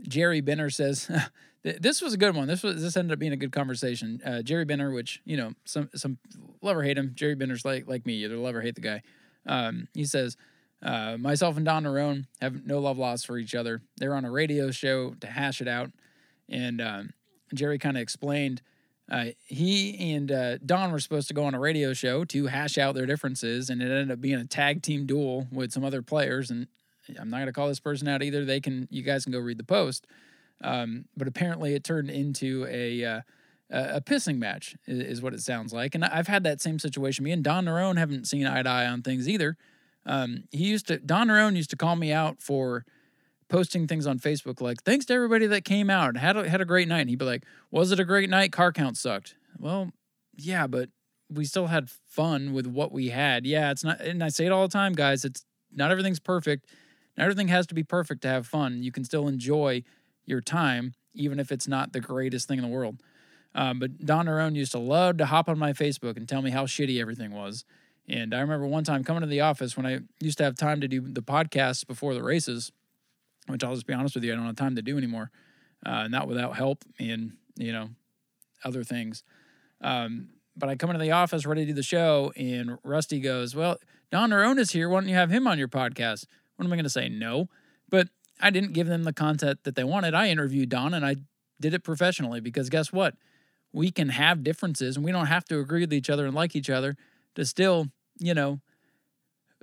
Jerry 0.07 0.41
Benner 0.41 0.69
says 0.69 1.09
this 1.63 2.01
was 2.01 2.13
a 2.13 2.17
good 2.17 2.35
one. 2.35 2.47
This 2.47 2.63
was 2.63 2.81
this 2.81 2.95
ended 2.97 3.13
up 3.13 3.19
being 3.19 3.33
a 3.33 3.37
good 3.37 3.51
conversation. 3.51 4.21
Uh, 4.25 4.41
Jerry 4.41 4.65
Benner, 4.65 4.91
which 4.91 5.21
you 5.25 5.37
know, 5.37 5.53
some 5.65 5.89
some 5.95 6.17
love 6.61 6.77
or 6.77 6.83
hate 6.83 6.97
him. 6.97 7.11
Jerry 7.15 7.35
Benner's 7.35 7.65
like 7.65 7.87
like 7.87 8.05
me, 8.05 8.23
either 8.23 8.37
love 8.37 8.55
or 8.55 8.61
hate 8.61 8.75
the 8.75 8.81
guy. 8.81 9.01
Um, 9.45 9.87
he 9.93 10.05
says, 10.05 10.37
uh, 10.81 11.17
myself 11.17 11.57
and 11.57 11.65
Don 11.65 11.83
Nerone 11.83 12.25
have 12.41 12.65
no 12.65 12.79
love 12.79 12.97
lost 12.97 13.25
for 13.25 13.37
each 13.37 13.55
other. 13.55 13.81
They're 13.97 14.15
on 14.15 14.25
a 14.25 14.31
radio 14.31 14.71
show 14.71 15.11
to 15.21 15.27
hash 15.27 15.61
it 15.61 15.67
out. 15.67 15.91
And 16.47 16.81
um, 16.81 17.09
Jerry 17.53 17.77
kind 17.79 17.97
of 17.97 18.01
explained 18.01 18.61
uh, 19.11 19.25
he 19.45 20.13
and 20.13 20.31
uh, 20.31 20.57
Don 20.59 20.91
were 20.91 20.99
supposed 20.99 21.27
to 21.29 21.33
go 21.33 21.45
on 21.45 21.55
a 21.55 21.59
radio 21.59 21.93
show 21.93 22.23
to 22.25 22.47
hash 22.47 22.77
out 22.77 22.93
their 22.93 23.07
differences, 23.07 23.69
and 23.69 23.81
it 23.81 23.85
ended 23.85 24.11
up 24.11 24.21
being 24.21 24.39
a 24.39 24.45
tag 24.45 24.83
team 24.83 25.05
duel 25.05 25.47
with 25.51 25.71
some 25.71 25.83
other 25.83 26.01
players. 26.01 26.51
And 26.51 26.67
I'm 27.19 27.29
not 27.29 27.37
going 27.37 27.47
to 27.47 27.53
call 27.53 27.67
this 27.67 27.79
person 27.79 28.07
out 28.07 28.21
either. 28.21 28.45
They 28.45 28.59
can, 28.59 28.87
you 28.91 29.01
guys 29.01 29.23
can 29.23 29.31
go 29.33 29.39
read 29.39 29.57
the 29.57 29.63
post. 29.63 30.05
Um, 30.61 31.05
but 31.15 31.27
apparently, 31.27 31.73
it 31.73 31.83
turned 31.83 32.09
into 32.09 32.67
a 32.69 33.03
uh, 33.03 33.21
a 33.71 34.01
pissing 34.01 34.37
match 34.37 34.75
is, 34.87 35.21
what 35.21 35.33
it 35.33 35.41
sounds 35.41 35.71
like. 35.73 35.95
And 35.95 36.03
I've 36.03 36.27
had 36.27 36.43
that 36.43 36.61
same 36.61 36.79
situation. 36.79 37.23
Me 37.23 37.31
and 37.31 37.43
Don 37.43 37.65
Nerone 37.65 37.97
haven't 37.97 38.27
seen 38.27 38.47
eye 38.47 38.63
to 38.63 38.69
eye 38.69 38.87
on 38.87 39.01
things 39.01 39.29
either. 39.29 39.57
Um, 40.05 40.45
he 40.51 40.65
used 40.65 40.87
to 40.87 40.97
Don 40.97 41.27
Nerone 41.27 41.55
used 41.55 41.69
to 41.69 41.75
call 41.75 41.95
me 41.95 42.11
out 42.11 42.41
for 42.41 42.85
posting 43.47 43.87
things 43.87 44.05
on 44.07 44.19
Facebook 44.19 44.61
like 44.61 44.83
thanks 44.83 45.05
to 45.05 45.13
everybody 45.13 45.47
that 45.47 45.65
came 45.65 45.89
out 45.89 46.17
had 46.17 46.37
a, 46.37 46.49
had 46.49 46.61
a 46.61 46.65
great 46.65 46.87
night. 46.87 47.01
And 47.01 47.09
he'd 47.09 47.19
be 47.19 47.25
like, 47.25 47.45
"Was 47.69 47.91
it 47.91 47.99
a 47.99 48.05
great 48.05 48.29
night? 48.29 48.51
Car 48.51 48.71
count 48.71 48.97
sucked." 48.97 49.35
Well, 49.59 49.91
yeah, 50.35 50.67
but 50.67 50.89
we 51.29 51.45
still 51.45 51.67
had 51.67 51.89
fun 52.07 52.53
with 52.53 52.65
what 52.65 52.91
we 52.91 53.09
had. 53.09 53.45
Yeah, 53.45 53.71
it's 53.71 53.83
not, 53.83 54.01
and 54.01 54.23
I 54.23 54.29
say 54.29 54.45
it 54.45 54.51
all 54.51 54.67
the 54.67 54.71
time, 54.71 54.93
guys. 54.93 55.25
It's 55.25 55.45
not 55.71 55.91
everything's 55.91 56.19
perfect. 56.19 56.65
Everything 57.19 57.47
has 57.49 57.67
to 57.67 57.75
be 57.75 57.83
perfect 57.83 58.21
to 58.21 58.27
have 58.27 58.47
fun. 58.47 58.83
You 58.83 58.91
can 58.91 59.03
still 59.03 59.27
enjoy 59.27 59.83
your 60.25 60.41
time, 60.41 60.93
even 61.13 61.39
if 61.39 61.51
it's 61.51 61.67
not 61.67 61.93
the 61.93 61.99
greatest 61.99 62.47
thing 62.47 62.57
in 62.57 62.63
the 62.63 62.69
world. 62.69 63.01
Um, 63.55 63.79
but 63.79 64.05
Don 64.05 64.27
Nerone 64.27 64.55
used 64.55 64.71
to 64.73 64.79
love 64.79 65.17
to 65.17 65.25
hop 65.25 65.49
on 65.49 65.57
my 65.57 65.73
Facebook 65.73 66.17
and 66.17 66.29
tell 66.29 66.41
me 66.41 66.51
how 66.51 66.65
shitty 66.65 67.01
everything 67.01 67.31
was. 67.31 67.65
And 68.07 68.33
I 68.33 68.39
remember 68.39 68.65
one 68.65 68.83
time 68.83 69.03
coming 69.03 69.21
to 69.21 69.27
the 69.27 69.41
office 69.41 69.75
when 69.75 69.85
I 69.85 69.99
used 70.19 70.37
to 70.39 70.43
have 70.43 70.55
time 70.55 70.81
to 70.81 70.87
do 70.87 71.01
the 71.01 71.21
podcasts 71.21 71.85
before 71.85 72.13
the 72.13 72.23
races, 72.23 72.71
which 73.47 73.63
I'll 73.63 73.73
just 73.73 73.87
be 73.87 73.93
honest 73.93 74.15
with 74.15 74.23
you, 74.23 74.33
I 74.33 74.35
don't 74.35 74.45
have 74.45 74.55
time 74.55 74.75
to 74.75 74.81
do 74.81 74.97
anymore. 74.97 75.31
Uh, 75.85 76.07
not 76.07 76.27
without 76.27 76.55
help 76.55 76.83
and, 76.99 77.33
you 77.55 77.71
know, 77.71 77.89
other 78.63 78.83
things. 78.83 79.23
Um, 79.81 80.29
but 80.57 80.69
I 80.69 80.75
come 80.75 80.89
into 80.89 81.01
the 81.01 81.11
office 81.11 81.45
ready 81.45 81.61
to 81.61 81.67
do 81.67 81.73
the 81.73 81.83
show, 81.83 82.33
and 82.35 82.77
Rusty 82.83 83.21
goes, 83.21 83.55
Well, 83.55 83.77
Don 84.11 84.31
Nerone 84.31 84.59
is 84.59 84.71
here. 84.71 84.89
Why 84.89 84.99
don't 84.99 85.09
you 85.09 85.15
have 85.15 85.29
him 85.29 85.47
on 85.47 85.57
your 85.57 85.69
podcast? 85.69 86.25
What 86.59 86.65
am 86.65 86.73
I 86.73 86.75
going 86.75 86.83
to 86.83 86.89
say? 86.89 87.07
No. 87.07 87.47
But 87.89 88.09
I 88.41 88.49
didn't 88.49 88.73
give 88.73 88.87
them 88.87 89.03
the 89.03 89.13
content 89.13 89.63
that 89.63 89.75
they 89.75 89.83
wanted. 89.83 90.13
I 90.13 90.27
interviewed 90.27 90.69
Don 90.69 90.93
and 90.93 91.05
I 91.05 91.15
did 91.59 91.73
it 91.73 91.83
professionally 91.83 92.41
because 92.41 92.69
guess 92.69 92.91
what? 92.91 93.15
we 93.71 93.91
can 93.91 94.09
have 94.09 94.43
differences 94.43 94.95
and 94.95 95.05
we 95.05 95.11
don't 95.11 95.27
have 95.27 95.45
to 95.45 95.59
agree 95.59 95.81
with 95.81 95.93
each 95.93 96.09
other 96.09 96.25
and 96.25 96.35
like 96.35 96.55
each 96.55 96.69
other 96.69 96.95
to 97.35 97.45
still, 97.45 97.87
you 98.17 98.33
know, 98.33 98.59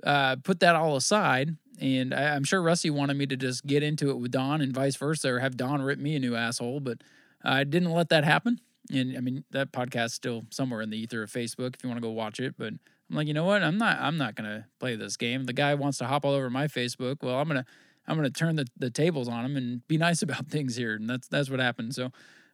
uh, 0.03 0.37
put 0.43 0.59
that 0.59 0.75
all 0.75 0.95
aside. 0.95 1.55
And 1.79 2.13
I, 2.13 2.35
am 2.35 2.43
sure 2.43 2.61
Rusty 2.61 2.89
wanted 2.89 3.17
me 3.17 3.25
to 3.27 3.35
just 3.35 3.65
get 3.65 3.83
into 3.83 4.09
it 4.09 4.17
with 4.17 4.31
Don 4.31 4.61
and 4.61 4.73
vice 4.73 4.95
versa, 4.95 5.33
or 5.33 5.39
have 5.39 5.57
Don 5.57 5.81
rip 5.81 5.99
me 5.99 6.15
a 6.15 6.19
new 6.19 6.35
asshole, 6.35 6.79
but 6.79 6.99
I 7.43 7.63
didn't 7.63 7.91
let 7.91 8.09
that 8.09 8.23
happen. 8.23 8.59
And 8.91 9.15
I 9.17 9.19
mean, 9.19 9.43
that 9.51 9.71
podcast's 9.71 10.15
still 10.15 10.45
somewhere 10.49 10.81
in 10.81 10.89
the 10.89 10.97
ether 10.97 11.21
of 11.21 11.31
Facebook 11.31 11.75
if 11.75 11.83
you 11.83 11.89
want 11.89 11.97
to 11.97 12.07
go 12.07 12.11
watch 12.11 12.39
it. 12.39 12.55
But 12.57 12.73
I'm 13.09 13.15
like, 13.15 13.27
you 13.27 13.33
know 13.33 13.45
what? 13.45 13.63
I'm 13.63 13.77
not. 13.77 13.99
I'm 13.99 14.17
not 14.17 14.35
gonna 14.35 14.67
play 14.79 14.95
this 14.95 15.17
game. 15.17 15.45
The 15.45 15.53
guy 15.53 15.73
wants 15.75 15.97
to 15.99 16.05
hop 16.05 16.25
all 16.25 16.33
over 16.33 16.49
my 16.49 16.67
Facebook. 16.67 17.17
Well, 17.21 17.35
I'm 17.35 17.47
gonna. 17.47 17.65
I'm 18.07 18.15
gonna 18.15 18.29
turn 18.29 18.55
the, 18.55 18.65
the 18.77 18.89
tables 18.89 19.27
on 19.27 19.45
him 19.45 19.57
and 19.57 19.87
be 19.87 19.97
nice 20.07 20.21
about 20.21 20.47
things 20.47 20.75
here. 20.75 20.95
And 20.95 21.09
that's 21.09 21.27
that's 21.27 21.49
what 21.49 21.59
happened. 21.59 21.95
So 21.95 22.05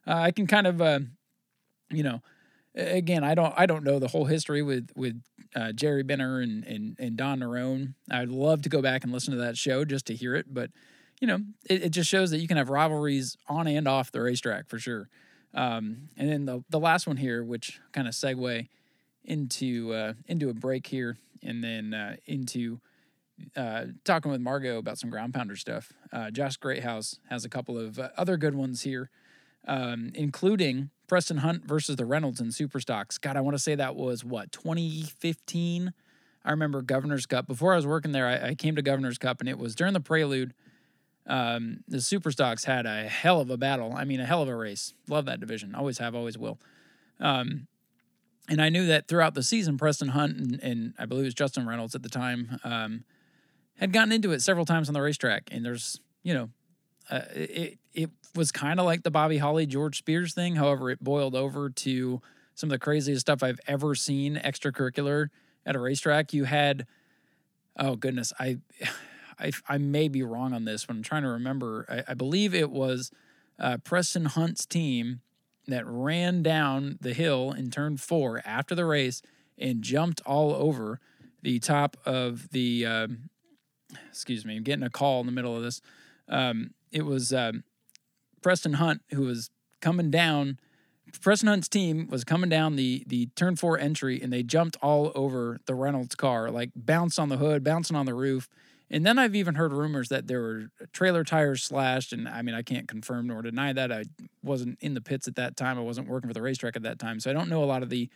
uh, 0.06 0.14
I 0.14 0.30
can 0.30 0.46
kind 0.46 0.66
of 0.66 0.80
uh, 0.80 1.00
you 1.90 2.02
know, 2.02 2.22
again, 2.74 3.24
I 3.24 3.34
don't 3.34 3.54
I 3.56 3.66
don't 3.66 3.84
know 3.84 3.98
the 3.98 4.08
whole 4.08 4.26
history 4.26 4.62
with 4.62 4.90
with 4.94 5.20
uh, 5.54 5.72
Jerry 5.72 6.02
Benner 6.02 6.40
and, 6.40 6.64
and 6.64 6.96
and 6.98 7.16
Don 7.16 7.40
Nerone. 7.40 7.94
I'd 8.10 8.28
love 8.28 8.62
to 8.62 8.68
go 8.68 8.80
back 8.80 9.04
and 9.04 9.12
listen 9.12 9.32
to 9.32 9.40
that 9.40 9.56
show 9.56 9.84
just 9.84 10.06
to 10.06 10.14
hear 10.14 10.34
it, 10.34 10.52
but 10.52 10.70
you 11.20 11.26
know, 11.26 11.38
it, 11.68 11.84
it 11.84 11.88
just 11.90 12.10
shows 12.10 12.30
that 12.32 12.38
you 12.38 12.48
can 12.48 12.56
have 12.56 12.68
rivalries 12.68 13.36
on 13.48 13.66
and 13.66 13.86
off 13.88 14.12
the 14.12 14.20
racetrack 14.20 14.68
for 14.68 14.78
sure. 14.78 15.08
Um, 15.54 16.08
and 16.16 16.28
then 16.28 16.44
the 16.44 16.64
the 16.68 16.80
last 16.80 17.06
one 17.06 17.16
here, 17.16 17.42
which 17.42 17.80
kind 17.92 18.08
of 18.08 18.14
segue 18.14 18.68
into 19.24 19.92
uh, 19.92 20.12
into 20.26 20.48
a 20.48 20.54
break 20.54 20.86
here, 20.86 21.16
and 21.42 21.62
then 21.62 21.94
uh, 21.94 22.16
into 22.26 22.80
uh, 23.56 23.86
talking 24.04 24.30
with 24.30 24.40
Margeaux 24.40 24.78
about 24.78 24.98
some 24.98 25.10
ground 25.10 25.34
pounder 25.34 25.56
stuff. 25.56 25.92
Uh, 26.12 26.30
Josh 26.30 26.56
Greathouse 26.56 27.18
has 27.30 27.44
a 27.44 27.48
couple 27.48 27.78
of 27.78 27.98
uh, 27.98 28.10
other 28.16 28.36
good 28.36 28.54
ones 28.54 28.82
here, 28.82 29.10
um, 29.66 30.12
including 30.14 30.90
Preston 31.08 31.38
Hunt 31.38 31.64
versus 31.64 31.96
the 31.96 32.06
Reynolds 32.06 32.40
in 32.40 32.48
Superstocks. 32.48 33.20
God, 33.20 33.36
I 33.36 33.40
want 33.40 33.56
to 33.56 33.62
say 33.62 33.74
that 33.74 33.96
was 33.96 34.24
what 34.24 34.52
2015. 34.52 35.92
I 36.46 36.50
remember 36.50 36.82
Governor's 36.82 37.26
Cup. 37.26 37.46
Before 37.46 37.72
I 37.72 37.76
was 37.76 37.86
working 37.86 38.12
there, 38.12 38.26
I, 38.26 38.50
I 38.50 38.54
came 38.54 38.76
to 38.76 38.82
Governor's 38.82 39.18
Cup, 39.18 39.40
and 39.40 39.48
it 39.48 39.58
was 39.58 39.74
during 39.74 39.94
the 39.94 40.00
Prelude. 40.00 40.54
Um, 41.26 41.82
the 41.88 41.98
Superstocks 41.98 42.66
had 42.66 42.84
a 42.84 43.08
hell 43.08 43.40
of 43.40 43.48
a 43.48 43.56
battle. 43.56 43.94
I 43.96 44.04
mean, 44.04 44.20
a 44.20 44.26
hell 44.26 44.42
of 44.42 44.48
a 44.48 44.54
race. 44.54 44.92
Love 45.08 45.24
that 45.24 45.40
division. 45.40 45.74
Always 45.74 45.98
have, 45.98 46.14
always 46.14 46.36
will. 46.36 46.58
Um, 47.18 47.66
and 48.48 48.60
I 48.60 48.68
knew 48.68 48.86
that 48.86 49.08
throughout 49.08 49.34
the 49.34 49.42
season, 49.42 49.78
Preston 49.78 50.08
Hunt 50.08 50.36
and, 50.36 50.62
and 50.62 50.94
I 50.98 51.06
believe 51.06 51.24
it 51.24 51.28
was 51.28 51.34
Justin 51.34 51.66
Reynolds 51.66 51.94
at 51.94 52.02
the 52.02 52.08
time 52.08 52.60
um, 52.64 53.04
had 53.78 53.92
gotten 53.92 54.12
into 54.12 54.32
it 54.32 54.42
several 54.42 54.66
times 54.66 54.88
on 54.88 54.94
the 54.94 55.00
racetrack. 55.00 55.48
And 55.50 55.64
there's, 55.64 56.00
you 56.22 56.34
know, 56.34 56.50
uh, 57.10 57.22
it 57.34 57.78
it 57.92 58.10
was 58.34 58.50
kind 58.50 58.80
of 58.80 58.86
like 58.86 59.02
the 59.02 59.10
Bobby 59.10 59.38
Holly 59.38 59.66
George 59.66 59.98
Spears 59.98 60.34
thing. 60.34 60.56
However, 60.56 60.90
it 60.90 61.02
boiled 61.02 61.34
over 61.34 61.70
to 61.70 62.20
some 62.54 62.68
of 62.68 62.72
the 62.72 62.78
craziest 62.78 63.20
stuff 63.20 63.42
I've 63.42 63.60
ever 63.66 63.94
seen 63.94 64.36
extracurricular 64.36 65.28
at 65.66 65.76
a 65.76 65.78
racetrack. 65.78 66.32
You 66.32 66.44
had, 66.44 66.86
oh 67.78 67.96
goodness, 67.96 68.32
I, 68.38 68.58
I, 69.38 69.50
I 69.68 69.78
may 69.78 70.08
be 70.08 70.22
wrong 70.22 70.52
on 70.52 70.64
this, 70.64 70.84
but 70.84 70.94
I'm 70.94 71.02
trying 71.02 71.22
to 71.22 71.28
remember. 71.28 71.86
I, 71.88 72.12
I 72.12 72.14
believe 72.14 72.54
it 72.54 72.70
was 72.70 73.10
uh, 73.58 73.78
Preston 73.78 74.26
Hunt's 74.26 74.64
team 74.64 75.20
that 75.66 75.86
ran 75.86 76.42
down 76.42 76.98
the 77.00 77.14
hill 77.14 77.52
in 77.52 77.70
turn 77.70 77.96
four 77.96 78.42
after 78.44 78.74
the 78.74 78.84
race 78.84 79.22
and 79.58 79.82
jumped 79.82 80.20
all 80.26 80.52
over 80.54 81.00
the 81.42 81.58
top 81.58 81.96
of 82.04 82.50
the. 82.50 82.86
Um, 82.86 83.30
excuse 84.08 84.44
me, 84.44 84.56
I'm 84.56 84.62
getting 84.62 84.84
a 84.84 84.90
call 84.90 85.20
in 85.20 85.26
the 85.26 85.32
middle 85.32 85.56
of 85.56 85.62
this. 85.62 85.80
Um, 86.28 86.74
it 86.90 87.04
was 87.04 87.32
um, 87.32 87.64
Preston 88.42 88.74
Hunt 88.74 89.02
who 89.12 89.22
was 89.22 89.50
coming 89.80 90.10
down. 90.10 90.58
Preston 91.20 91.48
Hunt's 91.48 91.68
team 91.68 92.08
was 92.10 92.24
coming 92.24 92.50
down 92.50 92.76
the 92.76 93.04
the 93.06 93.26
turn 93.36 93.56
four 93.56 93.78
entry, 93.78 94.20
and 94.20 94.32
they 94.32 94.42
jumped 94.42 94.76
all 94.82 95.12
over 95.14 95.60
the 95.66 95.74
Reynolds 95.74 96.14
car, 96.14 96.50
like 96.50 96.70
bounced 96.74 97.18
on 97.18 97.28
the 97.28 97.36
hood, 97.36 97.62
bouncing 97.62 97.96
on 97.96 98.06
the 98.06 98.14
roof. 98.14 98.48
And 98.90 99.04
then 99.04 99.18
I've 99.18 99.34
even 99.34 99.54
heard 99.54 99.72
rumors 99.72 100.08
that 100.10 100.26
there 100.26 100.40
were 100.40 100.64
trailer 100.92 101.24
tires 101.24 101.62
slashed, 101.62 102.12
and 102.12 102.28
I 102.28 102.42
mean 102.42 102.54
I 102.54 102.62
can't 102.62 102.86
confirm 102.86 103.26
nor 103.26 103.42
deny 103.42 103.72
that. 103.72 103.90
I 103.90 104.04
wasn't 104.42 104.78
in 104.80 104.94
the 104.94 105.00
pits 105.00 105.26
at 105.26 105.36
that 105.36 105.56
time. 105.56 105.78
I 105.78 105.82
wasn't 105.82 106.08
working 106.08 106.28
for 106.28 106.34
the 106.34 106.42
racetrack 106.42 106.76
at 106.76 106.82
that 106.82 106.98
time, 106.98 107.18
so 107.18 107.30
I 107.30 107.32
don't 107.32 107.48
know 107.48 107.64
a 107.64 107.66
lot 107.66 107.82
of 107.82 107.88
the 107.88 108.10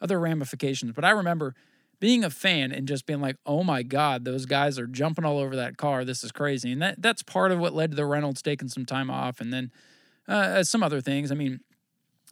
other 0.00 0.18
ramifications. 0.18 0.92
But 0.92 1.04
I 1.04 1.10
remember 1.10 1.54
being 2.00 2.24
a 2.24 2.30
fan 2.30 2.72
and 2.72 2.88
just 2.88 3.06
being 3.06 3.20
like, 3.20 3.36
"Oh 3.44 3.62
my 3.62 3.82
God, 3.82 4.24
those 4.24 4.46
guys 4.46 4.78
are 4.78 4.86
jumping 4.86 5.24
all 5.24 5.38
over 5.38 5.54
that 5.56 5.76
car. 5.76 6.04
This 6.04 6.24
is 6.24 6.32
crazy." 6.32 6.72
And 6.72 6.82
that 6.82 7.00
that's 7.02 7.22
part 7.22 7.52
of 7.52 7.58
what 7.58 7.74
led 7.74 7.90
to 7.90 7.96
the 7.96 8.06
Reynolds 8.06 8.42
taking 8.42 8.68
some 8.68 8.86
time 8.86 9.10
off, 9.10 9.40
and 9.40 9.52
then 9.52 9.70
uh, 10.28 10.62
some 10.62 10.82
other 10.82 11.00
things. 11.00 11.30
I 11.30 11.34
mean, 11.34 11.60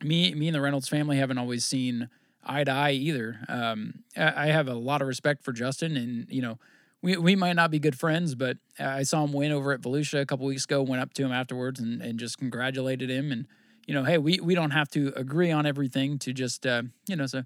me 0.03 0.35
me 0.35 0.49
and 0.49 0.55
the 0.55 0.61
Reynolds 0.61 0.89
family 0.89 1.19
haven't 1.19 1.39
always 1.39 1.65
seen 1.65 2.09
eye 2.45 2.65
to 2.65 2.73
eye 2.73 2.93
either. 2.93 3.41
Um, 3.49 4.05
I, 4.17 4.45
I 4.45 4.47
have 4.47 4.69
a 4.69 4.75
lot 4.75 5.03
of 5.03 5.09
respect 5.09 5.45
for 5.45 5.53
Justin, 5.53 5.97
and 5.97 6.27
you 6.31 6.43
know. 6.43 6.59
We, 7.05 7.19
we 7.19 7.37
might 7.37 7.53
not 7.53 7.71
be 7.71 7.79
good 7.79 7.99
friends, 7.99 8.35
but 8.35 8.57
I 8.81 9.03
saw 9.03 9.25
him 9.25 9.35
win 9.35 9.53
over 9.53 9.73
at 9.73 9.83
Volusia 9.83 10.23
a 10.23 10.27
couple 10.27 10.47
weeks 10.47 10.65
ago. 10.65 10.81
Went 10.81 11.03
up 11.03 11.13
to 11.15 11.23
him 11.23 11.33
afterwards 11.33 11.79
and, 11.79 12.01
and 12.01 12.19
just 12.19 12.39
congratulated 12.39 13.11
him. 13.11 13.31
And 13.31 13.47
you 13.87 13.93
know, 13.93 14.05
hey, 14.05 14.17
we 14.17 14.41
we 14.41 14.55
don't 14.55 14.71
have 14.71 14.89
to 14.93 15.13
agree 15.15 15.51
on 15.51 15.67
everything 15.67 16.19
to 16.21 16.33
just 16.33 16.67
uh, 16.67 16.85
you 17.07 17.15
know. 17.15 17.27
So 17.27 17.43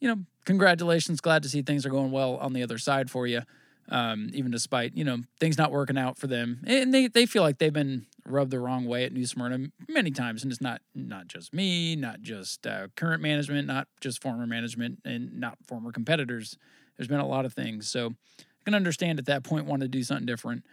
you 0.00 0.08
know, 0.08 0.24
congratulations. 0.46 1.20
Glad 1.20 1.42
to 1.42 1.50
see 1.50 1.60
things 1.60 1.84
are 1.84 1.90
going 1.90 2.12
well 2.12 2.36
on 2.38 2.54
the 2.54 2.62
other 2.62 2.78
side 2.78 3.10
for 3.10 3.26
you. 3.26 3.42
Um, 3.90 4.30
even 4.34 4.50
despite, 4.50 4.94
you 4.94 5.04
know, 5.04 5.18
things 5.40 5.56
not 5.56 5.72
working 5.72 5.96
out 5.96 6.18
for 6.18 6.26
them. 6.26 6.62
And 6.66 6.92
they, 6.92 7.08
they 7.08 7.24
feel 7.24 7.42
like 7.42 7.56
they've 7.56 7.72
been 7.72 8.04
rubbed 8.26 8.50
the 8.50 8.58
wrong 8.58 8.84
way 8.84 9.04
at 9.04 9.14
New 9.14 9.24
Smyrna 9.24 9.68
many 9.88 10.10
times. 10.10 10.42
And 10.42 10.52
it's 10.52 10.60
not, 10.60 10.82
not 10.94 11.26
just 11.26 11.54
me, 11.54 11.96
not 11.96 12.20
just 12.20 12.66
uh, 12.66 12.88
current 12.96 13.22
management, 13.22 13.66
not 13.66 13.88
just 14.02 14.20
former 14.20 14.46
management 14.46 14.98
and 15.06 15.40
not 15.40 15.56
former 15.66 15.90
competitors. 15.90 16.58
There's 16.98 17.08
been 17.08 17.18
a 17.18 17.26
lot 17.26 17.46
of 17.46 17.54
things. 17.54 17.88
So 17.88 18.12
can 18.68 18.74
understand 18.74 19.18
at 19.18 19.26
that 19.26 19.44
point 19.44 19.66
want 19.66 19.82
to 19.82 19.88
do 19.88 20.02
something 20.02 20.26
different. 20.26 20.64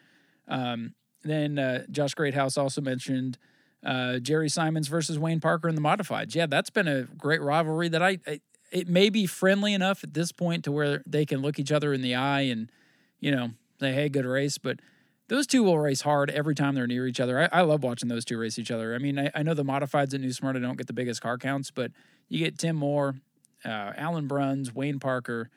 Um, 0.48 0.94
then 1.24 1.58
uh, 1.58 1.86
Josh 1.90 2.14
Greathouse 2.14 2.58
also 2.58 2.82
mentioned 2.82 3.38
uh, 3.84 4.20
Jerry 4.20 4.50
Simons 4.50 4.88
versus 4.88 5.18
Wayne 5.18 5.40
Parker 5.40 5.70
in 5.70 5.76
the 5.76 5.82
modifieds. 5.82 6.36
Yeah, 6.36 6.46
that's 6.46 6.70
been 6.70 6.88
a 6.88 7.04
great 7.04 7.42
rivalry 7.42 7.88
that 7.90 8.04
I, 8.04 8.20
I 8.28 8.42
it 8.72 8.90
may 8.90 9.10
be 9.10 9.26
friendly 9.26 9.74
enough 9.74 10.04
at 10.04 10.14
this 10.14 10.32
point 10.32 10.66
to 10.66 10.72
where 10.72 11.02
they 11.08 11.26
can 11.26 11.42
look 11.42 11.60
each 11.60 11.72
other 11.72 11.94
in 11.94 12.02
the 12.02 12.16
eye 12.16 12.42
and, 12.42 12.70
you 13.20 13.32
know, 13.32 13.52
say, 13.80 13.94
hey, 13.94 14.10
good 14.10 14.26
race. 14.26 14.58
But 14.58 14.80
those 15.28 15.48
two 15.48 15.64
will 15.64 15.80
race 15.80 16.02
hard 16.02 16.30
every 16.30 16.56
time 16.56 16.76
they're 16.76 16.88
near 16.88 17.08
each 17.08 17.20
other. 17.20 17.50
I, 17.54 17.60
I 17.60 17.62
love 17.62 17.84
watching 17.84 18.10
those 18.10 18.26
two 18.26 18.38
race 18.38 18.60
each 18.60 18.72
other. 18.72 18.94
I 18.94 18.98
mean, 18.98 19.18
I, 19.18 19.32
I, 19.34 19.44
know 19.44 19.54
the 19.54 19.64
modifieds 19.64 20.14
at 20.14 20.20
New 20.20 20.32
Smyrna 20.32 20.60
don't 20.60 20.78
get 20.78 20.88
the 20.88 20.94
biggest 20.94 21.22
car 21.22 21.38
counts, 21.38 21.72
but 21.72 21.92
you 22.28 22.40
get 22.40 22.58
Tim 22.58 22.76
Moore, 22.76 23.16
uh, 23.64 23.94
Alan 23.96 24.28
Bruns, 24.28 24.74
Wayne 24.74 25.00
Parker, 25.00 25.50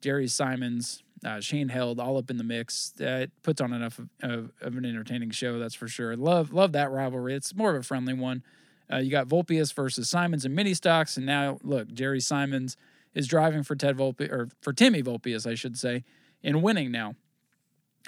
Jerry 0.00 0.28
Simons, 0.28 1.02
uh, 1.24 1.40
Shane 1.40 1.68
Held 1.68 2.00
all 2.00 2.16
up 2.16 2.30
in 2.30 2.36
the 2.36 2.44
mix. 2.44 2.92
It 2.98 3.30
puts 3.42 3.60
on 3.60 3.72
enough 3.72 3.98
of, 3.98 4.08
of, 4.22 4.52
of, 4.60 4.76
an 4.76 4.84
entertaining 4.84 5.30
show, 5.30 5.58
that's 5.58 5.74
for 5.74 5.88
sure. 5.88 6.16
Love 6.16 6.52
love 6.52 6.72
that 6.72 6.90
rivalry. 6.90 7.34
It's 7.34 7.54
more 7.54 7.70
of 7.74 7.80
a 7.80 7.82
friendly 7.82 8.14
one. 8.14 8.42
Uh, 8.90 8.98
you 8.98 9.10
got 9.10 9.26
Vulpius 9.26 9.72
versus 9.74 10.08
Simons 10.08 10.44
and 10.44 10.54
mini 10.54 10.74
stocks, 10.74 11.16
and 11.16 11.26
now 11.26 11.58
look, 11.62 11.92
Jerry 11.92 12.20
Simons 12.20 12.76
is 13.14 13.26
driving 13.26 13.62
for 13.62 13.74
Ted 13.74 13.96
Volpe 13.96 14.30
or 14.30 14.48
for 14.60 14.72
Timmy 14.72 15.02
Vulpius, 15.02 15.46
I 15.46 15.54
should 15.54 15.78
say, 15.78 16.04
and 16.42 16.62
winning 16.62 16.90
now. 16.90 17.14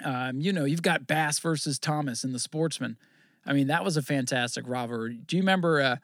Um, 0.03 0.41
you 0.41 0.53
know, 0.53 0.65
you've 0.65 0.81
got 0.81 1.05
Bass 1.05 1.37
versus 1.39 1.77
Thomas 1.77 2.23
in 2.23 2.31
the 2.31 2.39
Sportsman. 2.39 2.97
I 3.45 3.53
mean, 3.53 3.67
that 3.67 3.83
was 3.83 3.97
a 3.97 4.01
fantastic 4.01 4.67
rivalry. 4.67 5.19
Do 5.25 5.35
you 5.35 5.41
remember 5.41 5.81
uh, 5.81 5.95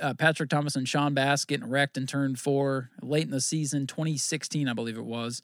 uh, 0.00 0.14
Patrick 0.14 0.50
Thomas 0.50 0.76
and 0.76 0.88
Sean 0.88 1.14
Bass 1.14 1.44
getting 1.44 1.68
wrecked 1.68 1.96
in 1.96 2.06
turn 2.06 2.36
four 2.36 2.90
late 3.02 3.24
in 3.24 3.30
the 3.30 3.40
season, 3.40 3.86
2016, 3.86 4.68
I 4.68 4.72
believe 4.72 4.98
it 4.98 5.04
was, 5.04 5.42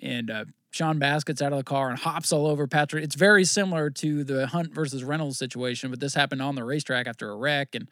and 0.00 0.30
uh, 0.30 0.44
Sean 0.70 0.98
Bass 0.98 1.24
gets 1.24 1.42
out 1.42 1.52
of 1.52 1.58
the 1.58 1.64
car 1.64 1.90
and 1.90 1.98
hops 1.98 2.32
all 2.32 2.46
over 2.46 2.66
Patrick. 2.66 3.04
It's 3.04 3.16
very 3.16 3.44
similar 3.44 3.90
to 3.90 4.24
the 4.24 4.46
Hunt 4.46 4.72
versus 4.72 5.02
Reynolds 5.02 5.38
situation, 5.38 5.90
but 5.90 6.00
this 6.00 6.14
happened 6.14 6.42
on 6.42 6.54
the 6.54 6.64
racetrack 6.64 7.06
after 7.06 7.30
a 7.30 7.36
wreck. 7.36 7.74
And 7.74 7.88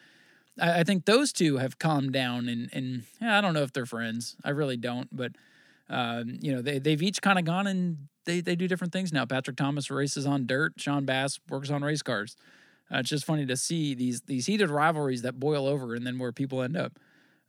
I, 0.60 0.80
I 0.80 0.84
think 0.84 1.04
those 1.04 1.32
two 1.32 1.56
have 1.56 1.78
calmed 1.78 2.12
down. 2.12 2.48
And, 2.48 2.70
and 2.72 3.02
yeah, 3.20 3.36
I 3.36 3.40
don't 3.40 3.54
know 3.54 3.62
if 3.62 3.72
they're 3.72 3.86
friends. 3.86 4.36
I 4.44 4.50
really 4.50 4.76
don't. 4.76 5.08
But, 5.14 5.32
um, 5.90 6.38
you 6.40 6.54
know, 6.54 6.62
they, 6.62 6.78
they've 6.78 7.02
each 7.02 7.20
kind 7.20 7.38
of 7.38 7.44
gone 7.44 7.66
and 7.66 8.08
they, 8.24 8.40
they 8.40 8.54
do 8.54 8.68
different 8.68 8.92
things 8.92 9.12
now. 9.12 9.24
Patrick 9.24 9.56
Thomas 9.56 9.90
races 9.90 10.26
on 10.26 10.46
dirt, 10.46 10.74
Sean 10.76 11.04
Bass 11.04 11.40
works 11.48 11.70
on 11.70 11.82
race 11.82 12.02
cars. 12.02 12.36
Uh, 12.92 12.98
it's 12.98 13.08
just 13.08 13.24
funny 13.24 13.44
to 13.44 13.56
see 13.56 13.94
these 13.94 14.22
these 14.22 14.46
heated 14.46 14.70
rivalries 14.70 15.20
that 15.22 15.38
boil 15.38 15.66
over 15.66 15.94
and 15.94 16.06
then 16.06 16.18
where 16.18 16.32
people 16.32 16.62
end 16.62 16.76
up. 16.76 16.98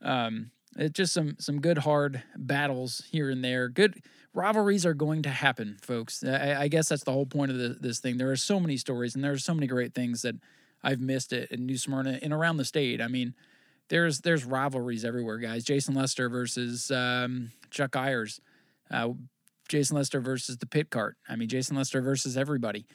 Um, 0.02 0.52
it's 0.78 0.96
just 0.98 1.14
some 1.14 1.36
some 1.40 1.62
good 1.62 1.80
hard 1.80 2.24
battles 2.36 3.04
here 3.12 3.30
and 3.30 3.44
there. 3.44 3.70
Good 3.70 4.02
rivalries 4.34 4.86
are 4.86 4.94
going 4.94 5.24
to 5.24 5.30
happen, 5.30 5.78
folks. 5.82 6.24
I, 6.24 6.62
I 6.62 6.68
guess 6.68 6.90
that's 6.90 7.04
the 7.04 7.12
whole 7.12 7.26
point 7.26 7.52
of 7.52 7.58
the, 7.58 7.70
this 7.80 8.00
thing. 8.00 8.18
There 8.18 8.32
are 8.32 8.36
so 8.36 8.60
many 8.60 8.78
stories 8.78 9.16
and 9.16 9.24
there 9.24 9.32
are 9.32 9.38
so 9.38 9.54
many 9.54 9.68
great 9.68 9.94
things 9.94 10.22
that 10.22 10.36
I've 10.84 11.00
missed 11.00 11.34
it 11.34 11.52
in 11.52 11.66
New 11.66 11.78
Smyrna 11.78 12.20
and 12.22 12.32
around 12.32 12.58
the 12.58 12.66
state. 12.66 13.02
I 13.02 13.08
mean, 13.08 13.34
there's 13.90 14.22
there's 14.22 14.46
rivalries 14.46 15.04
everywhere, 15.04 15.40
guys. 15.40 15.64
Jason 15.64 15.96
Lester 15.96 16.30
versus 16.30 16.92
um, 16.92 17.52
Chuck 17.72 17.96
Ayers, 17.96 18.40
uh, 18.92 19.10
Jason 19.68 19.98
Lester 19.98 20.20
versus 20.20 20.58
the 20.58 20.68
pit 20.68 20.90
cart. 20.90 21.18
I 21.28 21.36
mean, 21.36 21.50
Jason 21.50 21.76
Lester 21.76 22.02
versus 22.02 22.38
everybody. 22.38 22.86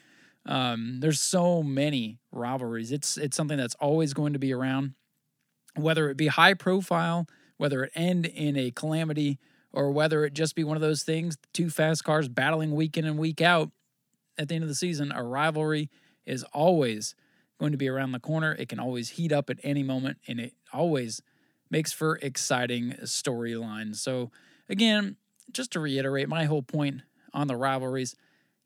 Um, 0.47 0.99
there's 1.01 1.21
so 1.21 1.63
many 1.63 2.19
rivalries. 2.31 2.93
It's 2.93 3.17
it's 3.17 3.37
something 3.37 3.59
that's 3.59 3.75
always 3.77 4.15
going 4.15 4.35
to 4.35 4.39
be 4.39 4.53
around, 4.53 4.95
whether 5.75 6.09
it 6.11 6.17
be 6.17 6.29
high 6.29 6.55
profile, 6.55 7.27
whether 7.57 7.85
it 7.85 7.93
end 7.95 8.27
in 8.27 8.57
a 8.57 8.71
calamity 8.71 9.39
or 9.75 9.91
whether 9.91 10.25
it 10.25 10.33
just 10.33 10.55
be 10.55 10.65
one 10.65 10.77
of 10.77 10.81
those 10.81 11.03
things 11.03 11.37
two 11.53 11.69
fast 11.69 12.05
cars 12.05 12.29
battling 12.29 12.75
week 12.75 12.97
in 12.97 13.05
and 13.05 13.19
week 13.19 13.41
out 13.43 13.71
at 14.39 14.49
the 14.49 14.55
end 14.55 14.65
of 14.65 14.69
the 14.69 14.75
season, 14.75 15.13
a 15.13 15.23
rivalry 15.23 15.91
is 16.25 16.45
always 16.53 17.15
going 17.59 17.73
to 17.73 17.79
be 17.79 17.89
around 17.89 18.13
the 18.13 18.21
corner. 18.21 18.53
It 18.59 18.69
can 18.69 18.81
always 18.81 19.11
heat 19.11 19.33
up 19.33 19.51
at 19.51 19.59
any 19.63 19.83
moment, 19.83 20.19
and 20.27 20.41
it 20.41 20.55
always 20.73 21.21
makes 21.71 21.93
for 21.93 22.17
exciting 22.23 22.95
storylines. 23.03 23.97
So, 23.97 24.31
again, 24.69 25.17
just 25.53 25.73
to 25.73 25.81
reiterate 25.81 26.29
my 26.29 26.45
whole 26.45 26.63
point 26.63 27.03
on 27.33 27.47
the 27.47 27.57
rivalries, 27.57 28.17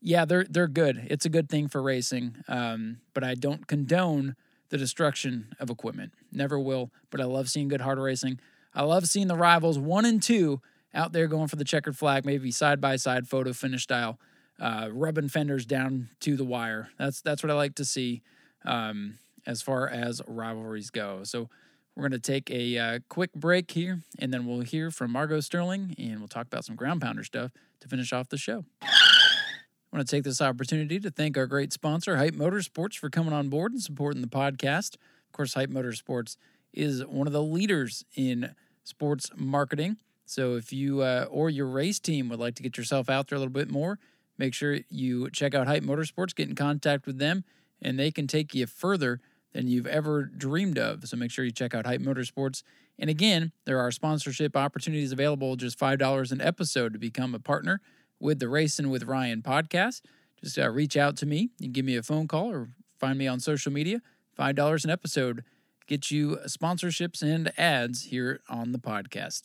yeah, 0.01 0.25
they're 0.25 0.47
they're 0.49 0.69
good. 0.69 1.07
It's 1.11 1.25
a 1.25 1.31
good 1.31 1.49
thing 1.49 1.69
for 1.69 1.83
racing, 1.83 2.37
um, 2.49 2.99
but 3.15 3.25
I 3.25 3.35
don't 3.35 3.67
condone 3.67 4.37
the 4.71 4.79
destruction 4.79 5.55
of 5.59 5.71
equipment. 5.71 6.13
Never 6.31 6.59
will. 6.59 6.93
But 7.11 7.21
I 7.21 7.25
love 7.25 7.49
seeing 7.49 7.69
good 7.69 7.81
hard 7.81 7.99
racing. 7.99 8.39
I 8.75 8.83
love 8.83 9.07
seeing 9.07 9.27
the 9.27 9.37
rivals 9.37 9.79
one 9.79 10.05
and 10.05 10.23
two 10.23 10.61
out 10.95 11.12
there 11.12 11.26
going 11.26 11.49
for 11.49 11.57
the 11.57 11.64
checkered 11.64 11.97
flag, 11.97 12.24
maybe 12.24 12.51
side 12.51 12.80
by 12.80 12.97
side 12.97 13.28
photo 13.28 13.53
finish 13.53 13.82
style, 13.82 14.18
uh, 14.61 14.89
rubbing 14.91 15.28
fenders 15.28 15.66
down 15.66 16.09
to 16.20 16.36
the 16.36 16.45
wire. 16.45 16.91
That's 16.99 17.20
that's 17.20 17.43
what 17.43 17.51
I 17.51 17.55
like 17.55 17.74
to 17.76 17.84
see 17.84 18.22
um, 18.64 19.18
as 19.47 19.62
far 19.62 19.89
as 19.89 20.20
rivalries 20.26 20.91
go. 20.91 21.20
So 21.24 21.49
we're 21.95 22.03
going 22.09 22.20
to 22.20 22.32
take 22.32 22.51
a 22.51 22.78
uh, 22.78 22.99
quick 23.09 23.32
break 23.32 23.72
here, 23.72 24.01
and 24.20 24.32
then 24.32 24.47
we'll 24.47 24.61
hear 24.61 24.91
from 24.91 25.12
Margeaux 25.12 25.43
Sterling, 25.43 25.95
and 25.99 26.18
we'll 26.18 26.28
talk 26.28 26.47
about 26.47 26.64
some 26.64 26.76
ground 26.76 27.01
pounder 27.01 27.24
stuff 27.24 27.51
to 27.80 27.89
finish 27.89 28.12
off 28.12 28.28
the 28.28 28.39
show. 28.39 28.64
I 28.80 29.97
want 29.97 30.07
to 30.07 30.16
take 30.16 30.22
this 30.22 30.41
opportunity 30.41 31.01
to 31.01 31.11
thank 31.11 31.36
our 31.36 31.47
great 31.47 31.72
sponsor, 31.72 32.16
Hype 32.16 32.34
Motorsports, 32.34 32.95
for 32.95 33.11
coming 33.11 33.32
on 33.32 33.49
board 33.49 33.72
and 33.72 33.82
supporting 33.82 34.20
the 34.20 34.28
podcast. 34.28 34.95
Of 34.95 35.32
course, 35.32 35.55
Hype 35.55 35.70
Motorsports 35.70 36.36
is 36.72 37.05
one 37.05 37.26
of 37.26 37.32
the 37.32 37.43
leaders 37.43 38.05
in 38.14 38.55
sports 38.84 39.30
marketing. 39.34 39.97
So 40.29 40.57
if 40.57 40.72
you 40.72 41.01
uh, 41.01 41.26
or 41.31 41.49
your 41.49 41.66
race 41.66 41.99
team 41.99 42.29
would 42.29 42.39
like 42.39 42.55
to 42.57 42.62
get 42.62 42.76
yourself 42.76 43.09
out 43.09 43.29
there 43.29 43.37
a 43.37 43.39
little 43.39 43.53
bit 43.53 43.70
more, 43.70 43.99
make 44.37 44.53
sure 44.53 44.81
you 44.91 45.31
check 45.31 45.55
out 45.55 45.66
Hype 45.66 45.83
Motorsports, 45.83 46.35
get 46.35 46.49
in 46.49 46.55
contact 46.55 47.07
with 47.07 47.18
them, 47.18 47.45
and 47.81 47.99
they 47.99 48.11
can 48.11 48.26
take 48.26 48.55
you 48.55 48.66
further 48.66 49.20
than 49.55 49.68
you've 49.68 49.87
ever 49.87 50.24
dreamed 50.24 50.79
of. 50.79 51.09
So 51.09 51.16
make 51.16 51.31
sure 51.31 51.47
you 51.47 51.51
check 51.51 51.74
out 51.74 51.87
Hype 51.87 52.03
Motorsports. 52.03 52.62
And 52.99 53.09
again, 53.09 53.53
there 53.64 53.81
are 53.81 53.91
sponsorship 53.91 54.55
opportunities 54.55 55.12
available, 55.12 55.57
just 55.57 55.79
$5 55.79 56.31
an 56.31 56.41
episode 56.43 56.93
to 56.93 56.99
become 56.99 57.35
a 57.35 57.39
partner 57.39 57.81
with 58.20 58.39
the 58.39 58.49
Racing 58.49 58.91
with 58.91 59.05
Ryan 59.05 59.41
podcast. 59.41 60.03
Just 60.43 60.59
uh, 60.59 60.68
reach 60.68 60.97
out 60.97 61.16
to 61.18 61.26
me. 61.26 61.51
You 61.59 61.66
can 61.66 61.72
give 61.72 61.87
me 61.87 61.97
a 61.97 62.03
phone 62.03 62.29
call 62.29 62.53
or 62.53 62.68
find 62.99 63.18
me 63.18 63.26
on 63.26 63.41
social 63.41 63.72
media. 63.72 64.03
$5 64.39 64.85
an 64.85 64.91
episode 64.91 65.43
get 65.87 66.11
you 66.11 66.39
sponsorships 66.47 67.22
and 67.22 67.51
ads 67.59 68.05
here 68.05 68.41
on 68.49 68.72
the 68.72 68.79
podcast. 68.79 69.43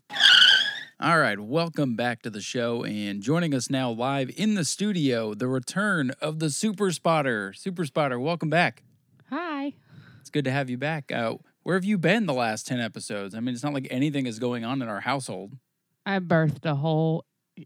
All 1.03 1.19
right, 1.19 1.37
welcome 1.37 1.97
back 1.97 2.21
to 2.21 2.29
the 2.29 2.39
show. 2.39 2.85
And 2.85 3.21
joining 3.21 3.53
us 3.53 3.69
now 3.69 3.91
live 3.91 4.31
in 4.37 4.53
the 4.53 4.63
studio, 4.63 5.33
the 5.33 5.49
return 5.49 6.11
of 6.21 6.39
the 6.39 6.49
Super 6.49 6.93
Spotter. 6.93 7.51
Super 7.51 7.83
Spotter, 7.83 8.17
welcome 8.17 8.49
back. 8.49 8.83
Hi. 9.29 9.73
It's 10.21 10.29
good 10.29 10.45
to 10.45 10.51
have 10.51 10.69
you 10.69 10.77
back. 10.77 11.11
Uh, 11.11 11.35
where 11.63 11.75
have 11.75 11.83
you 11.83 11.97
been 11.97 12.25
the 12.25 12.33
last 12.33 12.65
10 12.67 12.79
episodes? 12.79 13.35
I 13.35 13.41
mean, 13.41 13.53
it's 13.53 13.65
not 13.65 13.73
like 13.73 13.89
anything 13.91 14.27
is 14.27 14.39
going 14.39 14.63
on 14.63 14.81
in 14.81 14.87
our 14.87 15.01
household. 15.01 15.57
I 16.05 16.19
birthed 16.19 16.63
a 16.63 16.75
whole. 16.75 17.25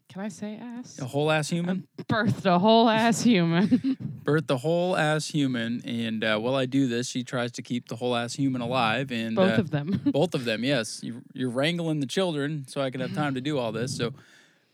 Can 0.10 0.22
I 0.22 0.28
say 0.28 0.58
ass? 0.58 1.00
A 1.00 1.06
whole 1.06 1.32
ass 1.32 1.50
human? 1.50 1.88
birthed 2.10 2.46
a 2.46 2.60
whole 2.60 2.90
ass 2.90 3.22
human. 3.22 3.68
Birthed 4.24 4.48
the 4.48 4.58
whole 4.58 4.98
ass 4.98 5.28
human. 5.28 5.82
And 5.86 6.22
uh, 6.24 6.38
while 6.40 6.56
I 6.56 6.66
do 6.66 6.88
this, 6.88 7.08
she 7.08 7.24
tries 7.24 7.54
to 7.54 7.62
keep 7.62 7.88
the 7.88 7.96
whole 7.96 8.14
ass 8.14 8.34
human 8.34 8.60
alive. 8.60 9.12
And 9.12 9.38
Both 9.38 9.58
uh, 9.58 9.62
of 9.62 9.70
them. 9.70 10.02
both 10.12 10.34
of 10.34 10.44
them, 10.44 10.66
yes. 10.66 11.00
You, 11.02 11.22
you're 11.34 11.50
wrangling 11.50 12.02
the 12.02 12.06
children 12.06 12.66
so 12.68 12.82
I 12.82 12.90
can 12.90 13.00
have 13.00 13.14
time 13.14 13.36
to 13.36 13.42
do 13.42 13.58
all 13.58 13.72
this. 13.72 13.96
So 13.96 14.14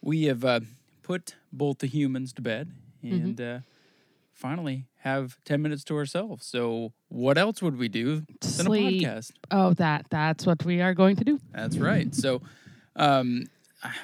we 0.01 0.23
have 0.23 0.43
uh, 0.43 0.61
put 1.03 1.35
both 1.51 1.77
the 1.77 1.87
humans 1.87 2.33
to 2.33 2.41
bed 2.41 2.71
and 3.03 3.39
uh, 3.39 3.59
finally 4.33 4.87
have 5.01 5.37
10 5.45 5.61
minutes 5.61 5.83
to 5.85 5.95
ourselves. 5.95 6.47
So 6.47 6.93
what 7.09 7.37
else 7.37 7.61
would 7.61 7.77
we 7.77 7.87
do 7.87 8.23
than 8.41 8.65
Sleep. 8.65 9.03
a 9.03 9.05
podcast? 9.05 9.31
Oh, 9.51 9.73
that. 9.75 10.07
That's 10.09 10.47
what 10.47 10.65
we 10.65 10.81
are 10.81 10.95
going 10.95 11.17
to 11.17 11.23
do. 11.23 11.39
That's 11.53 11.77
right. 11.77 12.15
So 12.15 12.41
um, 12.95 13.43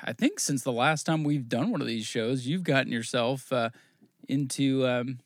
I- 0.03 0.13
think 0.13 0.39
since 0.39 0.63
the 0.63 0.71
last 0.71 1.05
time 1.05 1.23
we've 1.23 1.47
done 1.49 1.71
one 1.71 1.81
of 1.81 1.87
these 1.87 2.05
shows, 2.05 2.45
you've 2.47 2.63
gotten 2.63 2.91
yourself 2.91 3.51
uh, 3.53 3.69
into, 4.27 4.85
um, 4.87 5.19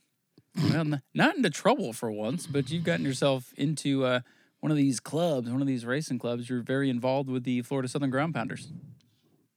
well, 0.69 0.99
not 1.13 1.35
into 1.35 1.49
trouble 1.49 1.93
for 1.93 2.11
once, 2.11 2.45
but 2.47 2.69
you've 2.71 2.83
gotten 2.83 3.05
yourself 3.05 3.53
into 3.57 4.05
uh, 4.05 4.19
one 4.59 4.71
of 4.71 4.77
these 4.77 4.99
clubs, 4.99 5.49
one 5.49 5.61
of 5.61 5.67
these 5.67 5.85
racing 5.85 6.19
clubs. 6.19 6.49
You're 6.49 6.61
very 6.61 6.89
involved 6.89 7.29
with 7.29 7.43
the 7.43 7.61
Florida 7.63 7.87
Southern 7.87 8.09
Ground 8.11 8.33
Pounders. 8.33 8.71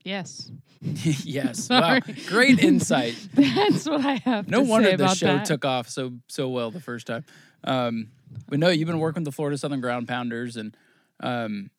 Yes. 0.04 0.50
yes. 0.82 1.68
Wow. 1.70 1.98
Great 2.28 2.60
insight. 2.60 3.16
That's 3.34 3.86
what 3.88 4.04
I 4.04 4.16
have 4.24 4.48
No 4.48 4.62
wonder 4.62 4.96
the 4.96 5.08
show 5.14 5.26
that. 5.26 5.44
took 5.46 5.64
off 5.64 5.88
so 5.88 6.12
so 6.28 6.48
well 6.48 6.70
the 6.70 6.80
first 6.80 7.06
time. 7.06 7.24
Um, 7.64 8.08
but 8.48 8.58
no, 8.60 8.68
you've 8.68 8.86
been 8.86 9.00
working 9.00 9.22
with 9.22 9.26
the 9.26 9.32
Florida 9.32 9.58
Southern 9.58 9.80
Ground 9.80 10.06
Pounders, 10.06 10.56
and 10.56 10.76
um, 11.20 11.70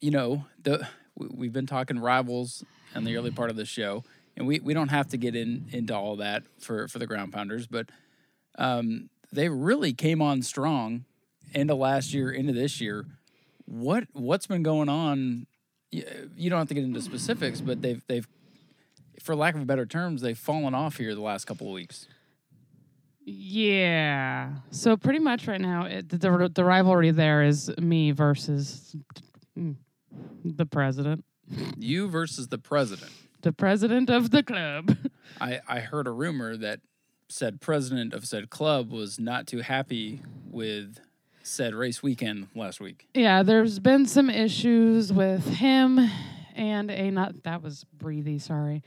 you 0.00 0.10
know 0.10 0.44
the 0.62 0.86
we- 1.16 1.28
we've 1.32 1.52
been 1.52 1.66
talking 1.66 1.98
rivals 1.98 2.64
in 2.94 3.04
the 3.04 3.16
early 3.16 3.30
part 3.30 3.50
of 3.50 3.56
the 3.56 3.64
show, 3.64 4.02
and 4.36 4.46
we, 4.46 4.60
we 4.60 4.74
don't 4.74 4.88
have 4.88 5.08
to 5.08 5.16
get 5.16 5.34
in 5.36 5.66
into 5.72 5.94
all 5.94 6.16
that 6.16 6.42
for 6.58 6.88
for 6.88 6.98
the 6.98 7.06
Ground 7.06 7.32
Pounders, 7.32 7.66
but 7.66 7.88
um, 8.58 9.08
they 9.32 9.48
really 9.48 9.92
came 9.92 10.20
on 10.20 10.42
strong 10.42 11.04
into 11.52 11.74
last 11.74 12.12
year, 12.12 12.30
into 12.30 12.52
this 12.52 12.80
year. 12.80 13.06
What 13.66 14.04
what's 14.12 14.46
been 14.46 14.62
going 14.62 14.88
on? 14.88 15.46
You, 15.92 16.04
you 16.36 16.50
don't 16.50 16.58
have 16.58 16.68
to 16.68 16.74
get 16.74 16.84
into 16.84 17.00
specifics, 17.02 17.60
but 17.60 17.82
they've 17.82 18.02
they've 18.06 18.26
for 19.22 19.36
lack 19.36 19.54
of 19.54 19.66
better 19.66 19.86
terms, 19.86 20.22
they've 20.22 20.38
fallen 20.38 20.74
off 20.74 20.96
here 20.96 21.14
the 21.14 21.20
last 21.20 21.44
couple 21.46 21.66
of 21.68 21.74
weeks. 21.74 22.08
Yeah. 23.24 24.50
So 24.70 24.96
pretty 24.96 25.18
much 25.18 25.46
right 25.46 25.60
now, 25.60 25.84
it, 25.84 26.08
the 26.08 26.50
the 26.52 26.64
rivalry 26.64 27.10
there 27.10 27.42
is 27.42 27.70
me 27.78 28.10
versus 28.12 28.96
mm, 29.58 29.76
the 30.44 30.66
president, 30.66 31.24
You 31.78 32.08
versus 32.08 32.48
the 32.48 32.58
president. 32.58 33.12
the 33.42 33.52
president 33.52 34.10
of 34.10 34.30
the 34.30 34.42
club. 34.42 34.96
I, 35.40 35.60
I 35.68 35.80
heard 35.80 36.06
a 36.06 36.10
rumor 36.10 36.56
that 36.56 36.80
said 37.28 37.60
president 37.60 38.12
of 38.12 38.26
said 38.26 38.50
club 38.50 38.90
was 38.90 39.18
not 39.20 39.46
too 39.46 39.58
happy 39.58 40.20
with 40.50 40.98
said 41.42 41.74
race 41.74 42.02
weekend 42.02 42.48
last 42.54 42.80
week. 42.80 43.06
Yeah, 43.14 43.42
there's 43.42 43.78
been 43.78 44.04
some 44.06 44.28
issues 44.28 45.12
with 45.12 45.46
him 45.46 46.00
and 46.54 46.90
a 46.90 47.10
not 47.10 47.42
that 47.44 47.62
was 47.62 47.84
breathy, 47.96 48.38
sorry. 48.38 48.82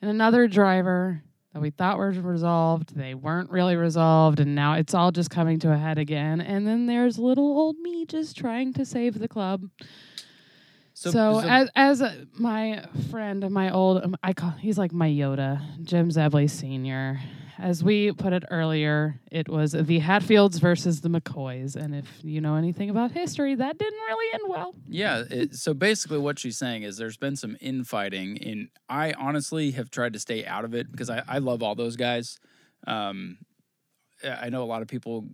And 0.00 0.10
another 0.10 0.46
driver 0.46 1.22
that 1.52 1.60
we 1.60 1.70
thought 1.70 1.98
were 1.98 2.10
resolved. 2.10 2.94
They 2.94 3.14
weren't 3.14 3.50
really 3.50 3.76
resolved 3.76 4.38
and 4.38 4.54
now 4.54 4.74
it's 4.74 4.94
all 4.94 5.10
just 5.10 5.30
coming 5.30 5.58
to 5.60 5.72
a 5.72 5.76
head 5.76 5.98
again. 5.98 6.40
And 6.40 6.66
then 6.66 6.86
there's 6.86 7.18
little 7.18 7.58
old 7.58 7.78
me 7.78 8.04
just 8.06 8.36
trying 8.36 8.72
to 8.74 8.84
save 8.84 9.18
the 9.18 9.28
club. 9.28 9.64
So, 11.10 11.40
as 11.40 11.68
as 11.74 12.00
a, 12.00 12.26
my 12.34 12.84
friend, 13.10 13.48
my 13.50 13.70
old 13.70 14.04
um, 14.04 14.16
I 14.22 14.32
call 14.32 14.50
he's 14.50 14.78
like 14.78 14.92
my 14.92 15.08
Yoda, 15.08 15.60
Jim 15.82 16.10
Zebley 16.10 16.48
Senior. 16.48 17.20
As 17.58 17.84
we 17.84 18.10
put 18.12 18.32
it 18.32 18.42
earlier, 18.50 19.20
it 19.30 19.48
was 19.48 19.72
the 19.72 20.00
Hatfields 20.00 20.58
versus 20.58 21.00
the 21.00 21.08
McCoys, 21.08 21.76
and 21.76 21.94
if 21.94 22.06
you 22.22 22.40
know 22.40 22.56
anything 22.56 22.90
about 22.90 23.12
history, 23.12 23.54
that 23.54 23.78
didn't 23.78 24.00
really 24.08 24.34
end 24.34 24.42
well. 24.48 24.74
yeah, 24.88 25.22
it, 25.30 25.54
so 25.54 25.72
basically 25.72 26.18
what 26.18 26.40
she's 26.40 26.56
saying 26.58 26.82
is 26.82 26.96
there's 26.96 27.18
been 27.18 27.36
some 27.36 27.56
infighting, 27.60 28.42
and 28.42 28.68
I 28.88 29.12
honestly 29.12 29.72
have 29.72 29.90
tried 29.90 30.14
to 30.14 30.18
stay 30.18 30.44
out 30.44 30.64
of 30.64 30.74
it 30.74 30.90
because 30.90 31.08
I, 31.08 31.22
I 31.28 31.38
love 31.38 31.62
all 31.62 31.76
those 31.76 31.94
guys. 31.94 32.38
Um, 32.86 33.38
I 34.24 34.48
know 34.48 34.62
a 34.62 34.66
lot 34.66 34.82
of 34.82 34.88
people 34.88 35.28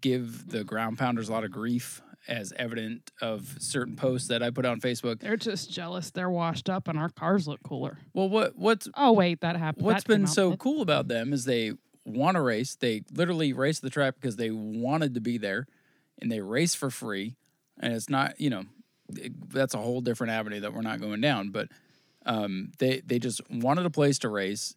give 0.00 0.48
the 0.48 0.62
ground 0.62 0.98
pounders 0.98 1.28
a 1.28 1.32
lot 1.32 1.44
of 1.44 1.50
grief 1.50 2.02
as 2.28 2.52
evident 2.56 3.10
of 3.22 3.56
certain 3.58 3.96
posts 3.96 4.28
that 4.28 4.42
I 4.42 4.50
put 4.50 4.64
on 4.66 4.80
Facebook. 4.80 5.20
They're 5.20 5.36
just 5.36 5.72
jealous. 5.72 6.10
They're 6.10 6.30
washed 6.30 6.68
up, 6.68 6.86
and 6.86 6.98
our 6.98 7.08
cars 7.08 7.48
look 7.48 7.62
cooler. 7.62 7.98
Well, 8.12 8.28
what 8.28 8.56
what's 8.56 8.88
Oh 8.94 9.12
wait, 9.12 9.40
that 9.40 9.56
happened. 9.56 9.84
What's 9.86 10.04
that 10.04 10.08
been 10.08 10.26
so 10.26 10.52
It- 10.52 10.58
cool 10.58 10.82
about 10.82 11.08
them 11.08 11.32
is 11.32 11.44
they 11.44 11.72
want 12.04 12.36
to 12.36 12.40
race. 12.42 12.74
They 12.74 13.02
literally 13.12 13.52
race 13.52 13.80
the 13.80 13.90
track 13.90 14.14
because 14.20 14.36
they 14.36 14.50
wanted 14.50 15.14
to 15.14 15.20
be 15.20 15.38
there, 15.38 15.66
and 16.20 16.30
they 16.30 16.40
race 16.40 16.74
for 16.74 16.90
free. 16.90 17.36
And 17.80 17.92
it's 17.92 18.08
not, 18.10 18.40
you 18.40 18.50
know, 18.50 18.64
it- 19.16 19.50
that's 19.50 19.74
a 19.74 19.78
whole 19.78 20.00
different 20.00 20.32
avenue 20.32 20.60
that 20.60 20.74
we're 20.74 20.82
not 20.82 21.00
going 21.00 21.20
down. 21.20 21.50
But 21.50 21.68
um, 22.26 22.72
they 22.78 23.00
they 23.00 23.18
just 23.18 23.40
wanted 23.50 23.86
a 23.86 23.90
place 23.90 24.18
to 24.20 24.28
race, 24.28 24.74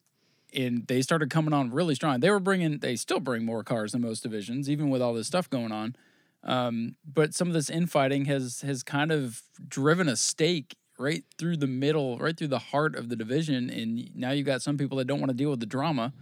and 0.54 0.88
they 0.88 1.02
started 1.02 1.30
coming 1.30 1.54
on 1.54 1.72
really 1.72 1.96
strong. 1.96 2.20
They 2.22 2.30
were 2.30 2.40
bringing, 2.40 2.78
they 2.80 2.96
still 2.96 3.20
bring 3.20 3.44
more 3.46 3.64
cars 3.64 3.92
than 3.92 4.02
most 4.02 4.24
divisions, 4.24 4.70
even 4.70 4.90
with 4.90 5.02
all 5.02 5.14
this 5.14 5.28
stuff 5.28 5.50
going 5.50 5.72
on. 5.74 5.96
Um, 6.44 6.96
but 7.06 7.34
some 7.34 7.48
of 7.48 7.54
this 7.54 7.70
infighting 7.70 8.26
has 8.26 8.62
has 8.62 8.84
kind 8.84 9.12
of 9.12 9.42
driven 9.68 10.10
a 10.10 10.16
stake 10.16 10.76
right 10.98 11.24
through 11.38 11.58
the 11.58 11.68
middle, 11.68 12.18
right 12.18 12.38
through 12.38 12.48
the 12.48 12.60
heart 12.60 12.96
of 12.96 13.10
the 13.10 13.16
division, 13.16 13.70
and 13.70 14.16
now 14.16 14.32
you've 14.32 14.46
got 14.46 14.62
some 14.62 14.78
people 14.78 14.98
that 14.98 15.06
don't 15.06 15.20
want 15.20 15.30
to 15.30 15.38
deal 15.38 15.50
with 15.50 15.60
the 15.60 15.66
drama 15.66 16.14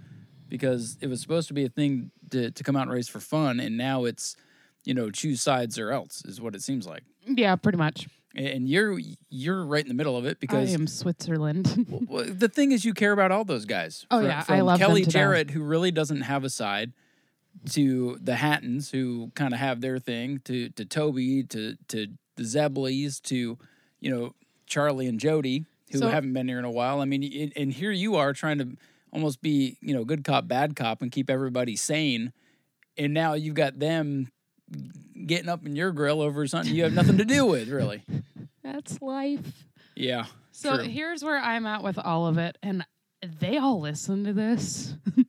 because 0.48 0.98
it 1.02 1.08
was 1.08 1.22
supposed 1.22 1.48
to 1.48 1.54
be 1.54 1.64
a 1.66 1.70
thing 1.70 2.12
to 2.32 2.52
to 2.52 2.64
come 2.64 2.76
out 2.76 2.84
and 2.84 2.92
race 2.92 3.08
for 3.08 3.20
fun, 3.20 3.60
and 3.60 3.78
now 3.78 4.06
it's 4.06 4.36
you 4.84 4.94
know 4.94 5.10
choose 5.12 5.42
sides 5.42 5.78
or 5.80 5.92
else 5.92 6.24
is 6.26 6.42
what 6.42 6.56
it 6.56 6.62
seems 6.64 6.88
like. 6.88 7.04
yeah, 7.26 7.56
pretty 7.56 7.78
much. 7.78 8.08
And 8.36 8.70
you're 8.70 9.00
you're 9.30 9.66
right 9.66 9.82
in 9.82 9.88
the 9.88 9.96
middle 9.96 10.16
of 10.16 10.26
it 10.26 10.40
because 10.40 10.70
I 10.70 10.74
am 10.74 10.86
Switzerland. 10.86 11.88
well, 12.08 12.26
the 12.28 12.48
thing 12.48 12.72
is, 12.72 12.86
you 12.86 12.94
care 12.94 13.12
about 13.12 13.32
all 13.32 13.44
those 13.44 13.66
guys. 13.66 14.06
Oh, 14.12 14.20
Fr- 14.20 14.28
yeah, 14.28 14.44
I 14.48 14.62
love 14.62 14.80
Kelly. 14.80 15.04
Jarrett, 15.04 15.50
who 15.50 15.64
really 15.64 15.92
doesn't 15.92 16.22
have 16.22 16.44
a 16.44 16.50
side, 16.50 16.94
to 17.72 18.18
the 18.22 18.36
Hattons, 18.36 18.92
who 18.92 19.32
kind 19.36 19.54
of 19.54 19.60
have 19.60 19.82
their 19.82 20.00
thing, 20.00 20.40
to 20.46 20.70
to 20.70 20.86
Toby, 20.86 21.44
to 21.44 21.76
to 21.90 22.08
the 22.36 22.44
Zebleys, 22.44 23.20
to 23.22 23.58
you 24.00 24.10
know 24.12 24.34
Charlie 24.66 25.08
and 25.08 25.20
Jody, 25.20 25.66
who 25.92 26.00
So- 26.00 26.10
haven't 26.10 26.34
been 26.34 26.48
here 26.48 26.60
in 26.60 26.66
a 26.66 26.72
while. 26.72 27.02
I 27.02 27.06
mean, 27.06 27.24
and- 27.24 27.54
and 27.56 27.74
here 27.74 27.92
you 27.92 28.16
are 28.16 28.34
trying 28.34 28.58
to 28.60 28.78
almost 29.12 29.42
be 29.42 29.78
you 29.82 29.94
know 29.94 30.06
good 30.06 30.24
cop, 30.24 30.48
bad 30.48 30.76
cop, 30.76 31.02
and 31.02 31.12
keep 31.12 31.30
everybody 31.30 31.76
sane, 31.76 32.32
and 32.98 33.14
now 33.14 33.34
you've 33.34 33.56
got 33.56 33.80
them 33.80 34.30
getting 35.26 35.50
up 35.50 35.66
in 35.66 35.76
your 35.76 35.92
grill 35.92 36.22
over 36.22 36.46
something 36.48 36.74
you 36.76 36.84
have 36.84 36.94
nothing 36.94 37.18
to 37.18 37.26
do 37.26 37.46
with, 37.46 37.68
really. 37.70 38.04
That's 38.64 39.02
life. 39.02 39.66
Yeah. 39.96 40.26
So 40.52 40.76
true. 40.78 40.86
here's 40.86 41.24
where 41.24 41.40
I'm 41.40 41.66
at 41.66 41.82
with 41.84 41.98
all 41.98 42.28
of 42.28 42.38
it, 42.38 42.58
and 42.62 42.86
they 43.40 43.58
all 43.58 43.80
listen 43.80 44.24
to 44.26 44.34
this. 44.34 44.94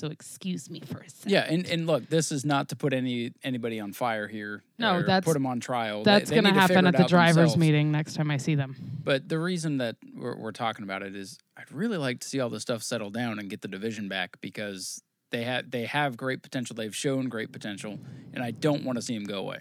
So 0.00 0.06
excuse 0.06 0.70
me 0.70 0.80
for 0.80 1.00
a 1.00 1.10
second. 1.10 1.30
Yeah, 1.30 1.44
and, 1.46 1.66
and 1.66 1.86
look, 1.86 2.08
this 2.08 2.32
is 2.32 2.42
not 2.42 2.70
to 2.70 2.76
put 2.76 2.94
any 2.94 3.34
anybody 3.44 3.80
on 3.80 3.92
fire 3.92 4.26
here. 4.26 4.62
No, 4.78 4.94
or 4.94 5.02
that's- 5.02 5.26
put 5.26 5.34
them 5.34 5.44
on 5.44 5.60
trial. 5.60 6.04
That's 6.04 6.30
they 6.30 6.40
going 6.40 6.54
to 6.54 6.58
happen 6.58 6.86
at 6.86 6.96
the 6.96 7.04
drivers' 7.04 7.34
themselves. 7.36 7.56
meeting 7.58 7.92
next 7.92 8.14
time 8.14 8.30
I 8.30 8.38
see 8.38 8.54
them. 8.54 8.76
But 9.04 9.28
the 9.28 9.38
reason 9.38 9.76
that 9.76 9.96
we're, 10.16 10.36
we're 10.36 10.52
talking 10.52 10.84
about 10.84 11.02
it 11.02 11.14
is 11.14 11.38
I'd 11.54 11.70
really 11.70 11.98
like 11.98 12.20
to 12.20 12.26
see 12.26 12.40
all 12.40 12.48
this 12.48 12.62
stuff 12.62 12.82
settle 12.82 13.10
down 13.10 13.38
and 13.38 13.50
get 13.50 13.60
the 13.60 13.68
division 13.68 14.08
back 14.08 14.40
because 14.40 15.02
they 15.32 15.44
have 15.44 15.70
they 15.70 15.84
have 15.84 16.16
great 16.16 16.42
potential. 16.42 16.74
They've 16.74 16.96
shown 16.96 17.28
great 17.28 17.52
potential, 17.52 17.98
and 18.32 18.42
I 18.42 18.52
don't 18.52 18.84
want 18.84 18.96
to 18.96 19.02
see 19.02 19.12
them 19.12 19.24
go 19.24 19.40
away. 19.40 19.58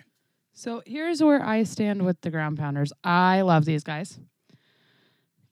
So 0.54 0.82
here's 0.86 1.22
where 1.22 1.46
I 1.46 1.64
stand 1.64 2.06
with 2.06 2.22
the 2.22 2.30
ground 2.30 2.58
pounders. 2.58 2.94
I 3.04 3.42
love 3.42 3.66
these 3.66 3.84
guys. 3.84 4.18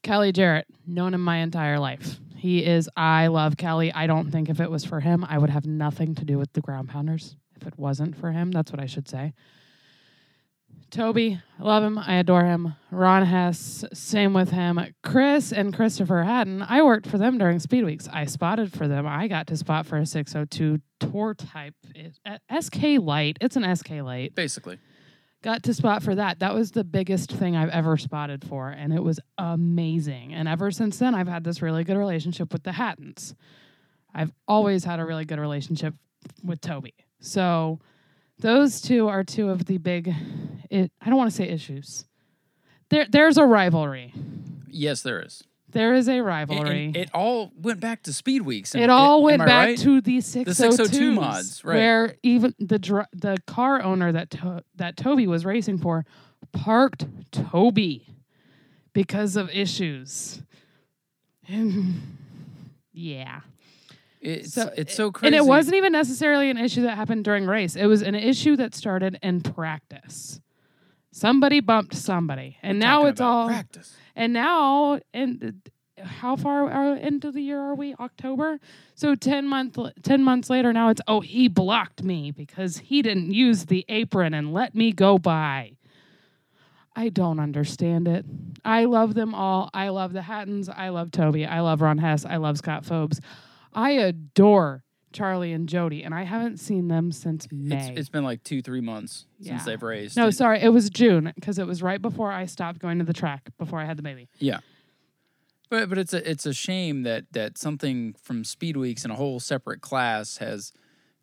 Kelly 0.01 0.31
Jarrett, 0.31 0.67
known 0.85 1.13
him 1.13 1.21
my 1.21 1.39
entire 1.39 1.77
life. 1.77 2.21
He 2.37 2.63
is, 2.63 2.89
I 2.95 3.27
love 3.27 3.57
Kelly. 3.57 3.91
I 3.91 4.07
don't 4.07 4.31
think 4.31 4.49
if 4.49 4.59
it 4.59 4.69
was 4.69 4.85
for 4.85 4.99
him, 4.99 5.25
I 5.27 5.37
would 5.37 5.49
have 5.49 5.65
nothing 5.65 6.13
to 6.15 6.25
do 6.25 6.37
with 6.37 6.53
the 6.53 6.61
ground 6.61 6.89
pounders. 6.89 7.35
If 7.59 7.67
it 7.67 7.77
wasn't 7.77 8.15
for 8.15 8.31
him, 8.31 8.51
that's 8.51 8.71
what 8.71 8.79
I 8.79 8.85
should 8.85 9.09
say. 9.09 9.33
Toby, 10.89 11.41
I 11.59 11.63
love 11.63 11.83
him. 11.83 11.97
I 11.97 12.15
adore 12.15 12.45
him. 12.45 12.75
Ron 12.91 13.25
Hess, 13.25 13.83
same 13.91 14.33
with 14.33 14.51
him. 14.51 14.79
Chris 15.03 15.51
and 15.51 15.75
Christopher 15.75 16.23
Hatton, 16.23 16.61
I 16.61 16.81
worked 16.81 17.07
for 17.07 17.17
them 17.17 17.37
during 17.37 17.59
Speed 17.59 17.83
Weeks. 17.83 18.07
I 18.11 18.25
spotted 18.25 18.71
for 18.71 18.87
them. 18.87 19.05
I 19.05 19.27
got 19.27 19.47
to 19.47 19.57
spot 19.57 19.85
for 19.85 19.97
a 19.97 20.05
602 20.05 20.79
tour 20.99 21.33
type. 21.33 21.73
SK 22.57 22.99
Light. 23.01 23.37
It's 23.41 23.57
an 23.57 23.75
SK 23.75 23.89
Light 24.01 24.33
Basically, 24.33 24.77
got 25.43 25.63
to 25.63 25.73
spot 25.73 26.03
for 26.03 26.15
that. 26.15 26.39
That 26.39 26.53
was 26.53 26.71
the 26.71 26.83
biggest 26.83 27.31
thing 27.31 27.55
I've 27.55 27.69
ever 27.69 27.97
spotted 27.97 28.43
for, 28.43 28.69
and 28.69 28.93
it 28.93 29.03
was 29.03 29.19
amazing. 29.37 30.33
And 30.33 30.47
ever 30.47 30.71
since 30.71 30.97
then, 30.99 31.15
I've 31.15 31.27
had 31.27 31.43
this 31.43 31.61
really 31.61 31.83
good 31.83 31.97
relationship 31.97 32.51
with 32.53 32.63
the 32.63 32.71
Hattons. 32.71 33.35
I've 34.13 34.31
always 34.47 34.83
had 34.83 34.99
a 34.99 35.05
really 35.05 35.25
good 35.25 35.39
relationship 35.39 35.93
with 36.43 36.61
Toby. 36.61 36.93
So 37.19 37.79
those 38.39 38.81
two 38.81 39.07
are 39.07 39.23
two 39.23 39.49
of 39.49 39.65
the 39.65 39.77
big. 39.77 40.13
It, 40.69 40.91
I 41.01 41.09
don't 41.09 41.17
want 41.17 41.29
to 41.29 41.35
say 41.35 41.47
issues. 41.47 42.05
There, 42.89 43.05
there's 43.09 43.37
a 43.37 43.45
rivalry. 43.45 44.13
yes, 44.67 45.01
there 45.01 45.21
is. 45.21 45.43
There 45.77 45.93
is 45.93 46.09
a 46.09 46.21
rivalry. 46.21 46.85
and 46.87 46.97
it 46.97 47.09
all 47.13 47.51
went 47.55 47.79
back 47.79 48.01
to 48.03 48.13
Speed 48.13 48.41
Weeks. 48.41 48.73
and- 48.73 48.83
It 48.83 48.89
all 48.89 49.21
went 49.21 49.39
back 49.39 49.67
right? 49.67 49.77
to 49.77 50.01
the 50.01 50.21
602 50.21 50.53
602 50.75 51.11
mods, 51.13 51.63
right. 51.63 51.75
where 51.75 52.15
even 52.23 52.55
the 52.57 52.79
dr- 52.79 53.05
the 53.13 53.37
car 53.45 53.83
owner 53.83 54.11
that 54.11 54.31
to- 54.31 54.63
that 54.75 54.97
Toby 54.97 55.27
was 55.27 55.45
racing 55.45 55.77
for 55.77 56.03
parked 56.51 57.05
Toby 57.31 58.07
because 58.93 59.35
of 59.35 59.49
issues. 59.51 60.41
yeah. 62.93 63.41
It's 64.19 64.53
So 64.53 64.73
it's 64.75 64.95
so 64.95 65.11
crazy. 65.11 65.27
And 65.27 65.35
it 65.35 65.47
wasn't 65.47 65.75
even 65.75 65.91
necessarily 65.93 66.49
an 66.49 66.57
issue 66.57 66.81
that 66.81 66.95
happened 66.95 67.23
during 67.23 67.45
race. 67.45 67.75
It 67.75 67.85
was 67.85 68.01
an 68.01 68.15
issue 68.15 68.55
that 68.55 68.73
started 68.73 69.19
in 69.21 69.41
practice. 69.41 70.41
Somebody 71.17 71.61
bumped 71.61 71.95
somebody, 71.95 72.57
and 72.61 72.77
now 72.77 72.97
Talking 72.97 73.09
it's 73.09 73.21
all 73.21 73.47
practice. 73.47 73.95
and 74.15 74.33
now, 74.33 74.99
and 75.15 75.67
how 75.99 76.35
far 76.35 76.69
are, 76.69 76.95
into 76.95 77.31
the 77.31 77.41
year 77.41 77.59
are 77.59 77.73
we? 77.73 77.95
October. 77.95 78.59
So 78.93 79.15
ten 79.15 79.47
month, 79.47 79.79
ten 80.03 80.23
months 80.23 80.47
later, 80.47 80.71
now 80.71 80.89
it's 80.89 81.01
oh 81.07 81.21
he 81.21 81.47
blocked 81.47 82.03
me 82.03 82.29
because 82.29 82.77
he 82.77 83.01
didn't 83.01 83.31
use 83.31 83.65
the 83.65 83.83
apron 83.89 84.35
and 84.35 84.53
let 84.53 84.75
me 84.75 84.91
go 84.91 85.17
by. 85.17 85.77
I 86.95 87.09
don't 87.09 87.39
understand 87.39 88.07
it. 88.07 88.23
I 88.63 88.85
love 88.85 89.15
them 89.15 89.33
all. 89.33 89.71
I 89.73 89.89
love 89.89 90.13
the 90.13 90.21
Hattons. 90.21 90.69
I 90.69 90.89
love 90.89 91.09
Toby. 91.09 91.47
I 91.47 91.61
love 91.61 91.81
Ron 91.81 91.97
Hess. 91.97 92.25
I 92.25 92.37
love 92.37 92.59
Scott 92.59 92.85
Phobes. 92.85 93.19
I 93.73 93.91
adore 93.91 94.83
Charlie 95.17 95.51
and 95.53 95.67
Jody, 95.67 96.03
and 96.03 96.13
I 96.13 96.23
haven't 96.23 96.57
seen 96.57 96.87
them 96.87 97.11
since 97.11 97.47
May. 97.51 97.89
It's, 97.89 97.99
it's 98.01 98.09
been 98.09 98.23
like 98.23 98.43
two 98.43 98.61
three 98.61 98.81
months 98.81 99.25
Yeah. 99.39 99.53
since 99.53 99.65
they've 99.65 99.81
raced. 99.81 100.15
no, 100.17 100.25
And- 100.25 100.35
sorry, 100.35 100.61
it 100.61 100.69
was 100.69 100.89
June 100.89 101.31
because 101.35 101.57
it 101.57 101.65
was 101.67 101.81
right 101.81 102.01
before 102.01 102.31
I 102.31 102.45
stopped 102.45 102.79
going 102.79 102.99
to 102.99 103.05
the 103.05 103.13
track 103.13 103.49
before 103.57 103.79
I 103.79 103.85
had 103.85 103.97
the 103.97 104.03
baby. 104.03 104.29
Yeah. 104.39 104.59
But 105.69 105.89
but 105.89 105.97
it's 105.97 106.13
a 106.13 106.29
it's 106.29 106.45
a 106.45 106.53
shame 106.53 107.03
that 107.03 107.25
that 107.33 107.57
something 107.57 108.15
from 108.21 108.43
Speed 108.43 108.77
Weeks 108.77 109.03
in 109.03 109.11
a 109.11 109.15
whole 109.15 109.39
separate 109.41 109.81
class 109.81 110.37
has, 110.37 110.71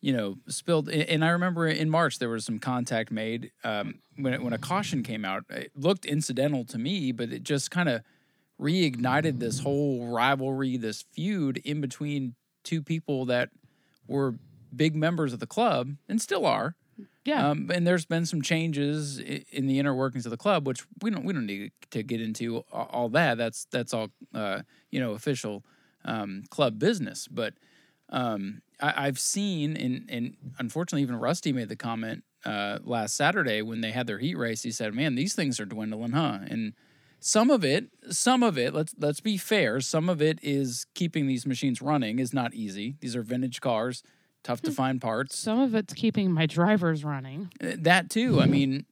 you 0.03 0.13
know, 0.13 0.37
spilled. 0.49 0.91
And 0.91 1.25
I 1.25 1.31
remember 1.31 1.67
in 1.67 1.89
March 1.89 2.19
there 2.19 2.29
was 2.29 2.45
some 2.45 2.59
contact 2.59 3.11
made 3.11 3.53
um, 3.65 4.01
when 4.17 4.35
it, 4.35 4.43
when 4.43 4.53
a 4.53 4.59
caution 4.59 5.03
came 5.03 5.25
out. 5.25 5.45
It 5.49 5.71
looked 5.75 6.05
incidental 6.05 6.65
to 6.67 6.79
me, 6.79 7.11
but 7.13 7.33
it 7.33 7.43
just 7.43 7.71
kind 7.71 7.89
of 7.89 8.03
reignited 8.61 9.39
this 9.39 9.61
whole 9.61 10.09
rivalry, 10.09 10.77
this 10.77 11.03
feud 11.13 11.57
in 11.65 11.81
between 11.81 12.35
two 12.65 12.83
people 12.83 13.25
that 13.27 13.49
were 14.07 14.35
big 14.75 14.95
members 14.97 15.33
of 15.33 15.41
the 15.41 15.47
club 15.47 15.97
and 16.09 16.21
still 16.21 16.47
are. 16.47 16.77
Yeah. 17.25 17.49
Um, 17.49 17.71
and 17.73 17.87
there's 17.87 18.05
been 18.05 18.27
some 18.27 18.43
changes 18.43 19.19
in 19.19 19.67
the 19.67 19.79
inner 19.79 19.95
workings 19.95 20.27
of 20.27 20.31
the 20.31 20.37
club, 20.37 20.67
which 20.67 20.85
we 21.01 21.11
don't 21.11 21.25
we 21.25 21.33
don't 21.33 21.47
need 21.47 21.73
to 21.91 22.03
get 22.03 22.21
into 22.21 22.59
all 22.71 23.09
that. 23.11 23.39
That's 23.39 23.67
that's 23.71 23.95
all 23.95 24.09
uh, 24.35 24.61
you 24.91 25.01
know 25.01 25.13
official 25.13 25.65
um, 26.05 26.45
club 26.51 26.79
business. 26.79 27.27
But 27.27 27.55
um, 28.11 28.61
I, 28.81 29.07
I've 29.07 29.19
seen 29.19 29.77
and 29.77 30.05
and 30.09 30.37
unfortunately 30.59 31.03
even 31.03 31.17
Rusty 31.17 31.53
made 31.53 31.71
the 31.71 31.77
comment 31.77 32.25
uh, 32.45 32.79
last 32.85 33.17
Saturday 33.17 33.63
when 33.63 33.81
they 33.81 33.91
had 33.91 34.07
their 34.07 34.19
heat 34.19 34.37
race. 34.37 34.63
He 34.63 34.71
said, 34.71 34.95
"Man, 34.95 35.15
these 35.15 35.35
things 35.35 35.59
are 35.59 35.65
dwindling, 35.65 36.13
huh?" 36.13 36.41
And 36.47 36.75
some 37.27 37.49
of 37.51 37.65
it, 37.65 37.87
some 38.11 38.43
of 38.43 38.59
it. 38.59 38.75
Let's 38.75 38.95
let's 38.99 39.21
be 39.21 39.39
fair. 39.39 39.81
Some 39.81 40.11
of 40.11 40.21
it 40.21 40.39
is 40.43 40.85
keeping 40.95 41.27
these 41.27 41.47
machines 41.47 41.81
running 41.81 42.19
is 42.19 42.35
not 42.35 42.53
easy. 42.53 42.97
These 43.01 43.17
are 43.17 43.23
vintage 43.23 43.63
cars, 43.63 44.03
tough 44.43 44.61
to 44.61 44.71
find 44.71 45.01
parts. 45.01 45.39
Some 45.39 45.59
of 45.59 45.75
it's 45.75 45.95
keeping 45.95 46.31
my 46.31 46.45
drivers 46.45 47.03
running. 47.03 47.51
Uh, 47.63 47.77
That 47.79 48.11
too. 48.11 48.43
I 48.43 48.47
mean, 48.47 48.85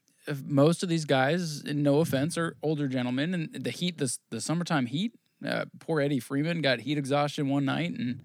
most 0.47 0.83
of 0.83 0.89
these 0.89 1.05
guys, 1.05 1.63
no 1.65 2.01
offense, 2.01 2.39
are 2.39 2.57
older 2.63 2.89
gentlemen, 2.89 3.35
and 3.35 3.65
the 3.65 3.71
heat, 3.71 3.99
the 3.99 4.17
the 4.31 4.41
summertime 4.41 4.87
heat. 4.87 5.13
Uh, 5.47 5.67
poor 5.79 6.01
Eddie 6.01 6.19
Freeman 6.19 6.63
got 6.63 6.81
heat 6.81 6.97
exhaustion 6.97 7.51
one 7.51 7.67
night, 7.67 7.91
and 7.91 8.21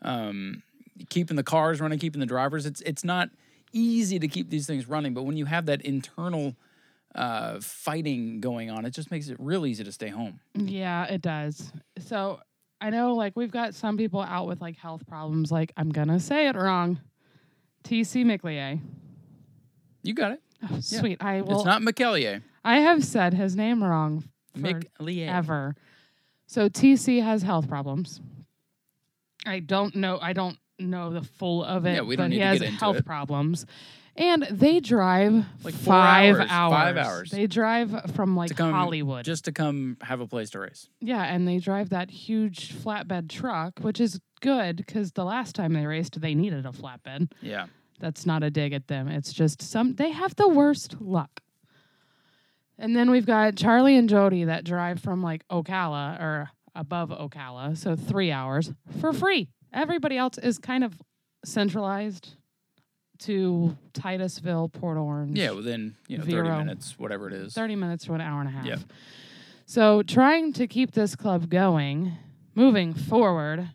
um, 0.00 0.62
keeping 1.10 1.36
the 1.36 1.42
cars 1.42 1.78
running, 1.78 1.98
keeping 1.98 2.20
the 2.20 2.26
drivers. 2.26 2.64
It's 2.64 2.80
it's 2.80 3.04
not 3.04 3.28
easy 3.70 4.18
to 4.18 4.28
keep 4.28 4.48
these 4.48 4.66
things 4.66 4.88
running, 4.88 5.12
but 5.12 5.24
when 5.24 5.36
you 5.36 5.44
have 5.44 5.66
that 5.66 5.82
internal 5.82 6.56
uh, 7.14 7.58
fighting 7.60 8.40
going 8.40 8.70
on, 8.70 8.84
it 8.84 8.90
just 8.90 9.10
makes 9.10 9.28
it 9.28 9.36
real 9.38 9.66
easy 9.66 9.84
to 9.84 9.92
stay 9.92 10.08
home. 10.08 10.40
Yeah, 10.54 11.04
it 11.06 11.22
does. 11.22 11.72
So 11.98 12.40
I 12.80 12.90
know, 12.90 13.14
like, 13.14 13.36
we've 13.36 13.50
got 13.50 13.74
some 13.74 13.96
people 13.96 14.20
out 14.20 14.46
with 14.48 14.60
like 14.60 14.76
health 14.76 15.06
problems. 15.06 15.52
Like, 15.52 15.72
I'm 15.76 15.90
gonna 15.90 16.18
say 16.20 16.48
it 16.48 16.56
wrong. 16.56 17.00
TC 17.84 18.24
McLeay. 18.24 18.80
You 20.02 20.14
got 20.14 20.32
it. 20.32 20.42
Oh, 20.70 20.80
sweet. 20.80 21.18
I 21.22 21.42
will. 21.42 21.56
it's 21.56 21.64
not 21.64 21.82
McKellier. 21.82 22.42
I 22.64 22.78
have 22.80 23.04
said 23.04 23.34
his 23.34 23.56
name 23.56 23.82
wrong 23.82 24.24
McLeay. 24.56 25.26
forever. 25.26 25.74
So 26.46 26.68
TC 26.68 27.22
has 27.22 27.42
health 27.42 27.68
problems. 27.68 28.20
I 29.46 29.58
don't 29.60 29.94
know. 29.96 30.18
I 30.20 30.32
don't 30.32 30.56
know 30.78 31.12
the 31.12 31.22
full 31.22 31.64
of 31.64 31.86
it. 31.86 31.94
Yeah, 31.94 32.00
we 32.02 32.16
don't 32.16 32.26
but 32.26 32.28
need 32.30 32.36
he 32.36 32.40
to 32.40 32.46
has 32.46 32.58
get 32.60 32.68
into 32.68 32.78
health 32.80 32.96
it. 32.98 33.06
problems. 33.06 33.66
And 34.16 34.42
they 34.50 34.80
drive 34.80 35.44
Like 35.64 35.72
five 35.74 36.36
hours, 36.36 36.50
hours. 36.50 36.72
five 36.72 36.96
hours. 36.98 37.30
They 37.30 37.46
drive 37.46 38.12
from 38.14 38.36
like 38.36 38.54
come 38.54 38.72
Hollywood. 38.72 39.24
just 39.24 39.46
to 39.46 39.52
come 39.52 39.96
have 40.02 40.20
a 40.20 40.26
place 40.26 40.50
to 40.50 40.58
race. 40.60 40.88
Yeah, 41.00 41.22
and 41.22 41.48
they 41.48 41.58
drive 41.58 41.88
that 41.90 42.10
huge 42.10 42.74
flatbed 42.74 43.30
truck, 43.30 43.78
which 43.80 44.00
is 44.00 44.20
good 44.40 44.76
because 44.76 45.12
the 45.12 45.24
last 45.24 45.54
time 45.54 45.72
they 45.72 45.86
raced, 45.86 46.20
they 46.20 46.34
needed 46.34 46.66
a 46.66 46.70
flatbed. 46.72 47.32
Yeah. 47.40 47.66
That's 48.00 48.26
not 48.26 48.42
a 48.42 48.50
dig 48.50 48.72
at 48.74 48.88
them. 48.88 49.08
It's 49.08 49.32
just 49.32 49.62
some 49.62 49.94
they 49.94 50.10
have 50.10 50.36
the 50.36 50.48
worst 50.48 50.96
luck. 51.00 51.40
And 52.78 52.96
then 52.96 53.10
we've 53.10 53.26
got 53.26 53.56
Charlie 53.56 53.96
and 53.96 54.08
Jody 54.08 54.44
that 54.44 54.64
drive 54.64 55.00
from 55.00 55.22
like 55.22 55.46
Ocala 55.48 56.20
or 56.20 56.50
above 56.74 57.10
Ocala, 57.10 57.76
so 57.76 57.94
three 57.96 58.32
hours 58.32 58.72
for 59.00 59.12
free. 59.12 59.48
Everybody 59.72 60.16
else 60.18 60.36
is 60.38 60.58
kind 60.58 60.82
of 60.84 60.98
centralized 61.44 62.34
to 63.22 63.76
Titusville, 63.92 64.68
Port 64.68 64.96
Orange. 64.98 65.38
Yeah, 65.38 65.52
within 65.52 65.94
you 66.08 66.18
know 66.18 66.24
Vero. 66.24 66.46
thirty 66.46 66.58
minutes, 66.58 66.98
whatever 66.98 67.28
it 67.28 67.34
is. 67.34 67.54
30 67.54 67.76
minutes 67.76 68.04
to 68.06 68.14
an 68.14 68.20
hour 68.20 68.40
and 68.40 68.48
a 68.48 68.52
half. 68.52 68.66
Yep. 68.66 68.80
So, 69.66 70.02
trying 70.02 70.52
to 70.54 70.66
keep 70.66 70.92
this 70.92 71.14
club 71.16 71.48
going, 71.48 72.12
moving 72.54 72.92
forward, 72.94 73.70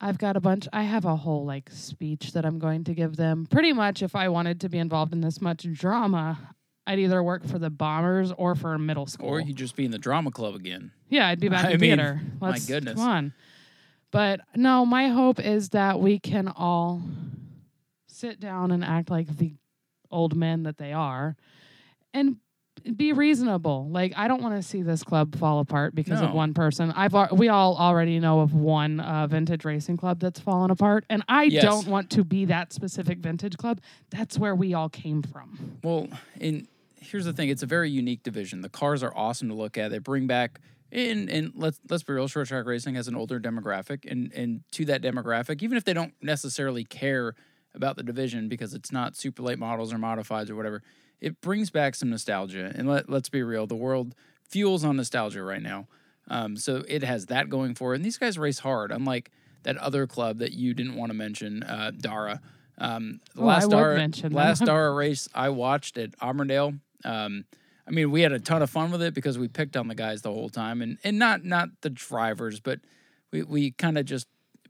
I've 0.00 0.18
got 0.18 0.36
a 0.36 0.40
bunch. 0.40 0.68
I 0.72 0.82
have 0.82 1.04
a 1.04 1.16
whole 1.16 1.44
like 1.44 1.70
speech 1.70 2.32
that 2.32 2.44
I'm 2.46 2.58
going 2.58 2.84
to 2.84 2.94
give 2.94 3.16
them. 3.16 3.46
Pretty 3.50 3.72
much, 3.72 4.02
if 4.02 4.14
I 4.14 4.28
wanted 4.28 4.60
to 4.62 4.68
be 4.68 4.78
involved 4.78 5.12
in 5.12 5.20
this 5.20 5.40
much 5.40 5.66
drama, 5.72 6.54
I'd 6.86 6.98
either 6.98 7.22
work 7.22 7.46
for 7.46 7.58
the 7.58 7.70
Bombers 7.70 8.32
or 8.36 8.54
for 8.54 8.78
middle 8.78 9.06
school. 9.06 9.28
Or 9.28 9.40
you'd 9.40 9.56
just 9.56 9.74
be 9.74 9.84
in 9.84 9.90
the 9.90 9.98
drama 9.98 10.30
club 10.30 10.54
again. 10.54 10.92
Yeah, 11.08 11.26
I'd 11.28 11.40
be 11.40 11.48
back 11.48 11.64
I 11.66 11.72
in 11.72 11.80
mean, 11.80 11.96
theater. 11.96 12.20
my 12.40 12.50
Let's, 12.50 12.66
goodness. 12.66 12.94
Come 12.94 13.08
on. 13.08 13.32
But 14.12 14.40
no, 14.54 14.86
my 14.86 15.08
hope 15.08 15.40
is 15.40 15.70
that 15.70 15.98
we 16.00 16.18
can 16.18 16.48
all 16.48 17.02
sit 18.16 18.40
down 18.40 18.70
and 18.70 18.82
act 18.84 19.10
like 19.10 19.36
the 19.36 19.54
old 20.10 20.34
men 20.34 20.62
that 20.62 20.78
they 20.78 20.92
are 20.92 21.36
and 22.14 22.36
be 22.96 23.12
reasonable. 23.12 23.88
Like 23.90 24.12
I 24.16 24.28
don't 24.28 24.42
want 24.42 24.54
to 24.56 24.62
see 24.66 24.82
this 24.82 25.02
club 25.02 25.36
fall 25.36 25.58
apart 25.60 25.94
because 25.94 26.20
No. 26.20 26.28
of 26.28 26.34
one 26.34 26.54
person. 26.54 26.92
I've 26.92 27.14
we 27.32 27.48
all 27.48 27.76
already 27.76 28.18
know 28.20 28.40
of 28.40 28.54
one 28.54 29.00
uh, 29.00 29.26
vintage 29.26 29.64
racing 29.64 29.96
club 29.96 30.20
that's 30.20 30.40
fallen 30.40 30.70
apart, 30.70 31.04
and 31.10 31.22
I 31.28 31.44
Yes. 31.44 31.62
don't 31.62 31.88
want 31.88 32.10
to 32.10 32.24
be 32.24 32.44
that 32.46 32.72
specific 32.72 33.18
vintage 33.18 33.56
club. 33.56 33.80
That's 34.10 34.38
where 34.38 34.54
we 34.54 34.72
all 34.74 34.88
came 34.88 35.22
from. 35.22 35.78
Well, 35.82 36.08
and 36.40 36.66
here's 37.00 37.24
the 37.24 37.32
thing: 37.32 37.48
it's 37.48 37.62
a 37.62 37.66
very 37.66 37.90
unique 37.90 38.22
division. 38.22 38.60
The 38.62 38.68
cars 38.68 39.02
are 39.02 39.14
awesome 39.16 39.48
to 39.48 39.54
look 39.54 39.76
at. 39.76 39.90
They 39.90 39.98
bring 39.98 40.26
back 40.26 40.60
and 40.92 41.28
and 41.28 41.52
let's 41.56 41.80
let's 41.90 42.02
be 42.04 42.12
real. 42.12 42.28
Short 42.28 42.46
track 42.48 42.66
racing 42.66 42.94
has 42.94 43.08
an 43.08 43.16
older 43.16 43.40
demographic, 43.40 44.10
and 44.10 44.32
and 44.32 44.60
to 44.72 44.84
that 44.84 45.02
demographic, 45.02 45.62
even 45.62 45.76
if 45.76 45.84
they 45.84 45.94
don't 45.94 46.14
necessarily 46.22 46.84
care 46.84 47.34
about 47.76 47.96
the 47.96 48.02
division 48.02 48.48
because 48.48 48.74
it's 48.74 48.90
not 48.90 49.16
super 49.16 49.42
late 49.42 49.58
models 49.58 49.92
or 49.92 49.96
modifieds 49.96 50.50
or 50.50 50.56
whatever, 50.56 50.82
it 51.20 51.40
brings 51.40 51.70
back 51.70 51.94
some 51.94 52.10
nostalgia. 52.10 52.72
And 52.74 52.88
let 52.88 53.08
let's 53.08 53.28
be 53.28 53.42
real: 53.42 53.66
the 53.66 53.76
world 53.76 54.14
fuels 54.48 54.84
on 54.84 54.96
nostalgia 54.96 55.42
right 55.42 55.62
now. 55.62 55.86
Um, 56.28 56.56
so 56.56 56.82
it 56.88 57.02
has 57.04 57.26
that 57.26 57.48
going 57.48 57.74
for 57.74 57.92
it. 57.92 57.96
And 57.96 58.04
these 58.04 58.18
guys 58.18 58.36
race 58.38 58.58
hard, 58.60 58.90
unlike 58.90 59.30
that 59.62 59.76
other 59.76 60.06
club 60.06 60.38
that 60.38 60.52
you 60.52 60.74
didn't 60.74 60.96
want 60.96 61.10
to 61.10 61.14
mention, 61.14 61.62
uh, 61.62 61.92
Dara. 61.96 62.40
Um, 62.78 63.20
the 63.34 63.42
Oh, 63.42 63.44
last 63.46 63.70
Dara, 63.70 63.96
mention 63.96 64.32
last 64.32 64.64
Dara 64.64 64.92
race 64.92 65.28
I 65.34 65.48
watched 65.50 65.98
at 65.98 66.10
Auburndale. 66.20 66.74
Um, 67.04 67.44
I 67.86 67.92
mean, 67.92 68.10
we 68.10 68.22
had 68.22 68.32
a 68.32 68.40
ton 68.40 68.62
of 68.62 68.70
fun 68.70 68.90
with 68.90 69.00
it 69.02 69.14
because 69.14 69.38
we 69.38 69.46
picked 69.48 69.76
on 69.76 69.86
the 69.86 69.94
guys 69.94 70.22
the 70.22 70.32
whole 70.32 70.48
time, 70.48 70.82
and 70.82 70.98
and 71.04 71.18
not 71.18 71.44
not 71.44 71.68
the 71.82 71.90
drivers, 71.90 72.58
but 72.60 72.80
we 73.30 73.42
we 73.44 73.70
kind 73.70 73.96
of 73.96 74.04
just 74.04 74.26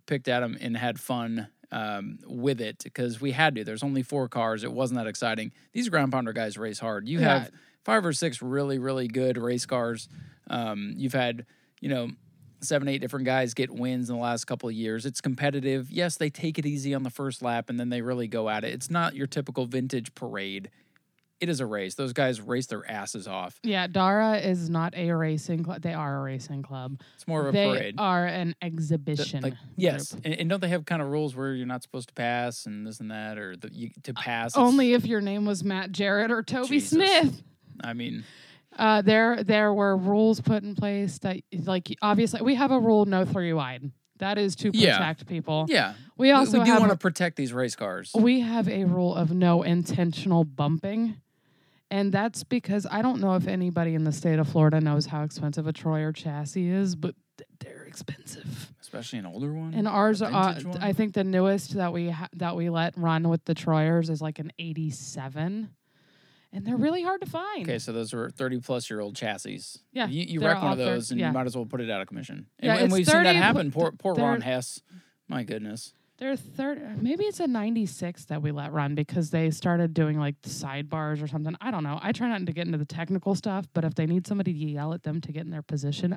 picked 0.06 0.28
at 0.28 0.40
them 0.40 0.56
and 0.60 0.76
had 0.76 1.00
fun 1.00 1.48
um, 1.72 2.18
with 2.26 2.60
it 2.60 2.80
because 2.84 3.20
we 3.20 3.32
had 3.32 3.54
to. 3.56 3.64
There's 3.64 3.82
only 3.82 4.02
four 4.02 4.28
cars. 4.28 4.64
It 4.64 4.72
wasn't 4.72 4.98
that 4.98 5.06
exciting. 5.06 5.52
These 5.72 5.88
ground 5.88 6.12
pounder 6.12 6.32
guys 6.32 6.56
race 6.58 6.78
hard. 6.78 7.08
You 7.08 7.20
Yeah. 7.20 7.38
have 7.40 7.50
five 7.84 8.04
or 8.04 8.12
six 8.12 8.40
really 8.42 8.78
really 8.78 9.08
good 9.08 9.36
race 9.38 9.66
cars. 9.66 10.08
Um, 10.48 10.94
you've 10.96 11.12
had 11.14 11.46
you 11.80 11.88
know 11.88 12.10
seven 12.60 12.88
eight 12.88 12.98
different 13.00 13.26
guys 13.26 13.52
get 13.54 13.70
wins 13.70 14.08
in 14.08 14.16
the 14.16 14.22
last 14.22 14.44
couple 14.46 14.68
of 14.68 14.74
years. 14.74 15.04
It's 15.06 15.20
competitive. 15.20 15.90
Yes, 15.90 16.16
they 16.16 16.30
take 16.30 16.58
it 16.58 16.64
easy 16.66 16.94
on 16.94 17.02
the 17.02 17.10
first 17.10 17.42
lap 17.42 17.68
and 17.68 17.78
then 17.78 17.90
they 17.90 18.00
really 18.00 18.28
go 18.28 18.48
at 18.48 18.64
it. 18.64 18.72
It's 18.72 18.90
not 18.90 19.14
your 19.14 19.26
typical 19.26 19.66
vintage 19.66 20.14
parade. 20.14 20.70
It 21.38 21.48
is 21.50 21.60
a 21.60 21.66
race. 21.66 21.94
Those 21.94 22.14
guys 22.14 22.40
race 22.40 22.66
their 22.66 22.90
asses 22.90 23.28
off. 23.28 23.60
Yeah, 23.62 23.86
Dara 23.88 24.38
is 24.38 24.70
not 24.70 24.94
a 24.96 25.12
racing 25.12 25.64
club. 25.64 25.82
They 25.82 25.92
are 25.92 26.18
a 26.18 26.22
racing 26.22 26.62
club. 26.62 27.00
It's 27.14 27.26
more 27.28 27.42
of 27.42 27.48
a 27.48 27.52
they 27.52 27.66
parade. 27.68 27.94
are 27.98 28.24
an 28.26 28.54
The- 28.60 28.66
exhibition. 28.66 29.42
like 29.42 29.54
yes, 29.76 30.12
and, 30.24 30.32
and 30.34 30.48
don't 30.48 30.60
they 30.60 30.68
have 30.68 30.86
kind 30.86 31.02
of 31.02 31.08
rules 31.08 31.36
where 31.36 31.52
you're 31.54 31.66
not 31.66 31.82
supposed 31.82 32.08
to 32.08 32.14
pass 32.14 32.64
and 32.64 32.86
this 32.86 33.00
and 33.00 33.10
that, 33.10 33.36
or 33.36 33.54
the, 33.54 33.68
you, 33.70 33.90
to 34.04 34.14
pass? 34.14 34.52
it's- 34.52 34.66
Only 34.66 34.94
if 34.94 35.04
your 35.04 35.20
name 35.20 35.44
was 35.44 35.62
Matt 35.62 35.92
Jarrett 35.92 36.30
or 36.30 36.42
Toby 36.42 36.68
Jesus. 36.68 36.90
Smith. 36.90 37.42
I 37.84 37.92
mean, 37.92 38.24
Uh, 38.74 39.02
there 39.02 39.42
there 39.44 39.74
were 39.74 39.94
rules 39.96 40.40
put 40.40 40.62
in 40.62 40.74
place 40.74 41.18
that 41.18 41.36
like 41.64 41.94
obviously 42.00 42.40
we 42.42 42.54
have 42.54 42.70
a 42.70 42.80
rule 42.80 43.04
no 43.04 43.24
three 43.26 43.52
wide. 43.52 43.90
That 44.18 44.38
is 44.38 44.56
to 44.56 44.70
Yeah. 44.72 44.96
protect 44.96 45.26
people. 45.26 45.66
yeah. 45.68 45.92
We 46.16 46.30
also 46.30 46.60
we, 46.60 46.64
do 46.64 46.70
have 46.70 46.80
want 46.80 46.92
to 46.92 46.96
protect 46.98 47.36
these 47.36 47.52
race 47.52 47.76
cars. 47.76 48.10
we 48.14 48.40
have 48.40 48.66
a 48.66 48.84
rule 48.84 49.14
of 49.14 49.30
no 49.32 49.62
intentional 49.62 50.44
bumping. 50.44 51.16
And 51.90 52.10
that's 52.12 52.42
because 52.42 52.86
I 52.90 53.00
don't 53.02 53.20
know 53.20 53.34
if 53.36 53.46
anybody 53.46 53.94
in 53.94 54.04
the 54.04 54.12
state 54.12 54.38
of 54.38 54.48
Florida 54.48 54.80
knows 54.80 55.06
how 55.06 55.22
expensive 55.22 55.66
a 55.66 55.72
Troyer 55.72 56.14
chassis 56.14 56.68
is, 56.68 56.96
but 56.96 57.14
th- 57.38 57.48
they're 57.60 57.84
expensive. 57.84 58.72
especially 58.80 59.20
an 59.20 59.26
older 59.26 59.52
one. 59.52 59.72
And 59.72 59.86
ours, 59.86 60.20
uh, 60.20 60.60
one? 60.64 60.78
I 60.82 60.92
think 60.92 61.14
the 61.14 61.22
newest 61.24 61.74
that 61.74 61.92
we 61.92 62.10
ha- 62.10 62.28
that 62.34 62.56
we 62.56 62.70
let 62.70 62.96
run 62.96 63.28
with 63.28 63.44
the 63.44 63.54
Troyers 63.54 64.10
is 64.10 64.20
like 64.20 64.40
an 64.40 64.50
'87, 64.58 65.70
and 66.52 66.66
they're 66.66 66.76
really 66.76 67.02
hard 67.02 67.20
to 67.20 67.30
find. 67.30 67.62
okay, 67.62 67.78
so 67.78 67.92
those 67.92 68.12
are 68.12 68.30
30 68.30 68.60
plus 68.60 68.90
year 68.90 69.00
old 69.00 69.14
chassis. 69.14 69.60
Yeah, 69.92 70.08
you, 70.08 70.24
you 70.24 70.40
they're 70.40 70.56
one 70.56 70.72
of 70.72 70.78
those, 70.78 71.12
and 71.12 71.20
yeah. 71.20 71.28
you 71.28 71.32
might 71.32 71.46
as 71.46 71.56
well 71.56 71.66
put 71.66 71.80
it 71.80 71.90
out 71.90 72.00
of 72.00 72.08
commission. 72.08 72.46
And, 72.58 72.66
Yeah, 72.66 72.76
and 72.78 72.92
we've 72.92 73.06
seen 73.06 73.22
that 73.22 73.34
30 73.34 73.38
happen. 73.38 73.70
Poor, 73.70 73.92
poor 73.92 74.14
Ron 74.14 74.40
Hess. 74.40 74.80
My 75.28 75.44
goodness. 75.44 75.92
They're 76.18 76.36
third. 76.36 77.02
Maybe 77.02 77.24
it's 77.24 77.40
a 77.40 77.46
'96 77.46 78.24
that 78.26 78.42
we 78.42 78.50
let 78.50 78.72
run 78.72 78.94
because 78.94 79.30
they 79.30 79.50
started 79.50 79.92
doing 79.92 80.18
like 80.18 80.40
the 80.42 80.48
sidebars 80.48 81.22
or 81.22 81.26
something. 81.26 81.54
I 81.60 81.70
don't 81.70 81.84
know. 81.84 81.98
I 82.02 82.12
try 82.12 82.28
not 82.28 82.46
to 82.46 82.52
get 82.52 82.66
into 82.66 82.78
the 82.78 82.86
technical 82.86 83.34
stuff, 83.34 83.66
but 83.74 83.84
if 83.84 83.94
they 83.94 84.06
need 84.06 84.26
somebody 84.26 84.52
to 84.52 84.58
yell 84.58 84.94
at 84.94 85.02
them 85.02 85.20
to 85.20 85.32
get 85.32 85.44
in 85.44 85.50
their 85.50 85.62
position, 85.62 86.16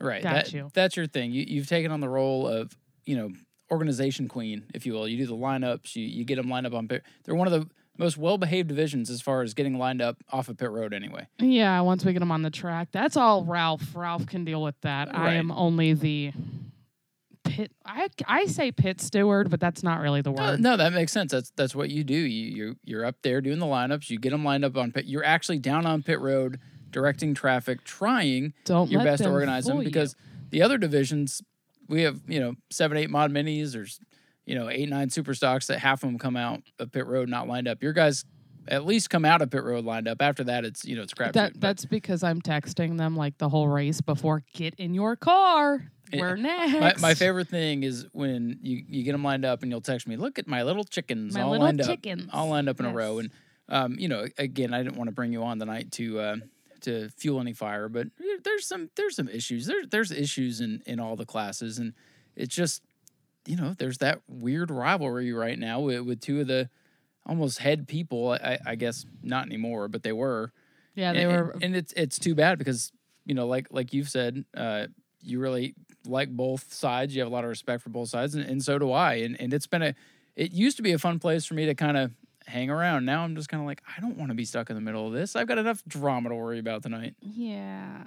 Right. 0.00 0.22
Got 0.22 0.32
that, 0.32 0.52
you. 0.52 0.70
That's 0.72 0.96
your 0.96 1.06
thing. 1.06 1.32
You, 1.32 1.44
you've 1.46 1.68
taken 1.68 1.92
on 1.92 2.00
the 2.00 2.08
role 2.08 2.48
of, 2.48 2.76
you 3.04 3.16
know, 3.16 3.30
organization 3.70 4.28
queen, 4.28 4.64
if 4.74 4.86
you 4.86 4.94
will. 4.94 5.06
You 5.06 5.18
do 5.18 5.26
the 5.26 5.36
lineups. 5.36 5.94
You, 5.94 6.04
you 6.04 6.24
get 6.24 6.36
them 6.36 6.48
lined 6.48 6.66
up 6.66 6.74
on 6.74 6.88
pit. 6.88 7.02
They're 7.24 7.34
one 7.34 7.46
of 7.46 7.52
the 7.52 7.68
most 7.98 8.16
well 8.16 8.38
behaved 8.38 8.68
divisions 8.68 9.10
as 9.10 9.20
far 9.20 9.42
as 9.42 9.52
getting 9.52 9.78
lined 9.78 10.00
up 10.00 10.16
off 10.32 10.48
of 10.48 10.56
pit 10.56 10.70
road. 10.70 10.94
Anyway. 10.94 11.26
yeah. 11.38 11.80
Once 11.80 12.04
we 12.04 12.12
get 12.12 12.20
them 12.20 12.32
on 12.32 12.42
the 12.42 12.50
track, 12.50 12.88
that's 12.92 13.16
all 13.16 13.44
Ralph. 13.44 13.94
Ralph 13.94 14.26
can 14.26 14.44
deal 14.44 14.62
with 14.62 14.80
that. 14.80 15.14
I 15.14 15.34
am 15.34 15.50
only 15.50 15.92
the 15.92 16.32
pit. 17.60 17.72
I 17.84 18.08
I 18.26 18.46
say 18.46 18.72
pit 18.72 19.00
steward, 19.00 19.50
but 19.50 19.60
that's 19.60 19.82
not 19.82 20.00
really 20.00 20.22
the 20.22 20.32
word. 20.32 20.60
no, 20.60 20.76
that 20.76 20.92
makes 20.92 21.12
sense. 21.12 21.32
That's 21.32 21.50
that's 21.56 21.74
what 21.74 21.90
you 21.90 22.04
do. 22.04 22.14
You 22.14 22.56
you 22.66 22.76
you're 22.84 23.04
up 23.04 23.16
there 23.22 23.40
doing 23.40 23.58
the 23.58 23.66
lineups. 23.66 24.10
You 24.10 24.18
get 24.18 24.30
them 24.30 24.44
lined 24.44 24.64
up 24.64 24.76
on 24.76 24.92
pit. 24.92 25.04
You're 25.06 25.24
actually 25.24 25.58
down 25.58 25.86
on 25.86 26.02
pit 26.02 26.20
road, 26.20 26.58
directing 26.90 27.34
traffic, 27.34 27.84
trying 27.84 28.54
Don't 28.64 28.90
your 28.90 29.02
best 29.04 29.22
to 29.22 29.30
organize 29.30 29.64
them 29.66 29.76
fool 29.76 29.82
you. 29.82 29.88
because 29.88 30.14
the 30.50 30.62
other 30.62 30.78
divisions 30.78 31.42
we 31.88 32.02
have 32.02 32.20
you 32.26 32.40
know 32.40 32.54
seven 32.70 32.96
eight 32.96 33.10
mod 33.10 33.32
minis 33.32 33.72
there's 33.72 34.00
you 34.46 34.54
know 34.54 34.68
eight 34.68 34.88
nine 34.88 35.10
super 35.10 35.34
stocks 35.34 35.66
that 35.66 35.80
half 35.80 36.02
of 36.02 36.08
them 36.08 36.18
come 36.18 36.36
out 36.36 36.62
of 36.78 36.90
pit 36.92 37.06
road 37.06 37.28
not 37.28 37.48
lined 37.48 37.66
up 37.68 37.82
your 37.82 37.92
guys 37.92 38.24
at 38.68 38.84
least 38.86 39.10
come 39.10 39.24
out 39.24 39.42
of 39.42 39.50
pit 39.50 39.64
road 39.64 39.84
lined 39.84 40.06
up 40.06 40.20
after 40.22 40.44
that 40.44 40.64
it's 40.64 40.84
you 40.84 40.94
know 40.94 41.02
it's 41.02 41.12
crap 41.14 41.32
That 41.32 41.60
that's 41.60 41.84
because 41.84 42.22
I'm 42.22 42.40
texting 42.40 42.96
them 42.98 43.16
like 43.16 43.38
the 43.38 43.48
whole 43.48 43.68
race 43.68 44.00
before. 44.00 44.44
Get 44.54 44.74
in 44.76 44.94
your 44.94 45.16
car. 45.16 45.90
Eh, 46.12 46.18
We're 46.20 46.36
my, 46.36 46.66
next. 46.66 47.00
my 47.02 47.14
favorite 47.14 47.48
thing 47.48 47.82
is 47.82 48.06
when 48.12 48.58
you, 48.62 48.82
you 48.88 49.02
get 49.04 49.12
them 49.12 49.22
lined 49.24 49.44
up 49.44 49.62
and 49.62 49.70
you'll 49.70 49.80
text 49.80 50.06
me 50.08 50.16
look 50.16 50.38
at 50.38 50.46
my 50.48 50.62
little 50.62 50.84
chickens 50.84 51.34
My 51.34 51.42
all 51.42 51.50
little 51.50 51.66
lined 51.66 51.82
chickens. 51.84 52.24
up 52.28 52.34
all 52.34 52.48
lined 52.48 52.68
up 52.68 52.80
in 52.80 52.86
a 52.86 52.92
row 52.92 53.18
and 53.18 53.30
um, 53.68 53.96
you 53.98 54.08
know 54.08 54.26
again 54.38 54.74
i 54.74 54.82
didn't 54.82 54.96
want 54.96 55.08
to 55.08 55.12
bring 55.14 55.32
you 55.32 55.42
on 55.42 55.58
tonight 55.58 55.92
to 55.92 56.18
uh, 56.18 56.36
to 56.82 57.08
fuel 57.10 57.40
any 57.40 57.52
fire 57.52 57.88
but 57.88 58.08
there's 58.44 58.66
some 58.66 58.90
there's 58.96 59.14
some 59.16 59.28
issues 59.28 59.66
there, 59.66 59.84
there's 59.86 60.10
issues 60.10 60.60
in 60.60 60.82
in 60.86 60.98
all 60.98 61.14
the 61.16 61.26
classes 61.26 61.78
and 61.78 61.92
it's 62.36 62.54
just 62.54 62.82
you 63.46 63.56
know 63.56 63.74
there's 63.78 63.98
that 63.98 64.20
weird 64.28 64.70
rivalry 64.70 65.32
right 65.32 65.58
now 65.58 65.80
with, 65.80 66.00
with 66.00 66.20
two 66.20 66.40
of 66.40 66.46
the 66.46 66.68
almost 67.26 67.58
head 67.58 67.86
people 67.86 68.32
I, 68.42 68.58
I 68.66 68.74
guess 68.74 69.04
not 69.22 69.46
anymore 69.46 69.88
but 69.88 70.02
they 70.02 70.12
were 70.12 70.52
Yeah, 70.94 71.12
they 71.12 71.24
and, 71.24 71.32
were. 71.32 71.56
and 71.62 71.76
it's 71.76 71.92
it's 71.92 72.18
too 72.18 72.34
bad 72.34 72.58
because 72.58 72.90
you 73.26 73.34
know 73.34 73.46
like 73.46 73.68
like 73.70 73.92
you've 73.92 74.08
said 74.08 74.44
uh 74.56 74.86
you 75.22 75.38
really 75.38 75.74
like 76.06 76.28
both 76.30 76.72
sides 76.72 77.14
you 77.14 77.20
have 77.20 77.30
a 77.30 77.34
lot 77.34 77.44
of 77.44 77.50
respect 77.50 77.82
for 77.82 77.90
both 77.90 78.08
sides 78.08 78.34
and, 78.34 78.44
and 78.44 78.62
so 78.62 78.78
do 78.78 78.90
i 78.92 79.14
and, 79.14 79.38
and 79.40 79.52
it's 79.52 79.66
been 79.66 79.82
a 79.82 79.94
it 80.36 80.52
used 80.52 80.76
to 80.76 80.82
be 80.82 80.92
a 80.92 80.98
fun 80.98 81.18
place 81.18 81.44
for 81.44 81.54
me 81.54 81.66
to 81.66 81.74
kind 81.74 81.96
of 81.96 82.10
hang 82.46 82.70
around 82.70 83.04
now 83.04 83.22
i'm 83.22 83.36
just 83.36 83.48
kind 83.48 83.60
of 83.62 83.66
like 83.66 83.82
i 83.96 84.00
don't 84.00 84.16
want 84.16 84.30
to 84.30 84.34
be 84.34 84.44
stuck 84.44 84.70
in 84.70 84.76
the 84.76 84.80
middle 84.82 85.06
of 85.06 85.12
this 85.12 85.36
i've 85.36 85.46
got 85.46 85.58
enough 85.58 85.82
drama 85.86 86.28
to 86.30 86.34
worry 86.34 86.58
about 86.58 86.82
tonight 86.82 87.14
Yeah, 87.20 88.02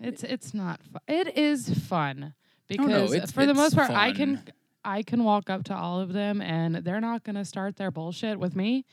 it's 0.00 0.22
it's 0.24 0.52
not. 0.54 0.80
Fu- 0.82 0.98
it 1.12 1.36
is 1.36 1.68
fun 1.88 2.34
because 2.68 2.86
Oh, 2.86 2.88
no, 2.88 3.04
it's- 3.12 3.32
for 3.32 3.44
the 3.46 3.54
most 3.54 3.74
part, 3.76 3.90
I 3.90 4.12
can. 4.12 4.42
I 4.84 5.02
can 5.04 5.22
walk 5.22 5.48
up 5.48 5.62
to 5.64 5.74
all 5.76 6.00
of 6.00 6.12
them 6.12 6.40
and 6.42 6.74
they're 6.74 7.00
not 7.00 7.22
going 7.22 7.36
to 7.36 7.44
start 7.44 7.76
their 7.76 7.92
bullshit 7.92 8.40
with 8.40 8.56
me. 8.56 8.84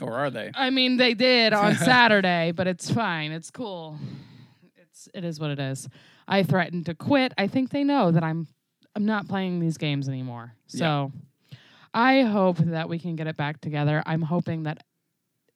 or 0.00 0.12
are 0.14 0.28
they 0.28 0.50
I 0.56 0.70
mean, 0.70 0.96
they 0.96 1.14
did 1.14 1.52
on 1.52 1.74
Saturday, 1.90 2.50
but 2.50 2.66
it's 2.66 2.90
fine. 2.90 3.30
It's 3.30 3.48
cool. 3.52 3.96
It's 4.76 5.08
it 5.14 5.24
is 5.24 5.38
what 5.38 5.50
it 5.50 5.60
is. 5.60 5.88
I 6.32 6.42
threatened 6.44 6.86
to 6.86 6.94
quit. 6.94 7.34
I 7.36 7.46
think 7.46 7.68
they 7.70 7.84
know 7.84 8.10
that 8.10 8.24
I'm 8.24 8.48
I'm 8.96 9.04
not 9.04 9.28
playing 9.28 9.60
these 9.60 9.76
games 9.76 10.08
anymore. 10.08 10.54
So 10.66 11.12
I 11.92 12.22
hope 12.22 12.56
that 12.56 12.88
we 12.88 12.98
can 12.98 13.16
get 13.16 13.26
it 13.26 13.36
back 13.36 13.60
together. 13.60 14.02
I'm 14.06 14.22
hoping 14.22 14.62
that 14.62 14.82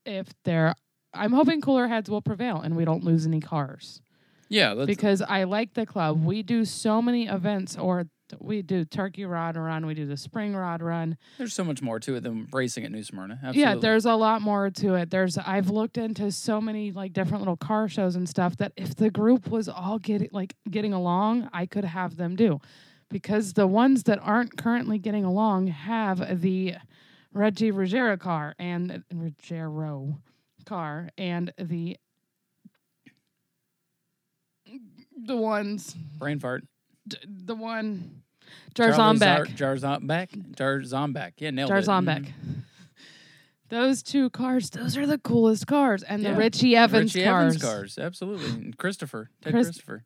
if 0.05 0.27
there 0.45 0.74
I'm 1.14 1.33
hoping 1.33 1.62
cooler 1.62 1.89
heads 1.89 2.11
will 2.11 2.20
prevail 2.20 2.61
and 2.61 2.77
we 2.77 2.85
don't 2.85 3.03
lose 3.05 3.27
any 3.27 3.41
cars 3.41 4.03
yeah 4.51 4.74
because 4.85 5.22
I 5.22 5.45
like 5.45 5.72
the 5.72 5.87
club. 5.87 6.22
We 6.22 6.43
do 6.43 6.66
so 6.66 7.01
many 7.01 7.27
events 7.27 7.77
or 7.77 8.07
we 8.41 8.62
do 8.62 8.85
turkey 8.85 9.24
rod 9.24 9.57
run, 9.57 9.87
we 9.87 9.95
do 9.95 10.07
the 10.07 10.16
spring 10.16 10.55
rod 10.55 10.83
run. 10.83 11.16
there's 11.39 11.55
so 11.55 11.64
much 11.64 11.83
more 11.83 12.01
to 12.01 12.16
it 12.16 12.22
than 12.22 12.49
racing 12.53 12.85
at 12.85 12.91
new 12.91 13.03
smyrna 13.03 13.39
Yeah, 13.53 13.74
there's 13.77 14.05
a 14.05 14.14
lot 14.14 14.43
more 14.43 14.70
to 14.70 14.95
it. 14.95 15.11
There's 15.11 15.39
I've 15.39 15.70
looked 15.70 15.99
into 15.99 16.31
so 16.33 16.61
many 16.61 16.93
like 16.93 17.12
different 17.12 17.41
little 17.41 17.57
car 17.57 17.89
shows 17.89 18.16
and 18.16 18.29
stuff 18.29 18.57
that 18.59 18.72
if 18.77 18.95
the 18.95 19.11
group 19.11 19.49
was 19.49 19.68
all 19.68 19.99
getting 19.99 20.29
like 20.33 20.55
getting 20.70 20.93
along, 20.93 21.49
I 21.53 21.66
could 21.66 21.85
have 21.85 22.16
them 22.16 22.37
do. 22.37 22.61
Because 23.09 23.53
the 23.53 23.68
ones 23.68 24.03
that 24.05 24.18
aren't 24.20 24.57
currently 24.57 24.99
getting 24.99 25.24
along 25.24 25.68
have 25.68 26.41
the 26.41 26.74
Reggie 27.33 27.70
Ruggiero 27.70 28.16
car 28.16 28.55
and 28.59 29.05
Ruggiero 29.12 30.18
car 30.64 31.11
and 31.16 31.53
the 31.59 31.97
the 35.16 35.37
ones 35.37 35.95
brain 36.18 36.39
fart 36.39 36.64
the 37.27 37.55
one 37.55 38.23
Jarzombeck. 38.75 39.57
Jarzombeck 39.57 40.55
Jarzombeck 40.55 41.33
yeah 41.39 41.51
nailed 41.51 41.71
it 41.71 41.75
Jarzombeck. 41.75 42.27
Mhm. 42.27 42.63
Those 43.69 44.03
two 44.03 44.31
cars, 44.31 44.71
those 44.71 44.97
are 44.97 45.07
the 45.07 45.19
coolest 45.19 45.67
cars. 45.67 46.05
And 46.05 46.25
the 46.25 46.35
Richie 46.35 46.77
Evans 46.77 47.15
Richie 47.15 47.25
cars. 47.27 47.57
Evans 47.57 47.63
cars, 47.63 47.99
absolutely. 47.99 48.51
And 48.51 48.79
Christopher, 48.79 49.31
Ted 49.43 49.53
Chris- 49.53 49.67
Christopher. 49.69 50.05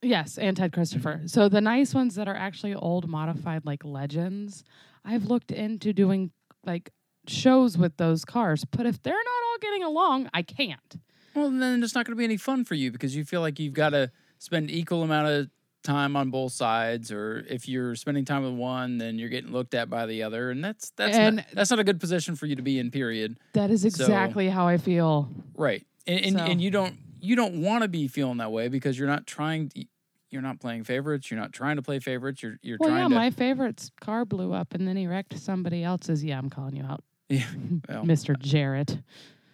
Yes, 0.00 0.38
and 0.38 0.56
Ted 0.56 0.72
Christopher. 0.72 1.22
So 1.26 1.48
the 1.48 1.60
nice 1.62 1.94
ones 1.94 2.14
that 2.16 2.28
are 2.28 2.34
actually 2.36 2.74
old 2.74 3.08
modified 3.08 3.64
like 3.64 3.84
legends, 3.84 4.62
I've 5.04 5.24
looked 5.24 5.50
into 5.50 5.92
doing 5.92 6.30
like 6.64 6.90
shows 7.26 7.76
with 7.78 7.96
those 7.96 8.24
cars. 8.24 8.64
But 8.64 8.86
if 8.86 9.02
they're 9.02 9.12
not 9.14 9.44
all 9.50 9.58
getting 9.60 9.82
along, 9.82 10.28
I 10.34 10.42
can't. 10.42 11.00
Well, 11.34 11.50
then 11.50 11.82
it's 11.82 11.94
not 11.96 12.06
going 12.06 12.14
to 12.14 12.18
be 12.18 12.24
any 12.24 12.36
fun 12.36 12.64
for 12.64 12.74
you 12.74 12.92
because 12.92 13.16
you 13.16 13.24
feel 13.24 13.40
like 13.40 13.58
you've 13.58 13.72
got 13.74 13.90
to 13.90 14.12
spend 14.38 14.70
equal 14.70 15.02
amount 15.02 15.26
of 15.28 15.50
time 15.84 16.16
on 16.16 16.30
both 16.30 16.52
sides, 16.52 17.12
or 17.12 17.44
if 17.48 17.68
you're 17.68 17.94
spending 17.94 18.24
time 18.24 18.42
with 18.42 18.54
one, 18.54 18.98
then 18.98 19.18
you're 19.18 19.28
getting 19.28 19.52
looked 19.52 19.74
at 19.74 19.88
by 19.88 20.06
the 20.06 20.22
other, 20.24 20.50
and 20.50 20.64
that's 20.64 20.90
that's 20.96 21.16
And- 21.16 21.36
not, 21.36 21.46
that's 21.52 21.70
not 21.70 21.78
a 21.78 21.84
good 21.84 22.00
position 22.00 22.34
for 22.34 22.46
you 22.46 22.56
to 22.56 22.62
be 22.62 22.78
in. 22.80 22.90
Period. 22.90 23.38
That 23.52 23.70
is 23.70 23.82
So- 23.82 23.86
exactly 23.88 24.48
how 24.48 24.66
I 24.66 24.78
feel. 24.78 25.28
Right, 25.54 25.86
and 26.06 26.20
and, 26.24 26.36
So- 26.38 26.44
and 26.44 26.60
you 26.60 26.70
don't 26.72 26.96
you 27.20 27.36
don't 27.36 27.62
want 27.62 27.82
to 27.82 27.88
be 27.88 28.08
feeling 28.08 28.38
that 28.38 28.50
way 28.50 28.66
because 28.68 28.98
you're 28.98 29.08
not 29.08 29.26
trying. 29.26 29.68
To, 29.70 29.84
you're 30.30 30.42
not 30.42 30.58
playing 30.58 30.82
favorites. 30.82 31.30
You're 31.30 31.38
not 31.38 31.52
trying 31.52 31.76
to 31.76 31.82
play 31.82 32.00
favorites. 32.00 32.42
You're 32.42 32.58
you're 32.60 32.76
Well, 32.80 32.90
yeah, 32.90 33.04
to. 33.04 33.08
my 33.08 33.30
favorite's 33.30 33.92
car 34.00 34.24
blew 34.24 34.52
up 34.52 34.74
and 34.74 34.88
then 34.88 34.96
he 34.96 35.06
wrecked 35.06 35.38
somebody 35.38 35.84
else's. 35.84 36.24
Yeah, 36.24 36.38
I'm 36.38 36.50
calling 36.50 36.74
you 36.74 36.82
out, 36.82 37.04
yeah, 37.28 37.44
well, 37.88 38.04
Mr. 38.04 38.36
Jarrett. 38.36 38.98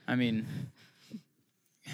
I 0.09 0.15
mean, 0.17 0.47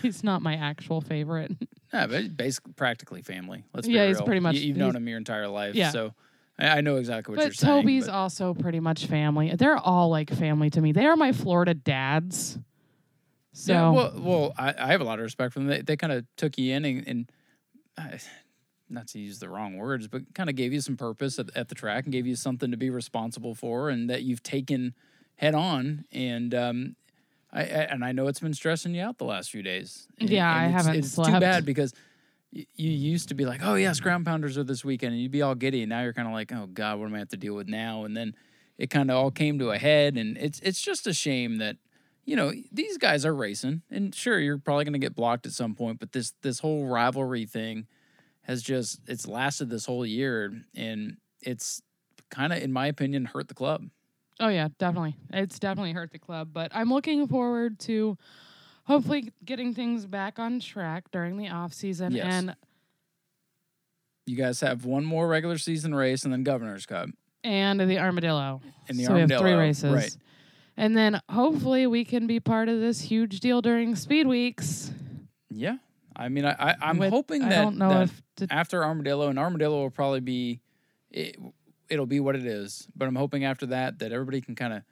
He's 0.02 0.22
not 0.22 0.42
my 0.42 0.54
actual 0.56 1.00
favorite. 1.00 1.52
yeah, 1.92 2.06
but 2.06 2.36
basically 2.36 2.72
practically 2.72 3.22
family. 3.22 3.64
Let's 3.72 3.86
be 3.86 3.94
Yeah, 3.94 4.06
he's 4.08 4.20
pretty 4.22 4.40
much- 4.40 4.56
You, 4.56 4.68
have 4.68 4.76
known 4.76 4.96
him 4.96 5.08
your 5.08 5.18
entire 5.18 5.48
life, 5.48 5.74
Yeah. 5.74 5.90
so 5.90 6.14
I, 6.58 6.78
I 6.78 6.80
know 6.80 6.96
exactly 6.96 7.32
what 7.34 7.42
you're 7.42 7.50
but 7.50 7.56
saying. 7.56 7.82
Toby's 7.82 8.08
also 8.08 8.54
pretty 8.54 8.80
much 8.80 9.06
family. 9.06 9.54
They're 9.56 9.76
all 9.76 10.08
like 10.10 10.30
family 10.30 10.70
to 10.70 10.80
me. 10.80 10.92
They 10.92 11.06
are 11.06 11.16
my 11.16 11.32
Florida 11.32 11.74
dads. 11.74 12.58
So 13.52 13.72
Yeah, 13.72 13.90
well, 13.90 14.12
well, 14.16 14.54
I, 14.58 14.74
I 14.78 14.86
have 14.92 15.00
a 15.00 15.04
lot 15.04 15.18
of 15.18 15.22
respect 15.22 15.52
for 15.54 15.60
them. 15.60 15.68
They, 15.68 15.82
they 15.82 15.96
kind 15.96 16.12
of 16.12 16.24
took 16.36 16.58
you 16.58 16.74
in 16.74 16.84
and, 16.84 17.08
and 17.08 17.32
uh, 17.96 18.18
not 18.88 19.08
to 19.08 19.18
use 19.18 19.38
the 19.38 19.48
wrong 19.48 19.76
words, 19.76 20.08
but 20.08 20.34
kind 20.34 20.48
of 20.50 20.56
gave 20.56 20.72
you 20.72 20.80
some 20.80 20.96
purpose 20.96 21.38
at, 21.38 21.54
at 21.56 21.68
the 21.68 21.74
track 21.74 22.04
and 22.04 22.12
gave 22.12 22.26
you 22.26 22.36
something 22.36 22.70
to 22.70 22.76
be 22.76 22.90
responsible 22.90 23.54
for, 23.54 23.88
and 23.88 24.08
that 24.10 24.22
you've 24.22 24.42
taken 24.42 24.94
head 25.36 25.54
on. 25.54 26.04
And 26.12 26.54
um, 26.54 26.96
I, 27.52 27.60
I 27.60 27.64
and 27.64 28.04
I 28.04 28.12
know 28.12 28.26
it's 28.26 28.40
been 28.40 28.54
stressing 28.54 28.94
you 28.94 29.02
out 29.02 29.18
the 29.18 29.24
last 29.24 29.50
few 29.50 29.62
days. 29.62 30.08
And- 30.20 30.28
Yeah, 30.30 30.50
and 30.50 30.60
I 30.60 30.64
it's, 30.66 30.84
haven't 30.86 30.98
It's 31.00 31.14
too 31.14 31.22
bad 31.40 31.64
because. 31.64 31.92
y- 32.52 32.66
You 32.74 32.90
used 32.90 33.28
to 33.28 33.34
be 33.34 33.44
like, 33.44 33.60
oh 33.62 33.74
yes, 33.74 34.00
ground 34.00 34.24
pounders 34.26 34.56
are 34.58 34.64
this 34.64 34.84
weekend, 34.84 35.12
and 35.14 35.22
you'd 35.22 35.30
be 35.32 35.42
all 35.42 35.54
giddy. 35.54 35.82
And 35.82 35.90
now 35.90 36.02
you're 36.02 36.12
kind 36.12 36.28
of 36.28 36.34
like, 36.34 36.52
oh 36.52 36.66
god, 36.66 36.98
what 36.98 37.06
am 37.06 37.14
I 37.14 37.18
have 37.18 37.28
to 37.30 37.36
deal 37.36 37.54
with 37.54 37.68
now? 37.68 38.04
And 38.04 38.16
then 38.16 38.34
it 38.78 38.90
kind 38.90 39.10
of 39.10 39.16
all 39.16 39.30
came 39.30 39.58
to 39.60 39.70
a 39.70 39.78
head, 39.78 40.16
and 40.16 40.36
it's 40.38 40.60
it's 40.60 40.80
just 40.80 41.06
a 41.06 41.12
shame 41.14 41.58
that 41.58 41.76
you 42.24 42.34
know 42.36 42.52
these 42.72 42.98
guys 42.98 43.24
are 43.24 43.34
racing 43.34 43.82
and 43.90 44.12
sure 44.14 44.38
you're 44.40 44.58
probably 44.58 44.84
going 44.84 44.92
to 44.94 44.98
get 44.98 45.14
blocked 45.14 45.46
at 45.46 45.52
some 45.52 45.76
point 45.76 46.00
but 46.00 46.10
this 46.10 46.32
this 46.42 46.58
whole 46.58 46.84
rivalry 46.86 47.46
thing 47.46 47.86
has 48.42 48.62
just 48.64 48.98
it's 49.06 49.28
lasted 49.28 49.70
this 49.70 49.86
whole 49.86 50.04
year 50.04 50.52
and 50.74 51.18
it's 51.40 51.80
kind 52.28 52.52
of 52.52 52.60
in 52.60 52.72
my 52.72 52.88
opinion 52.88 53.26
hurt 53.26 53.46
the 53.46 53.54
club 53.54 53.84
Oh 54.40 54.48
yeah, 54.48 54.68
definitely. 54.78 55.16
It's 55.32 55.58
definitely 55.58 55.92
hurt 55.92 56.10
the 56.12 56.18
club, 56.18 56.50
but 56.52 56.70
I'm 56.74 56.90
looking 56.90 57.26
forward 57.26 57.78
to 57.80 58.18
hopefully 58.84 59.32
getting 59.44 59.74
things 59.74 60.06
back 60.06 60.38
on 60.38 60.60
track 60.60 61.10
during 61.10 61.36
the 61.38 61.48
off 61.48 61.72
season 61.72 62.12
Yes. 62.12 62.26
and 62.26 62.54
you 64.26 64.36
guys 64.36 64.60
have 64.60 64.84
one 64.84 65.04
more 65.04 65.26
regular 65.28 65.58
season 65.58 65.94
race 65.94 66.24
and 66.24 66.32
then 66.32 66.42
governor's 66.42 66.86
cup 66.86 67.08
and 67.44 67.80
the 67.80 67.98
armadillo. 67.98 68.60
and 68.88 68.98
the 68.98 69.04
so 69.04 69.14
we 69.14 69.20
have 69.20 69.30
three 69.38 69.52
races. 69.54 69.92
right 69.92 70.16
And 70.76 70.96
then 70.96 71.20
hopefully 71.30 71.86
we 71.86 72.04
can 72.04 72.26
be 72.26 72.40
part 72.40 72.68
of 72.68 72.80
this 72.80 73.00
huge 73.00 73.40
deal 73.40 73.62
during 73.62 73.94
speed 73.96 74.26
weeks. 74.26 74.90
yeah 75.50 75.76
i 76.16 76.28
mean 76.28 76.44
i, 76.44 76.54
I 76.58 76.74
i'm 76.82 76.98
with- 76.98 77.10
hoping 77.10 77.42
I 77.42 77.48
that, 77.50 77.62
don't 77.62 77.78
know 77.78 77.88
that 77.90 78.02
if 78.04 78.22
to, 78.36 78.46
after 78.52 78.84
armadillo 78.84 79.28
and 79.28 79.38
armadillo 79.38 79.82
will 79.82 79.90
probably 79.90 80.20
be 80.20 80.60
it, 81.10 81.36
it'll 81.88 82.06
be 82.06 82.20
what 82.20 82.34
it 82.36 82.44
is 82.46 82.88
but 82.96 83.06
i'm 83.08 83.16
hoping 83.16 83.44
after 83.44 83.66
that 83.66 83.98
that 83.98 84.12
everybody 84.12 84.40
can 84.40 84.54
kind 84.54 84.72
of 84.72 84.82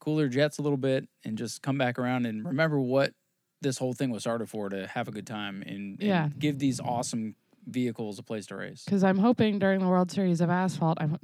cool 0.00 0.16
their 0.16 0.28
jets 0.28 0.58
a 0.58 0.62
little 0.62 0.76
bit 0.78 1.08
and 1.24 1.36
just 1.36 1.60
come 1.62 1.76
back 1.78 1.98
around 1.98 2.24
and 2.26 2.44
remember 2.44 2.80
what 2.80 3.12
this 3.60 3.78
whole 3.78 3.92
thing 3.92 4.10
was 4.10 4.22
started 4.22 4.48
for 4.48 4.68
to 4.68 4.86
have 4.86 5.08
a 5.08 5.10
good 5.10 5.26
time 5.26 5.62
and, 5.62 5.98
and 5.98 6.00
Yeah. 6.00 6.28
give 6.38 6.58
these 6.58 6.78
awesome 6.80 7.34
vehicles 7.66 8.18
a 8.18 8.22
place 8.22 8.46
to 8.46 8.56
race 8.56 8.84
because 8.84 9.02
I'm 9.04 9.18
hoping 9.18 9.58
during 9.58 9.80
the 9.80 9.88
World 9.88 10.10
Series 10.10 10.40
of 10.40 10.48
Asphalt, 10.50 10.98
I'm 11.00 11.18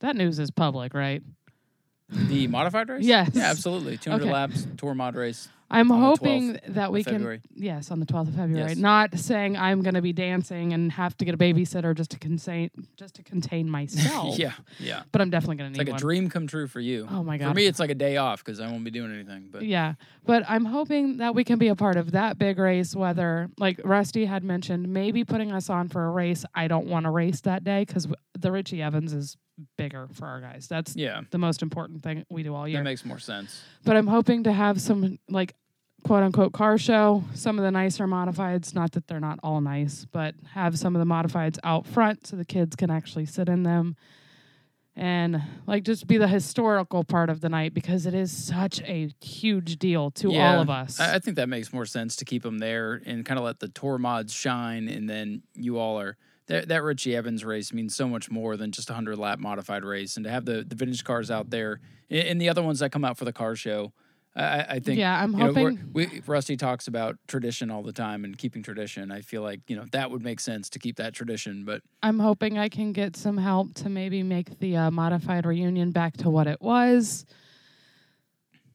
that 0.00 0.16
news 0.16 0.38
is 0.38 0.50
public, 0.50 0.94
right? 0.94 1.22
the 2.08 2.46
modified 2.48 2.88
race 2.88 3.04
Yes. 3.06 3.30
yeah 3.34 3.44
absolutely 3.50 3.96
200 3.98 4.24
Okay. 4.24 4.32
laps 4.32 4.66
tour 4.76 4.94
mod 4.94 5.14
race 5.14 5.48
I'm 5.72 5.88
hoping 5.90 6.58
that 6.68 6.92
we 6.92 7.02
can 7.02 7.14
February. 7.14 7.40
yes 7.54 7.90
on 7.90 7.98
the 8.00 8.06
12th 8.06 8.28
of 8.28 8.34
February. 8.34 8.68
Yes. 8.70 8.76
Not 8.78 9.18
saying 9.18 9.56
I'm 9.56 9.82
going 9.82 9.94
to 9.94 10.02
be 10.02 10.12
dancing 10.12 10.72
and 10.72 10.92
have 10.92 11.16
to 11.18 11.24
get 11.24 11.34
a 11.34 11.38
babysitter 11.38 11.94
just 11.94 12.10
to 12.12 12.18
contain 12.18 12.70
just 12.96 13.14
to 13.14 13.22
contain 13.22 13.68
myself. 13.78 14.38
yeah 14.38 14.52
yeah 14.78 15.02
but 15.12 15.20
I'm 15.20 15.30
definitely 15.30 15.56
going 15.56 15.72
to 15.72 15.80
it's 15.80 15.86
need 15.86 15.92
like 15.92 16.00
a 16.00 16.04
dream 16.04 16.28
come 16.30 16.46
true 16.46 16.66
for 16.66 16.80
you 16.80 17.06
Oh 17.10 17.22
my 17.22 17.38
god. 17.38 17.48
for 17.48 17.54
me 17.54 17.66
it's 17.66 17.80
like 17.80 17.90
a 17.90 17.94
day 17.94 18.16
off 18.18 18.44
because 18.44 18.60
i 18.60 18.70
won't 18.70 18.84
be 18.84 18.90
doing 18.90 19.12
anything 19.12 19.48
but 19.50 19.62
Yeah, 19.62 19.94
but 20.24 20.44
I'm 20.48 20.64
hoping 20.66 21.16
that 21.18 21.34
we 21.34 21.44
can 21.44 21.58
be 21.58 21.68
a 21.68 21.74
part 21.76 21.96
of 21.96 22.12
that 22.12 22.38
big 22.38 22.58
race. 22.58 22.94
Whether, 22.94 23.48
like 23.58 23.80
Rusty 23.84 24.24
had 24.26 24.44
mentioned, 24.44 24.88
maybe 24.88 25.24
putting 25.24 25.50
us 25.52 25.68
on 25.70 25.88
for 25.88 26.04
a 26.04 26.10
race. 26.10 26.44
I 26.54 26.68
don't 26.68 26.86
want 26.86 27.04
to 27.04 27.10
race 27.10 27.40
that 27.42 27.64
day 27.64 27.84
because 27.86 28.06
the 28.38 28.52
Richie 28.52 28.82
Evans 28.82 29.12
is 29.12 29.36
bigger 29.76 30.08
for 30.12 30.26
our 30.26 30.40
guys. 30.40 30.66
That's 30.68 30.96
yeah 30.96 31.20
the 31.30 31.38
most 31.38 31.62
important 31.62 32.02
thing 32.02 32.24
we 32.30 32.42
do 32.42 32.54
all 32.54 32.66
year. 32.66 32.78
that 32.78 32.84
makes 32.84 33.04
more 33.04 33.18
sense 33.18 33.62
but 33.84 33.96
I'm 33.96 34.06
hoping 34.06 34.44
to 34.44 34.52
have 34.52 34.80
some 34.80 35.18
like 35.28 35.54
quote 36.04 36.22
unquote 36.22 36.52
car 36.52 36.78
show, 36.78 37.24
some 37.34 37.58
of 37.58 37.64
the 37.64 37.70
nicer 37.70 38.06
modifieds, 38.06 38.74
not 38.74 38.92
that 38.92 39.06
they're 39.06 39.20
not 39.20 39.38
all 39.42 39.60
nice, 39.60 40.06
but 40.10 40.34
have 40.52 40.78
some 40.78 40.94
of 40.96 41.00
the 41.00 41.12
modifieds 41.12 41.58
out 41.64 41.86
front 41.86 42.26
so 42.26 42.36
the 42.36 42.44
kids 42.44 42.76
can 42.76 42.90
actually 42.90 43.26
sit 43.26 43.48
in 43.48 43.62
them 43.62 43.96
and 44.94 45.42
like 45.66 45.84
just 45.84 46.06
be 46.06 46.18
the 46.18 46.28
historical 46.28 47.02
part 47.02 47.30
of 47.30 47.40
the 47.40 47.48
night 47.48 47.72
because 47.72 48.04
it 48.04 48.14
is 48.14 48.30
such 48.30 48.80
a 48.82 49.10
huge 49.22 49.78
deal 49.78 50.10
to 50.10 50.30
Yeah, 50.30 50.54
all 50.56 50.62
of 50.62 50.68
us. 50.68 51.00
I, 51.00 51.18
think 51.18 51.36
that 51.36 51.48
makes 51.48 51.72
more 51.72 51.86
sense 51.86 52.16
to 52.16 52.24
keep 52.24 52.42
them 52.42 52.58
there 52.58 53.00
and 53.06 53.24
kind 53.24 53.38
of 53.38 53.44
let 53.44 53.60
the 53.60 53.68
tour 53.68 53.98
mods 53.98 54.34
shine, 54.34 54.88
and 54.88 55.08
then 55.08 55.42
you 55.54 55.78
all 55.78 55.98
are 55.98 56.16
that 56.46 56.68
that 56.68 56.82
Richie 56.82 57.16
Evans 57.16 57.44
race 57.44 57.72
means 57.72 57.94
so 57.96 58.06
much 58.06 58.30
more 58.30 58.56
than 58.56 58.70
just 58.72 58.90
a 58.90 58.94
hundred 58.94 59.16
lap 59.16 59.38
modified 59.38 59.84
race, 59.84 60.16
and 60.16 60.24
to 60.24 60.30
have 60.30 60.44
the 60.44 60.64
the 60.66 60.74
vintage 60.74 61.04
cars 61.04 61.30
out 61.30 61.50
there 61.50 61.80
and, 62.10 62.28
and 62.28 62.40
the 62.40 62.48
other 62.48 62.62
ones 62.62 62.80
that 62.80 62.92
come 62.92 63.04
out 63.04 63.16
for 63.16 63.24
the 63.24 63.32
car 63.32 63.56
show, 63.56 63.92
I- 64.34 64.66
I, 64.76 64.78
think 64.80 64.98
yeah, 64.98 65.22
I'm 65.22 65.32
you 65.32 65.38
know, 65.38 65.52
hoping 65.52 66.22
Rusty 66.26 66.56
talks 66.56 66.88
about 66.88 67.18
tradition 67.28 67.70
all 67.70 67.82
the 67.82 67.92
time 67.92 68.24
and 68.24 68.36
keeping 68.36 68.62
tradition. 68.62 69.10
I 69.12 69.20
feel 69.20 69.42
like 69.42 69.60
you 69.68 69.76
know 69.76 69.84
that 69.92 70.10
would 70.10 70.22
make 70.22 70.40
sense 70.40 70.70
to 70.70 70.78
keep 70.78 70.96
that 70.96 71.12
tradition, 71.12 71.64
but 71.64 71.82
I'm 72.02 72.18
hoping 72.18 72.56
I 72.58 72.68
can 72.70 72.92
get 72.92 73.14
some 73.16 73.36
help 73.36 73.74
to 73.74 73.90
maybe 73.90 74.22
make 74.22 74.58
the 74.58 74.76
uh, 74.76 74.90
modified 74.90 75.44
reunion 75.44 75.90
back 75.90 76.16
to 76.18 76.30
what 76.30 76.46
it 76.46 76.62
was. 76.62 77.26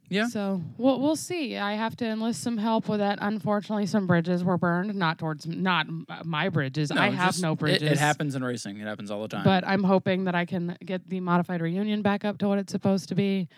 Yeah. 0.10 0.28
So 0.28 0.62
we'll 0.78 1.02
we'll 1.02 1.16
see. 1.18 1.58
I 1.58 1.74
have 1.74 1.98
to 1.98 2.06
enlist 2.06 2.42
some 2.42 2.58
help 2.58 2.88
with 2.88 3.00
that. 3.00 3.18
Unfortunately, 3.22 3.86
some 3.88 4.08
bridges 4.08 4.44
were 4.44 4.58
burned. 4.58 4.96
Not 4.96 5.18
towards 5.18 5.46
not 5.46 5.88
my 6.24 6.50
bridges. 6.50 6.92
I 6.92 7.10
have 7.10 7.30
just- 7.32 7.42
no 7.42 7.54
it- 7.54 7.60
bridges. 7.60 7.92
It, 7.92 7.98
happens 7.98 8.36
in 8.36 8.44
racing. 8.44 8.78
It 8.78 8.86
happens 8.88 9.12
all 9.12 9.22
the 9.22 9.28
time. 9.28 9.44
But 9.44 9.68
I'm 9.68 9.84
hoping 9.84 10.24
that 10.26 10.36
I 10.36 10.46
can 10.46 10.78
get 10.86 11.10
the 11.10 11.20
modified 11.20 11.62
reunion 11.62 12.02
back 12.04 12.24
up 12.24 12.38
to 12.38 12.48
what 12.48 12.58
it's 12.60 12.72
supposed 12.72 13.10
to 13.10 13.16
be, 13.16 13.50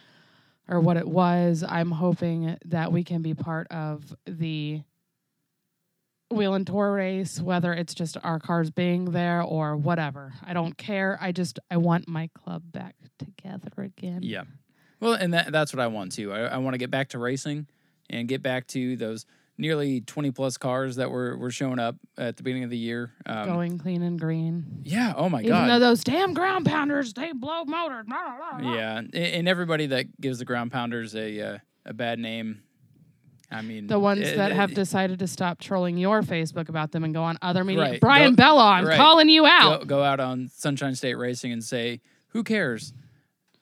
or 0.70 0.80
what 0.80 0.96
it 0.96 1.08
was. 1.08 1.64
I'm 1.68 1.92
hoping 1.92 2.58
that 2.66 2.92
we 2.92 3.04
can 3.04 3.22
be 3.22 3.34
part 3.34 3.68
of 3.72 4.16
the 4.26 4.82
wheel 6.32 6.54
and 6.54 6.66
tour 6.66 6.94
race, 6.94 7.42
whether 7.42 7.74
it's 7.74 7.94
just 7.94 8.16
our 8.24 8.40
cars 8.40 8.70
being 8.70 9.06
there 9.06 9.42
or 9.42 9.76
whatever. 9.76 10.34
I 10.44 10.54
don't 10.54 10.78
care. 10.78 11.18
I 11.20 11.32
just 11.32 11.60
I 11.72 11.78
want 11.78 12.08
my 12.08 12.30
club 12.36 12.64
back 12.72 12.96
together 13.18 13.72
again. 13.78 14.20
Yeah. 14.22 14.44
Well, 15.00 15.14
and 15.14 15.34
that, 15.34 15.52
that's 15.52 15.74
what 15.74 15.82
I 15.82 15.88
want 15.88 16.12
too. 16.12 16.32
I, 16.32 16.42
I 16.42 16.58
want 16.58 16.76
to 16.76 16.78
get 16.78 16.92
back 16.92 17.10
to 17.10 17.20
racing 17.20 17.68
and 18.10 18.28
get 18.28 18.44
back 18.44 18.68
to 18.68 18.96
those 18.96 19.26
nearly 19.60 20.02
20 20.02 20.32
plus 20.32 20.58
cars 20.58 20.96
that 20.96 21.12
were, 21.12 21.38
were 21.38 21.52
showing 21.52 21.78
up 21.80 21.96
at 22.18 22.38
the 22.38 22.44
beginning 22.44 22.64
of 22.64 22.70
the 22.70 22.78
year. 22.78 23.12
Um, 23.26 23.48
Going 23.50 23.78
clean 23.78 24.02
and 24.02 24.20
green. 24.20 24.82
yeah. 24.84 25.14
Oh 25.16 25.30
my 25.30 25.40
Even 25.42 25.50
God. 25.52 25.68
though 25.68 25.80
those 25.80 26.04
damn 26.04 26.34
ground 26.34 26.66
pounders, 26.66 27.14
they 27.14 27.34
blow 27.34 27.66
motors. 27.66 28.06
blah, 28.08 28.38
blah, 28.38 28.60
blah. 28.60 28.74
yeah. 28.74 29.02
And, 29.14 29.48
everybody 29.48 29.88
that 29.88 30.20
gives 30.22 30.40
the 30.40 30.46
ground 30.46 30.72
pounders 30.72 31.14
a, 31.16 31.42
uh, 31.42 31.58
a 31.86 31.94
bad 31.94 32.20
name. 32.20 32.64
I 33.52 33.62
mean, 33.64 33.88
The 33.88 34.00
ones 34.00 34.22
it- 34.22 34.38
that 34.38 34.52
it- 34.52 34.56
have 34.56 34.74
decided 34.74 35.20
to 35.20 35.28
stop 35.28 35.60
trolling 35.60 35.98
your 35.98 36.22
Facebook 36.22 36.70
about 36.70 36.92
them 36.92 37.04
and 37.04 37.14
go 37.14 37.24
on 37.24 37.38
other 37.42 37.64
media. 37.64 37.82
Right. 37.84 38.00
Brian 38.00 38.32
Go- 38.36 38.44
Bella, 38.44 38.64
I'm 38.72 38.86
right. 38.86 38.96
calling 38.96 39.28
you 39.28 39.46
out. 39.46 39.82
go, 39.82 39.86
go 39.86 40.04
out 40.04 40.20
on 40.20 40.48
Sunshine 40.50 40.94
State 40.96 41.16
Racing 41.16 41.52
and 41.52 41.64
say, 41.64 42.00
"Who 42.30 42.44
cares?" 42.44 42.94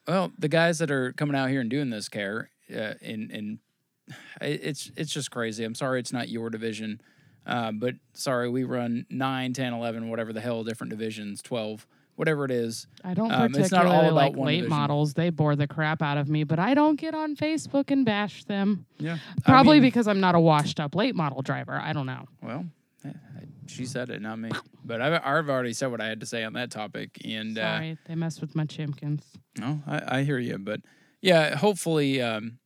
Well, 0.08 0.32
the 0.38 0.50
guys 0.50 0.80
that 0.80 0.92
are 0.92 1.14
coming 1.14 1.36
out 1.38 1.50
here 1.50 1.62
and 1.62 1.70
doing 1.70 1.90
this 1.90 2.10
care, 2.10 2.50
uh, 2.70 2.94
and 3.02 3.32
and 3.32 3.54
it- 3.54 3.60
it's 4.42 4.92
it's 4.96 5.12
just 5.12 5.32
crazy. 5.32 5.64
I'm 5.64 5.76
sorry 5.76 6.00
it's 6.00 6.14
not 6.14 6.30
your 6.30 6.50
division, 6.50 7.02
uh, 7.46 7.72
but 7.72 7.96
sorry 8.14 8.50
we 8.50 8.64
run 8.64 9.06
9, 9.10 9.54
10, 9.54 9.74
11, 9.74 10.10
whatever 10.10 10.34
the 10.34 10.42
hell 10.42 10.64
different 10.64 10.92
divisions, 10.92 11.42
12 11.42 11.86
whatever 12.16 12.46
it 12.46 12.50
is. 12.52 12.88
I 13.04 13.14
don't 13.14 13.32
Um, 13.32 13.52
particularly 13.52 13.64
it's 13.64 13.72
not 13.72 13.86
all 13.86 14.02
about 14.02 14.14
like 14.14 14.36
one 14.36 14.48
late 14.48 14.56
division. 14.62 14.70
models. 14.76 15.14
They 15.14 15.30
bore 15.30 15.56
the 15.56 15.68
crap 15.68 16.02
out 16.02 16.18
of 16.18 16.28
me, 16.28 16.44
but 16.44 16.58
I 16.58 16.74
don't 16.74 17.00
get 17.00 17.14
on 17.14 17.36
Facebook 17.36 17.92
and 17.92 18.04
bash 18.04 18.44
them. 18.46 18.88
Yeah, 18.98 19.20
Probably 19.46 19.80
because 19.80 20.08
I'm 20.08 20.20
not 20.20 20.34
a 20.34 20.40
washed 20.40 20.80
up 20.80 20.96
late 20.96 21.14
model 21.14 21.44
driver. 21.44 21.74
I 21.74 21.94
don't 21.94 22.08
know. 22.08 22.26
Well, 22.42 22.66
eh, 23.06 23.12
she 23.68 23.86
said 23.86 24.10
it, 24.10 24.20
not 24.20 24.40
me. 24.40 24.50
But 24.84 25.00
I've, 25.00 25.22
I've 25.24 25.48
already 25.50 25.74
said 25.74 25.92
what 25.92 26.02
I 26.02 26.08
had 26.08 26.20
to 26.22 26.26
say 26.26 26.44
on 26.44 26.54
that 26.54 26.72
topic, 26.72 27.22
and 27.24 27.56
uh, 27.56 27.82
they 28.08 28.16
messed 28.16 28.42
with 28.42 28.56
my 28.56 28.66
chimkins. 28.66 29.22
no, 29.60 29.84
I, 29.86 30.18
I 30.20 30.24
hear 30.24 30.40
you. 30.40 30.58
But 30.58 30.82
yeah, 31.22 31.56
hopefully, 31.56 32.20
um, 32.20 32.58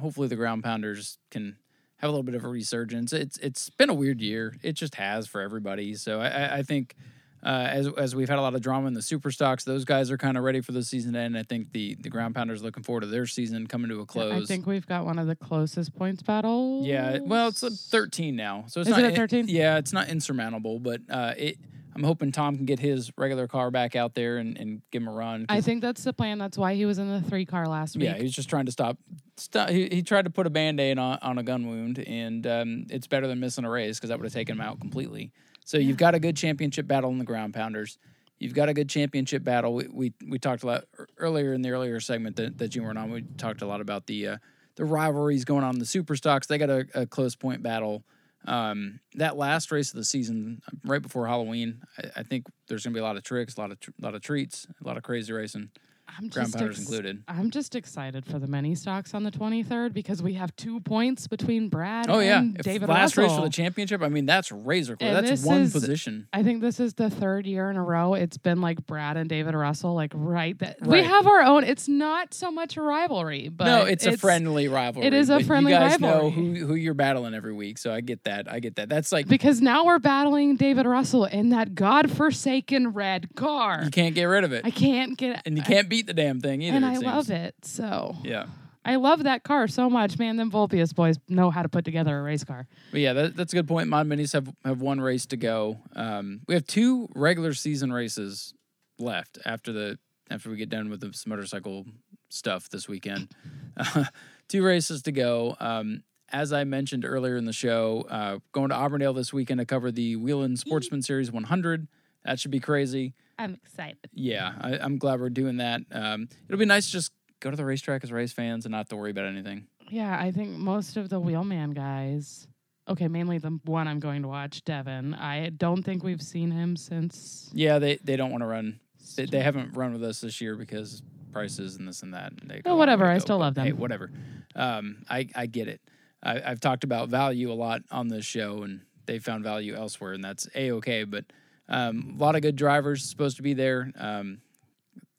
hopefully 0.00 0.28
the 0.28 0.36
ground 0.36 0.64
pounders 0.64 1.18
can 1.30 1.56
have 1.98 2.08
a 2.08 2.12
little 2.12 2.22
bit 2.22 2.34
of 2.34 2.44
a 2.44 2.48
resurgence. 2.48 3.12
It's 3.12 3.38
it's 3.38 3.70
been 3.70 3.90
a 3.90 3.94
weird 3.94 4.20
year. 4.20 4.56
It 4.62 4.72
just 4.72 4.96
has 4.96 5.26
for 5.26 5.40
everybody. 5.40 5.94
So 5.94 6.20
I, 6.20 6.58
I, 6.58 6.62
think. 6.62 6.94
Uh, 7.42 7.68
as 7.70 7.88
as 7.98 8.16
we've 8.16 8.30
had 8.30 8.38
a 8.38 8.40
lot 8.40 8.54
of 8.54 8.62
drama 8.62 8.86
in 8.86 8.94
the 8.94 9.02
super 9.02 9.30
stocks, 9.30 9.64
those 9.64 9.84
guys 9.84 10.10
are 10.10 10.16
kind 10.16 10.38
of 10.38 10.44
ready 10.44 10.62
for 10.62 10.72
the 10.72 10.82
season 10.82 11.12
to 11.12 11.18
end. 11.18 11.36
I 11.36 11.42
think 11.42 11.72
the 11.72 11.94
the 11.96 12.08
ground 12.08 12.34
pounders 12.34 12.62
looking 12.62 12.82
forward 12.82 13.02
to 13.02 13.06
their 13.06 13.26
season 13.26 13.66
coming 13.66 13.90
to 13.90 14.00
a 14.00 14.06
close. 14.06 14.44
I 14.44 14.46
think 14.46 14.64
we've 14.64 14.86
got 14.86 15.04
one 15.04 15.18
of 15.18 15.26
the 15.26 15.36
closest 15.36 15.94
points 15.94 16.22
battles. 16.22 16.86
Yeah, 16.86 17.18
well, 17.20 17.48
it's 17.48 17.62
a 17.62 17.68
13 17.68 18.34
now, 18.34 18.64
so 18.68 18.80
it's 18.80 18.88
Is 18.88 18.96
not 18.96 19.04
it 19.04 19.12
at 19.12 19.16
13? 19.16 19.48
Yeah, 19.48 19.76
it's 19.76 19.92
not 19.92 20.08
insurmountable, 20.08 20.78
but 20.78 21.02
uh, 21.10 21.34
it. 21.36 21.58
I'm 21.94 22.02
hoping 22.02 22.32
Tom 22.32 22.56
can 22.56 22.64
get 22.64 22.80
his 22.80 23.12
regular 23.16 23.46
car 23.46 23.70
back 23.70 23.94
out 23.94 24.14
there 24.14 24.38
and, 24.38 24.56
and 24.58 24.82
give 24.90 25.02
him 25.02 25.08
a 25.08 25.12
run. 25.12 25.46
I 25.48 25.60
think 25.60 25.80
that's 25.80 26.02
the 26.02 26.12
plan. 26.12 26.38
That's 26.38 26.58
why 26.58 26.74
he 26.74 26.84
was 26.86 26.98
in 26.98 27.08
the 27.08 27.20
three 27.20 27.46
car 27.46 27.66
last 27.68 27.96
week. 27.96 28.04
yeah, 28.04 28.16
he 28.16 28.22
was 28.24 28.32
just 28.32 28.48
trying 28.48 28.66
to 28.66 28.72
stop. 28.72 28.98
stop 29.36 29.68
he, 29.68 29.88
he 29.88 30.02
tried 30.02 30.24
to 30.24 30.30
put 30.30 30.46
a 30.46 30.50
band 30.50 30.80
aid 30.80 30.98
on, 30.98 31.18
on 31.22 31.38
a 31.38 31.42
gun 31.42 31.68
wound, 31.68 32.00
and 32.00 32.46
um, 32.46 32.86
it's 32.90 33.06
better 33.06 33.26
than 33.26 33.40
missing 33.40 33.64
a 33.64 33.70
race 33.70 33.98
because 33.98 34.08
that 34.08 34.18
would 34.18 34.26
have 34.26 34.32
taken 34.32 34.56
him 34.56 34.60
out 34.60 34.80
completely. 34.80 35.32
So 35.64 35.78
you've 35.78 35.96
got 35.96 36.14
a 36.14 36.20
good 36.20 36.36
championship 36.36 36.86
battle 36.86 37.10
in 37.10 37.18
the 37.18 37.24
ground 37.24 37.54
pounders. 37.54 37.98
You've 38.38 38.54
got 38.54 38.68
a 38.68 38.74
good 38.74 38.88
championship 38.88 39.44
battle. 39.44 39.74
We 39.74 39.88
we, 39.88 40.12
we 40.28 40.38
talked 40.38 40.64
a 40.64 40.66
lot 40.66 40.84
earlier 41.18 41.52
in 41.52 41.62
the 41.62 41.70
earlier 41.70 42.00
segment 42.00 42.36
that, 42.36 42.58
that 42.58 42.74
you 42.74 42.82
weren't 42.82 42.98
on. 42.98 43.10
We 43.10 43.22
talked 43.22 43.62
a 43.62 43.66
lot 43.66 43.80
about 43.80 44.06
the 44.06 44.28
uh, 44.28 44.36
the 44.76 44.84
rivalries 44.84 45.44
going 45.44 45.64
on 45.64 45.74
in 45.74 45.78
the 45.78 45.86
super 45.86 46.16
stocks. 46.16 46.46
They 46.46 46.58
got 46.58 46.70
a, 46.70 46.86
a 46.94 47.06
close 47.06 47.36
point 47.36 47.62
battle. 47.62 48.04
Um, 48.46 49.00
that 49.14 49.36
last 49.36 49.72
race 49.72 49.90
of 49.90 49.96
the 49.96 50.04
season, 50.04 50.60
right 50.84 51.00
before 51.00 51.26
Halloween, 51.26 51.80
I, 51.98 52.20
I 52.20 52.22
think 52.22 52.46
there's 52.68 52.84
gonna 52.84 52.94
be 52.94 53.00
a 53.00 53.04
lot 53.04 53.16
of 53.16 53.22
tricks, 53.22 53.56
a 53.56 53.60
lot 53.60 53.72
of 53.72 53.80
tr- 53.80 53.90
lot 54.00 54.14
of 54.14 54.22
treats, 54.22 54.66
a 54.82 54.86
lot 54.86 54.96
of 54.96 55.02
crazy 55.02 55.32
racing, 55.32 55.70
I'm 56.18 56.28
ground 56.28 56.52
just 56.52 56.62
ex- 56.62 56.78
included. 56.78 57.22
I'm 57.28 57.50
just 57.50 57.74
excited 57.74 58.24
for 58.26 58.38
the 58.38 58.46
mini 58.46 58.74
stocks 58.74 59.14
on 59.14 59.22
the 59.24 59.30
23rd 59.30 59.92
because 59.92 60.22
we 60.22 60.34
have 60.34 60.54
two 60.56 60.80
points 60.80 61.26
between 61.26 61.68
Brad 61.68 62.06
Oh 62.08 62.18
yeah, 62.20 62.38
and 62.38 62.56
If 62.58 62.64
David 62.64 62.88
last 62.88 63.16
race 63.16 63.32
for 63.34 63.42
the 63.42 63.50
championship. 63.50 64.02
I 64.02 64.08
mean, 64.08 64.26
that's 64.26 64.52
razor 64.52 64.96
close. 64.96 65.14
And 65.16 65.26
That's 65.26 65.42
one 65.44 65.62
is- 65.62 65.72
position. 65.72 66.26
I 66.32 66.42
think 66.42 66.60
this 66.60 66.80
is 66.80 66.94
the 66.94 67.10
third 67.10 67.46
year 67.46 67.70
in 67.70 67.76
a 67.76 67.82
row. 67.82 68.14
It's 68.14 68.36
been 68.38 68.60
like 68.60 68.86
Brad 68.86 69.16
and 69.16 69.28
David 69.28 69.54
Russell, 69.54 69.94
like 69.94 70.12
right 70.14 70.58
that 70.58 70.80
we 70.82 71.02
have 71.02 71.26
our 71.26 71.42
own. 71.42 71.64
It's 71.64 71.88
not 71.88 72.34
so 72.34 72.50
much 72.50 72.76
a 72.76 72.82
rivalry, 72.82 73.48
but 73.48 73.64
no, 73.66 73.84
it's, 73.84 74.06
a 74.06 74.16
friendly 74.16 74.68
rivalry. 74.68 75.06
it 75.06 75.14
is 75.14 75.30
a 75.30 75.42
friendly 75.42 75.72
You 75.72 75.78
guys 75.78 76.00
rivalry. 76.00 76.22
know 76.24 76.30
who 76.30 76.66
who 76.66 76.74
you're 76.74 76.94
battling 76.94 77.34
every 77.34 77.52
week, 77.52 77.78
so 77.78 77.92
I 77.92 78.00
get 78.00 78.24
that. 78.24 78.50
I 78.50 78.60
get 78.60 78.76
that. 78.76 78.88
That's 78.88 79.12
like 79.12 79.26
because 79.28 79.60
now 79.60 79.84
we're 79.84 79.98
battling 79.98 80.56
David 80.56 80.86
Russell 80.86 81.24
in 81.24 81.50
that 81.50 81.74
godforsaken 81.74 82.88
red 82.88 83.34
car. 83.36 83.82
you 83.84 83.90
can't 83.90 84.14
get 84.14 84.24
rid 84.24 84.44
of 84.44 84.52
it, 84.52 84.64
I 84.64 84.70
can't 84.70 85.16
get 85.18 85.36
it 85.36 85.42
and 85.46 85.56
you 85.56 85.62
can't 85.62 85.88
beat 85.88 86.03
the 86.06 86.14
damn 86.14 86.40
thing 86.40 86.62
either. 86.62 86.76
and 86.76 86.84
I 86.84 86.94
seems. 86.94 87.04
love 87.04 87.30
it. 87.30 87.54
So 87.62 88.16
Yeah, 88.22 88.46
I 88.84 88.96
love 88.96 89.24
that 89.24 89.42
car 89.42 89.68
so 89.68 89.88
much, 89.88 90.18
man. 90.18 90.36
Them 90.36 90.50
Volpius 90.50 90.94
boys 90.94 91.18
know 91.28 91.50
how 91.50 91.62
to 91.62 91.68
put 91.68 91.84
together 91.84 92.18
a 92.18 92.22
race 92.22 92.44
car. 92.44 92.66
but 92.90 93.00
yeah, 93.00 93.12
that, 93.12 93.36
that's 93.36 93.52
a 93.52 93.56
good 93.56 93.68
point. 93.68 93.88
Mod 93.88 94.06
Minis 94.06 94.32
have 94.32 94.48
have 94.64 94.80
one 94.80 95.00
race 95.00 95.26
to 95.26 95.36
go. 95.36 95.78
Um, 95.94 96.40
we 96.46 96.54
have 96.54 96.66
two 96.66 97.08
regular 97.14 97.54
season 97.54 97.92
races 97.92 98.54
left 98.98 99.38
after 99.44 99.72
the 99.72 99.98
after 100.30 100.50
we 100.50 100.56
get 100.56 100.68
done 100.70 100.90
with 100.90 101.00
this 101.00 101.26
motorcycle 101.26 101.86
stuff 102.28 102.68
this 102.68 102.88
weekend. 102.88 103.34
two 104.48 104.64
races 104.64 105.02
to 105.02 105.12
go. 105.12 105.56
Um, 105.60 106.02
as 106.30 106.52
I 106.52 106.64
mentioned 106.64 107.04
earlier 107.04 107.36
in 107.36 107.44
the 107.44 107.52
show, 107.52 108.06
uh, 108.10 108.38
going 108.52 108.70
to 108.70 108.74
Auburndale 108.74 109.12
this 109.12 109.32
weekend 109.32 109.60
to 109.60 109.66
cover 109.66 109.92
the 109.92 110.16
Wheelman 110.16 110.56
Sportsman 110.56 111.02
Series 111.02 111.30
100. 111.30 111.86
That 112.24 112.40
should 112.40 112.50
be 112.50 112.60
crazy. 112.60 113.14
I'm 113.38 113.54
excited. 113.54 113.98
Yeah, 114.12 114.52
I, 114.60 114.78
I'm 114.78 114.98
glad 114.98 115.20
we're 115.20 115.30
doing 115.30 115.58
that. 115.58 115.82
Um, 115.90 116.28
it'll 116.48 116.58
be 116.58 116.64
nice 116.64 116.86
to 116.86 116.92
just 116.92 117.12
go 117.40 117.50
to 117.50 117.56
the 117.56 117.64
racetrack 117.64 118.04
as 118.04 118.12
race 118.12 118.32
fans 118.32 118.64
and 118.64 118.72
not 118.72 118.78
have 118.78 118.88
to 118.90 118.96
worry 118.96 119.10
about 119.10 119.26
anything. 119.26 119.66
Yeah, 119.90 120.18
I 120.18 120.30
think 120.30 120.50
most 120.50 120.96
of 120.96 121.08
the 121.08 121.20
Wheelman 121.20 121.74
guys. 121.74 122.46
Okay, 122.88 123.08
mainly 123.08 123.38
the 123.38 123.58
one 123.64 123.88
I'm 123.88 124.00
going 124.00 124.22
to 124.22 124.28
watch, 124.28 124.64
Devin. 124.64 125.14
I 125.14 125.50
don't 125.50 125.82
think 125.82 126.02
we've 126.04 126.20
seen 126.22 126.50
him 126.50 126.76
since. 126.76 127.50
Yeah, 127.52 127.78
they, 127.78 127.96
they 127.96 128.16
don't 128.16 128.30
want 128.30 128.42
to 128.42 128.46
run. 128.46 128.80
They, 129.16 129.26
they 129.26 129.40
haven't 129.40 129.74
run 129.76 129.92
with 129.92 130.04
us 130.04 130.20
this 130.20 130.40
year 130.40 130.54
because 130.56 131.02
prices 131.32 131.76
and 131.76 131.86
this 131.88 132.02
and 132.02 132.14
that. 132.14 132.32
And 132.40 132.50
they 132.50 132.62
Oh, 132.64 132.76
whatever, 132.76 133.06
I 133.06 133.14
go," 133.14 133.18
still 133.20 133.38
love 133.38 133.54
them. 133.54 133.66
Hey, 133.66 133.72
whatever. 133.72 134.10
Um, 134.54 135.04
I 135.08 135.28
I 135.34 135.46
get 135.46 135.68
it. 135.68 135.80
I, 136.22 136.40
I've 136.42 136.60
talked 136.60 136.84
about 136.84 137.08
value 137.08 137.52
a 137.52 137.54
lot 137.54 137.82
on 137.90 138.08
this 138.08 138.24
show, 138.24 138.62
and 138.62 138.80
they 139.06 139.18
found 139.18 139.44
value 139.44 139.74
elsewhere, 139.74 140.12
and 140.14 140.24
that's 140.24 140.48
a 140.54 140.72
okay. 140.72 141.04
But 141.04 141.26
um, 141.68 142.16
a 142.18 142.22
lot 142.22 142.36
of 142.36 142.42
good 142.42 142.56
drivers 142.56 143.04
supposed 143.04 143.36
to 143.38 143.42
be 143.42 143.54
there. 143.54 143.90
Um, 143.96 144.40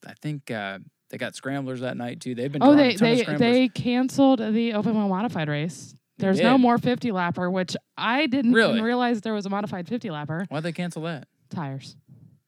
I 0.07 0.13
think 0.21 0.51
uh, 0.51 0.79
they 1.09 1.17
got 1.17 1.35
scramblers 1.35 1.81
that 1.81 1.97
night 1.97 2.19
too. 2.21 2.35
They've 2.35 2.51
been 2.51 2.61
Oh, 2.63 2.75
they 2.75 2.95
they 2.95 3.23
they 3.23 3.67
canceled 3.69 4.39
the 4.39 4.73
open 4.73 4.95
wheel 4.95 5.07
modified 5.07 5.47
race. 5.49 5.95
There's 6.17 6.39
no 6.39 6.57
more 6.57 6.77
50 6.77 7.11
lapper, 7.11 7.51
which 7.51 7.75
I 7.97 8.27
didn't 8.27 8.53
Really? 8.53 8.73
even 8.75 8.85
realize 8.85 9.19
there 9.19 9.33
was 9.33 9.45
a 9.45 9.49
modified 9.49 9.87
50 9.89 10.07
lapper. 10.09 10.45
Why'd 10.47 10.63
they 10.63 10.71
cancel 10.71 11.01
that? 11.03 11.27
Tires. 11.49 11.97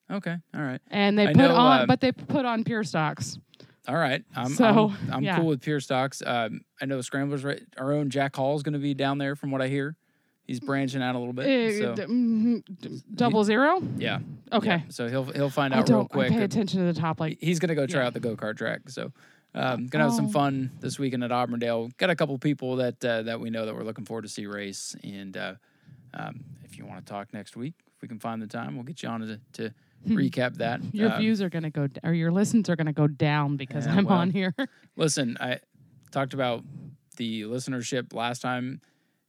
Okay, 0.09 0.37
all 0.55 0.61
right. 0.61 0.79
And 0.89 1.19
they 1.19 1.23
I 1.27 1.33
put 1.33 1.37
know, 1.37 1.55
on, 1.55 1.81
uh, 1.81 1.85
but 1.85 1.99
they 1.99 2.13
put 2.13 2.45
on 2.45 2.63
pure 2.63 2.85
stocks. 2.85 3.37
All 3.89 3.95
right, 3.95 4.23
I'm 4.35 4.49
So, 4.49 4.65
I'm, 4.89 5.13
I'm 5.13 5.23
yeah. 5.23 5.35
cool 5.37 5.47
with 5.47 5.61
pure 5.61 5.79
stocks. 5.81 6.21
Um, 6.25 6.61
I 6.81 6.85
know 6.85 7.01
Scramblers. 7.01 7.43
Right, 7.43 7.61
our 7.77 7.91
own 7.91 8.09
Jack 8.09 8.35
Hall 8.37 8.55
is 8.55 8.63
going 8.63 8.73
to 8.73 8.79
be 8.79 8.93
down 8.93 9.17
there, 9.17 9.35
from 9.35 9.51
what 9.51 9.61
I 9.61 9.67
hear. 9.67 9.95
He's 10.47 10.59
branching 10.61 11.01
out 11.01 11.13
a 11.15 11.19
little 11.19 11.33
bit. 11.33 11.45
Eh, 11.45 11.79
so 11.79 11.93
d- 11.95 12.01
mm, 12.03 12.63
d- 12.79 13.01
double 13.13 13.43
zero? 13.43 13.81
yeah, 13.97 14.19
Okay. 14.53 14.67
yeah. 14.69 14.81
So 14.89 15.09
he'll 15.09 15.25
he'll 15.25 15.49
find 15.49 15.73
out 15.73 15.89
real 15.89 15.99
don't 15.99 16.11
I 16.11 16.13
quick. 16.13 16.29
pay 16.31 16.43
attention 16.43 16.79
to 16.79 16.85
the 16.93 16.99
top 16.99 17.19
like 17.19 17.37
He's 17.41 17.59
going 17.59 17.67
to 17.69 17.75
go 17.75 17.85
try 17.85 18.01
Yeah. 18.01 18.07
out 18.07 18.13
the 18.13 18.21
go 18.21 18.35
kart 18.37 18.55
track. 18.57 18.89
So 18.89 19.11
um, 19.53 19.87
gonna 19.87 20.05
have 20.05 20.13
some 20.13 20.27
Oh. 20.27 20.31
fun 20.31 20.71
this 20.79 20.97
weekend 20.97 21.23
at 21.25 21.31
Auburndale. 21.33 21.89
Got 21.97 22.11
a 22.11 22.15
couple 22.15 22.37
people 22.37 22.77
that 22.77 23.03
uh, 23.03 23.23
that 23.23 23.39
we 23.41 23.49
know 23.49 23.65
that 23.65 23.75
we're 23.75 23.83
looking 23.83 24.05
forward 24.05 24.21
to 24.23 24.29
see 24.29 24.45
race. 24.45 24.95
And 25.03 25.35
uh, 25.35 25.55
um, 26.13 26.45
if 26.63 26.77
you 26.77 26.85
want 26.85 27.05
to 27.05 27.11
talk 27.11 27.33
next 27.33 27.57
week, 27.57 27.73
if 27.95 28.01
we 28.01 28.07
can 28.07 28.19
find 28.19 28.41
the 28.41 28.47
time, 28.47 28.75
we'll 28.75 28.83
get 28.85 29.03
you 29.03 29.09
on 29.09 29.19
to, 29.21 29.39
to 29.53 29.73
recap 30.07 30.55
that. 30.57 30.79
your 30.93 31.11
Um, 31.11 31.19
views 31.19 31.41
are 31.41 31.49
going 31.49 31.63
to 31.63 31.69
go 31.69 31.87
or 32.03 32.13
your 32.13 32.31
listens 32.31 32.69
are 32.69 32.75
going 32.77 32.87
to 32.87 32.93
go 32.93 33.07
down 33.07 33.57
because 33.57 33.85
I'm 33.85 34.05
well, 34.05 34.19
on 34.19 34.29
here. 34.31 34.53
Listen, 34.95 35.35
I 35.41 35.59
talked 36.11 36.33
about 36.33 36.63
the 37.17 37.41
listenership 37.43 38.13
last 38.13 38.41
time. 38.41 38.79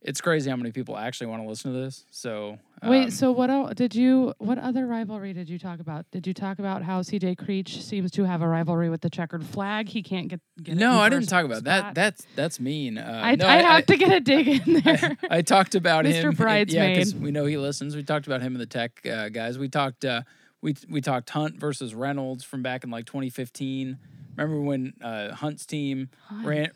It's 0.01 0.21
crazy 0.21 0.49
how 0.49 0.57
many 0.57 0.71
people 0.71 0.97
actually 0.97 1.27
want 1.27 1.43
to 1.43 1.49
listen 1.49 1.73
to 1.73 1.79
this. 1.79 2.05
So 2.11 2.59
um, 2.83 2.91
Wait, 2.91 3.13
so 3.13 3.33
what 3.33 3.51
el- 3.51 3.75
did 3.75 3.95
you 3.97 4.33
what 4.39 4.57
other 4.57 4.87
rivalry 4.87 5.33
did 5.33 5.49
you 5.49 5.59
talk 5.59 5.81
about? 5.81 6.07
Did 6.13 6.27
you 6.27 6.33
talk 6.33 6.61
about 6.61 6.83
how 6.83 7.03
CJ 7.03 7.37
Creech 7.37 7.83
seems 7.83 8.13
to 8.13 8.25
have 8.25 8.41
a 8.41 8.47
rivalry 8.47 8.91
with 8.91 9.01
the 9.01 9.11
checkered 9.11 9.45
flag? 9.45 9.89
He 9.89 10.03
can't 10.03 10.29
get, 10.29 10.41
get 10.63 10.77
no, 10.77 11.01
I 11.01 11.09
didn't 11.09 11.29
talk 11.29 11.45
about 11.45 11.65
that. 11.65 11.97
That's 11.97 12.25
that's 12.37 12.61
mean. 12.61 12.97
Uh, 12.97 13.21
I, 13.25 13.35
no, 13.35 13.49
I 13.49 13.57
have 13.57 13.87
to 13.87 13.97
get 13.97 14.13
a 14.13 14.21
dig 14.21 14.49
in 14.49 14.81
there. 14.85 15.17
I, 15.29 15.39
I 15.39 15.43
talked 15.43 15.75
about 15.75 16.05
Mr. 16.05 16.13
him. 16.13 16.31
Yeah, 16.31 16.37
Bridesmaid. 16.37 16.97
because 16.97 17.15
we 17.17 17.33
know 17.33 17.47
he 17.47 17.57
listens. 17.57 17.97
We 17.97 18.05
talked 18.05 18.27
about 18.29 18.41
him 18.41 18.53
and 18.55 18.61
the 18.61 18.67
tech 18.67 19.05
uh, 19.05 19.31
guys. 19.31 19.59
We 19.59 19.69
talked. 19.69 20.05
Uh, 20.05 20.23
we 20.61 20.77
we 20.89 21.01
talked 21.01 21.31
Hunt 21.31 21.57
versus 21.57 21.95
Reynolds 21.95 22.45
from 22.45 22.63
back 22.63 22.85
in 22.85 22.91
like 22.91 23.07
2015. 23.07 23.99
Remember 24.37 24.61
when 24.61 24.95
uh, 25.03 25.33
Hunt's 25.35 25.67
team 25.67 26.11
ran 26.45 26.71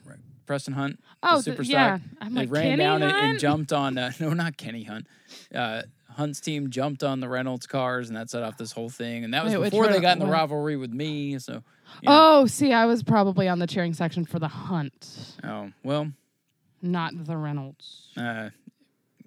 Preston 0.46 0.74
Hunt? 0.74 1.00
oh, 1.22 1.38
the 1.38 1.42
th- 1.42 1.56
super 1.56 1.62
yeah. 1.62 1.98
I'm 2.20 2.34
they 2.34 2.42
like 2.42 2.50
ran 2.50 2.62
Kenny 2.62 2.76
down 2.82 3.02
and, 3.02 3.12
and 3.12 3.38
jumped 3.38 3.72
on. 3.72 3.96
Uh, 3.98 4.12
no, 4.20 4.30
not 4.30 4.56
Kenny 4.56 4.84
Hunt. 4.84 5.06
Uh, 5.54 5.82
Hunt's 6.10 6.40
team 6.40 6.68
jumped 6.70 7.02
on 7.02 7.20
the 7.20 7.28
Reynolds 7.28 7.66
cars, 7.66 8.08
and 8.08 8.16
that 8.16 8.28
set 8.28 8.42
off 8.42 8.58
this 8.58 8.72
whole 8.72 8.90
thing. 8.90 9.24
And 9.24 9.32
that 9.32 9.44
was 9.44 9.56
Wait, 9.56 9.70
before 9.70 9.88
they 9.88 10.00
got 10.00 10.18
in 10.18 10.24
the 10.24 10.30
rivalry 10.30 10.76
with 10.76 10.92
me. 10.92 11.38
So, 11.38 11.54
you 12.02 12.08
know. 12.08 12.40
Oh, 12.42 12.46
see, 12.46 12.72
I 12.72 12.84
was 12.86 13.02
probably 13.02 13.48
on 13.48 13.58
the 13.58 13.66
cheering 13.66 13.94
section 13.94 14.24
for 14.24 14.38
the 14.38 14.48
Hunt, 14.48 15.36
oh 15.44 15.70
well. 15.82 16.12
not 16.82 17.12
the 17.24 17.36
Reynolds. 17.36 18.10
Uh, 18.16 18.50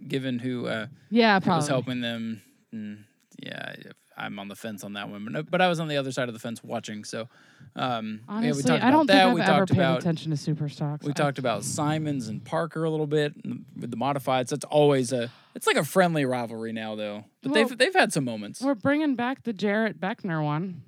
given 0.07 0.37
who 0.39 0.67
uh, 0.67 0.87
Yeah, 1.09 1.39
probably 1.39 1.57
was 1.57 1.67
helping 1.67 2.01
them, 2.01 2.41
mm, 2.73 2.99
yeah, 3.41 3.75
I'm 4.17 4.39
on 4.39 4.47
the 4.47 4.55
fence 4.55 4.83
on 4.83 4.93
that 4.93 5.09
one. 5.09 5.27
But, 5.31 5.51
but 5.51 5.61
I 5.61 5.67
was 5.67 5.79
on 5.79 5.87
the 5.87 5.97
other 5.97 6.11
side 6.11 6.29
of 6.29 6.33
the 6.33 6.39
fence 6.39 6.63
watching. 6.63 7.03
So, 7.03 7.27
um, 7.75 8.21
yeah, 8.27 8.33
we 8.33 8.37
Honestly, 8.47 8.63
talked 8.63 8.83
I 8.83 8.91
don't 8.91 9.07
think 9.07 9.17
that. 9.17 9.27
I've 9.27 9.33
we 9.33 9.41
ever 9.41 9.51
talked 9.51 9.71
paid 9.71 9.77
about 9.79 9.99
attention 9.99 10.31
to 10.31 10.37
super 10.37 10.69
stocks. 10.69 11.05
we 11.05 11.13
talked 11.13 11.37
about 11.37 11.63
Simons 11.63 12.27
and 12.27 12.43
Parker 12.43 12.83
a 12.85 12.89
little 12.89 13.07
bit 13.07 13.33
and 13.43 13.65
with 13.79 13.91
the 13.91 13.97
modifieds. 13.97 14.49
That's 14.49 14.65
always 14.65 15.11
a 15.11 15.29
it's 15.53 15.67
like 15.67 15.77
a 15.77 15.83
friendly 15.83 16.25
rivalry 16.25 16.71
now 16.71 16.95
though. 16.95 17.25
But 17.43 17.51
Well, 17.51 17.67
they've 17.67 17.77
they've 17.77 17.93
had 17.95 18.13
some 18.13 18.23
moments. 18.23 18.61
We're 18.61 18.75
bringing 18.75 19.15
back 19.15 19.43
the 19.43 19.53
Jarrett 19.53 19.99
Beckner 19.99 20.43
one. 20.43 20.83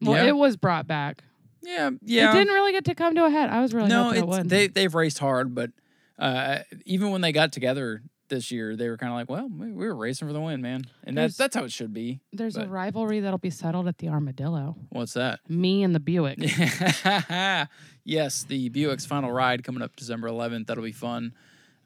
Well, 0.00 0.16
Yeah. 0.16 0.28
it 0.30 0.36
was 0.36 0.56
brought 0.56 0.86
back. 0.86 1.24
Yeah, 1.62 1.90
yeah. 2.02 2.30
It 2.30 2.34
didn't 2.34 2.52
really 2.54 2.72
get 2.72 2.84
to 2.86 2.94
come 2.94 3.14
to 3.14 3.24
a 3.24 3.30
head. 3.30 3.48
I 3.48 3.60
was 3.60 3.72
really 3.72 3.88
no, 3.88 4.10
it 4.10 4.48
they 4.48 4.66
they've 4.66 4.94
raced 4.94 5.20
hard, 5.20 5.54
but 5.54 5.70
uh, 6.18 6.58
even 6.84 7.10
when 7.10 7.20
they 7.20 7.32
got 7.32 7.52
together, 7.52 8.02
this 8.28 8.50
year, 8.50 8.76
they 8.76 8.88
were 8.88 8.96
kind 8.96 9.12
of 9.12 9.16
like, 9.18 9.28
well, 9.28 9.48
we 9.48 9.72
we 9.72 9.86
were 9.86 9.94
racing 9.94 10.26
for 10.26 10.32
the 10.32 10.40
win, 10.40 10.62
man, 10.62 10.84
and 11.04 11.16
There's- 11.16 11.32
that's 11.32 11.38
that's 11.38 11.56
how 11.56 11.64
it 11.64 11.72
should 11.72 11.92
be. 11.92 12.20
There's 12.32 12.56
a 12.56 12.60
But- 12.60 12.70
rivalry 12.70 13.20
that'll 13.20 13.38
be 13.38 13.50
settled 13.50 13.88
at 13.88 13.98
the 13.98 14.08
Armadillo. 14.08 14.76
What's 14.90 15.12
that? 15.14 15.40
Me 15.50 15.82
and 15.82 15.94
the 15.94 16.00
Buick. 16.00 16.38
yes, 18.04 18.44
the 18.44 18.68
Buick's 18.70 19.06
final 19.06 19.32
ride 19.32 19.64
coming 19.64 19.82
up 19.82 19.96
December 19.96 20.28
11th. 20.28 20.66
That'll 20.66 20.84
be 20.84 20.92
fun. 20.92 21.34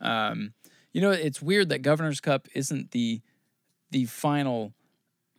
Um, 0.01 0.53
you 0.93 1.01
know, 1.01 1.11
it's 1.11 1.43
weird 1.43 1.69
that 1.71 1.83
Governor's 1.83 2.21
Cup 2.21 2.49
isn't 2.55 2.91
the 2.93 3.21
the 3.91 4.05
final 4.07 4.73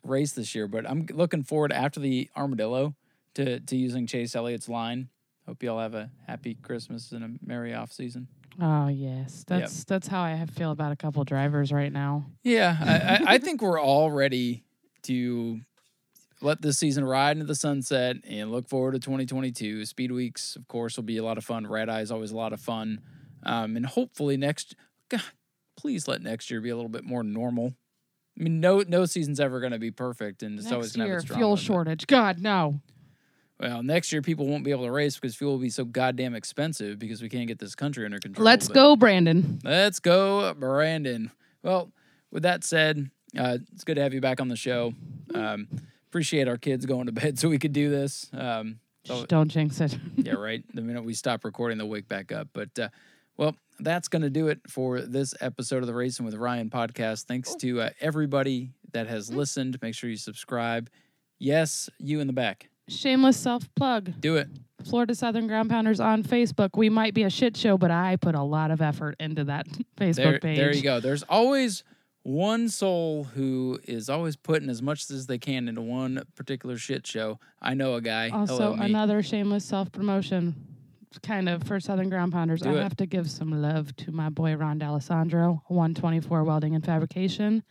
race 0.02 0.32
this 0.32 0.54
year, 0.54 0.66
but 0.68 0.88
I'm 0.88 1.06
looking 1.12 1.42
forward 1.42 1.72
after 1.72 2.00
the 2.00 2.30
Armadillo 2.36 2.94
to 3.34 3.60
to 3.60 3.76
using 3.76 4.06
Chase 4.06 4.34
Elliott's 4.36 4.68
line. 4.68 5.08
Hope 5.46 5.62
you 5.62 5.70
all 5.70 5.80
have 5.80 5.94
a 5.94 6.10
happy 6.26 6.54
Christmas 6.54 7.10
and 7.12 7.24
a 7.24 7.30
merry 7.44 7.72
off 7.74 7.90
season. 7.92 8.28
Oh 8.60 8.88
yes, 8.88 9.44
that's 9.46 9.84
that's 9.84 10.08
how 10.08 10.22
I 10.22 10.44
feel 10.46 10.72
about 10.72 10.90
a 10.92 10.96
couple 10.96 11.22
drivers 11.24 11.72
right 11.72 11.92
now. 11.92 12.26
Yeah, 12.42 12.76
I, 12.80 12.92
I, 12.92 13.22
I 13.34 13.38
think 13.38 13.62
we're 13.62 13.80
all 13.80 14.10
ready 14.10 14.64
to 15.02 15.60
let 16.40 16.60
this 16.60 16.78
season 16.78 17.04
ride 17.04 17.36
into 17.36 17.46
the 17.46 17.54
sunset 17.54 18.16
and 18.28 18.50
look 18.50 18.68
forward 18.68 18.92
to 18.92 18.98
2022. 18.98 19.84
Speed 19.86 20.10
weeks, 20.12 20.56
of 20.56 20.66
course, 20.66 20.96
will 20.96 21.04
be 21.04 21.18
a 21.18 21.24
lot 21.24 21.38
of 21.38 21.44
fun. 21.44 21.66
Red 21.66 21.88
Eye 21.88 22.00
is 22.00 22.10
always 22.10 22.32
a 22.32 22.36
lot 22.36 22.52
of 22.52 22.60
fun, 22.60 23.00
um, 23.44 23.76
and 23.76 23.86
hopefully 23.86 24.36
next. 24.36 24.74
God, 25.08 25.22
please 25.76 26.08
let 26.08 26.20
next 26.20 26.50
year 26.50 26.60
be 26.60 26.70
a 26.70 26.76
little 26.76 26.90
bit 26.90 27.04
more 27.04 27.22
normal. 27.22 27.74
I 28.38 28.42
mean, 28.42 28.60
no 28.60 28.84
no 28.86 29.04
season's 29.04 29.40
ever 29.40 29.60
going 29.60 29.72
to 29.72 29.78
be 29.78 29.90
perfect, 29.92 30.42
and 30.42 30.58
it's 30.58 30.70
always 30.72 30.96
Next 30.96 30.96
going 30.96 31.06
to 31.06 31.12
have 31.12 31.18
its 31.20 31.26
drama. 31.28 31.40
fuel 31.40 31.56
shortage. 31.56 32.06
God 32.06 32.40
no. 32.40 32.80
Well, 33.60 33.82
next 33.82 34.12
year 34.12 34.22
people 34.22 34.46
won't 34.46 34.62
be 34.62 34.70
able 34.70 34.84
to 34.84 34.92
race 34.92 35.16
because 35.16 35.34
fuel 35.34 35.52
will 35.52 35.58
be 35.58 35.70
so 35.70 35.84
goddamn 35.84 36.34
expensive 36.34 36.98
because 36.98 37.20
we 37.20 37.28
can't 37.28 37.48
get 37.48 37.58
this 37.58 37.74
country 37.74 38.04
under 38.04 38.18
control. 38.18 38.44
Let's 38.44 38.68
but- 38.68 38.74
go, 38.74 38.96
Brandon. 38.96 39.58
Let's 39.64 39.98
go, 39.98 40.54
Brandon. 40.54 41.32
Well, 41.62 41.90
with 42.30 42.44
that 42.44 42.62
said, 42.62 43.10
uh, 43.36 43.58
it's 43.74 43.84
good 43.84 43.96
to 43.96 44.02
have 44.02 44.14
you 44.14 44.20
back 44.20 44.40
on 44.40 44.48
the 44.48 44.56
show. 44.56 44.94
Um, 45.34 45.68
appreciate 46.06 46.46
our 46.46 46.56
kids 46.56 46.86
going 46.86 47.06
to 47.06 47.12
bed 47.12 47.38
so 47.38 47.48
we 47.48 47.58
could 47.58 47.72
do 47.72 47.90
this. 47.90 48.30
Um, 48.32 48.78
so, 49.04 49.26
Don't 49.26 49.48
jinx 49.48 49.80
it. 49.80 49.98
yeah, 50.16 50.34
right. 50.34 50.62
The 50.74 50.82
minute 50.82 51.02
we 51.04 51.14
stop 51.14 51.44
recording, 51.44 51.78
they'll 51.78 51.88
wake 51.88 52.08
back 52.08 52.30
up. 52.30 52.48
But, 52.52 52.78
uh, 52.78 52.88
well, 53.36 53.56
that's 53.80 54.08
going 54.08 54.22
to 54.22 54.30
do 54.30 54.48
it 54.48 54.60
for 54.68 55.00
this 55.00 55.34
episode 55.40 55.82
of 55.82 55.86
the 55.86 55.94
Racing 55.94 56.26
with 56.26 56.34
Ryan 56.34 56.70
podcast. 56.70 57.24
Thanks 57.24 57.54
to 57.56 57.80
uh, 57.80 57.90
everybody 58.00 58.70
that 58.92 59.06
has 59.06 59.32
listened. 59.32 59.78
Make 59.80 59.94
sure 59.94 60.10
you 60.10 60.16
subscribe. 60.16 60.90
Yes, 61.38 61.88
you 61.98 62.20
in 62.20 62.26
the 62.26 62.32
back. 62.32 62.68
Shameless 62.88 63.36
self 63.36 63.68
plug. 63.74 64.20
Do 64.20 64.36
it. 64.36 64.48
Florida 64.88 65.14
Southern 65.14 65.46
Ground 65.46 65.70
Pounders 65.70 66.00
on 66.00 66.22
Facebook. 66.22 66.70
We 66.76 66.88
might 66.88 67.12
be 67.12 67.24
a 67.24 67.30
shit 67.30 67.56
show, 67.56 67.76
but 67.76 67.90
I 67.90 68.16
put 68.16 68.34
a 68.34 68.42
lot 68.42 68.70
of 68.70 68.80
effort 68.80 69.16
into 69.20 69.44
that 69.44 69.66
Facebook 70.00 70.14
There, 70.16 70.38
page. 70.40 70.56
there 70.56 70.74
you 70.74 70.82
go. 70.82 71.00
There's 71.00 71.22
always 71.24 71.82
one 72.22 72.68
soul 72.68 73.24
who 73.24 73.78
is 73.84 74.08
always 74.08 74.36
putting 74.36 74.68
as 74.70 74.82
much 74.82 75.10
as 75.10 75.26
they 75.26 75.38
can 75.38 75.68
into 75.68 75.80
one 75.82 76.22
particular 76.36 76.76
shit 76.76 77.06
show. 77.06 77.38
I 77.60 77.74
know 77.74 77.94
a 77.94 78.00
guy. 78.00 78.28
Also, 78.30 78.74
another 78.74 79.22
shameless 79.22 79.64
self 79.64 79.90
promotion, 79.92 80.54
kind 81.22 81.48
of 81.48 81.62
for 81.64 81.80
Southern 81.80 82.08
Ground 82.10 82.32
Pounders. 82.32 82.60
Do 82.62 82.70
I 82.70 82.74
it. 82.74 82.82
have 82.82 82.96
to 82.96 83.06
give 83.06 83.30
some 83.30 83.50
love 83.62 83.94
to 83.96 84.12
my 84.12 84.28
boy 84.28 84.54
Ron 84.56 84.78
D'Alessandro, 84.78 85.62
124 85.68 86.44
Welding 86.44 86.74
and 86.74 86.84
Fabrication. 86.84 87.62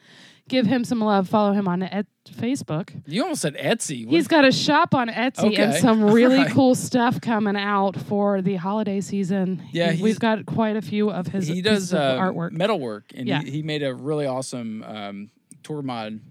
Give 0.49 0.65
him 0.65 0.83
some 0.85 0.99
love. 0.99 1.27
Follow 1.27 1.51
him 1.51 1.67
on 1.67 1.83
et- 1.83 2.07
Facebook. 2.29 2.89
You 3.05 3.23
almost 3.23 3.41
said 3.41 3.55
Etsy. 3.55 4.05
What- 4.05 4.13
He's 4.15 4.27
got 4.27 4.45
a 4.45 4.51
shop 4.51 4.95
on 4.95 5.09
Etsy 5.09 5.59
and 5.59 5.73
some 5.75 6.03
really 6.11 6.38
Alright. 6.38 6.53
cool 6.53 6.73
stuff 6.73 7.19
coming 7.21 7.55
out 7.57 7.95
for 7.97 8.41
the 8.41 8.55
holiday 8.55 9.01
season. 9.01 9.61
Yeah, 9.71 9.91
He- 9.91 10.01
we've 10.03 10.19
got 10.19 10.45
quite 10.45 10.75
a 10.77 10.81
few 10.81 11.09
of 11.11 11.27
his 11.27 11.47
he 11.47 11.55
pieces 11.61 11.63
does 11.89 11.93
of 11.93 11.99
uh, 11.99 12.19
artwork. 12.21 12.51
metal 12.53 12.79
work, 12.79 13.11
and 13.15 13.27
Yeah. 13.27 13.41
he, 13.41 13.51
he 13.51 13.61
made 13.61 13.83
a 13.83 13.93
really 13.93 14.25
awesome 14.25 14.83
um, 14.83 15.29
tour 15.63 15.81
mod 15.81 16.21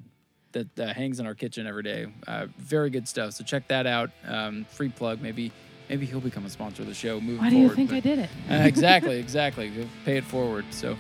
that 0.52 0.80
uh, 0.80 0.86
hangs 0.94 1.20
in 1.20 1.26
our 1.26 1.34
kitchen 1.34 1.66
every 1.66 1.82
day. 1.82 2.06
Uh, 2.26 2.46
very 2.56 2.88
good 2.88 3.06
stuff. 3.06 3.34
So 3.34 3.44
check 3.44 3.68
that 3.68 3.86
out. 3.86 4.10
Um, 4.26 4.64
free 4.70 4.88
plug. 4.88 5.20
Maybe 5.20 5.52
maybe 5.88 6.06
he'll 6.06 6.20
become 6.20 6.44
a 6.46 6.50
sponsor 6.50 6.82
of 6.82 6.88
the 6.88 6.94
show 6.94 7.20
moving 7.20 7.38
Why 7.38 7.50
do 7.50 7.56
you 7.56 7.68
think 7.68 7.90
but- 7.90 7.96
I 7.96 8.00
did 8.00 8.18
it? 8.20 8.30
Uh, 8.50 8.54
exactly, 8.64 9.18
exactly. 9.18 9.70
We'll 9.70 9.88
pay 10.04 10.16
it 10.16 10.24
forward. 10.24 10.64
So, 10.70 10.96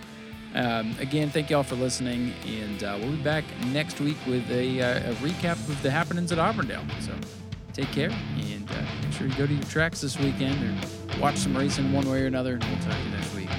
um, 0.54 0.94
again, 1.00 1.30
thank 1.30 1.50
you 1.50 1.56
all 1.56 1.62
for 1.62 1.74
listening, 1.74 2.32
and 2.46 2.82
uh, 2.82 2.96
we'll 3.00 3.10
be 3.10 3.22
back 3.22 3.44
next 3.66 4.00
week 4.00 4.16
with 4.26 4.48
a, 4.50 4.80
uh, 4.80 5.10
a 5.10 5.14
recap 5.16 5.52
of 5.68 5.82
the 5.82 5.90
happenings 5.90 6.32
at 6.32 6.38
Auburndale. 6.38 6.84
So, 7.00 7.12
take 7.72 7.90
care, 7.92 8.10
and 8.10 8.70
uh, 8.70 8.74
make 9.02 9.12
sure 9.12 9.26
you 9.26 9.34
go 9.34 9.46
to 9.46 9.52
your 9.52 9.64
tracks 9.64 10.00
this 10.00 10.18
weekend 10.18 10.62
or 10.62 11.20
watch 11.20 11.36
some 11.36 11.56
racing 11.56 11.92
one 11.92 12.08
way 12.08 12.22
or 12.22 12.26
another. 12.26 12.54
And 12.54 12.64
we'll 12.64 12.76
talk 12.78 12.92
to 12.92 13.02
you 13.04 13.10
next 13.10 13.34
week. 13.34 13.50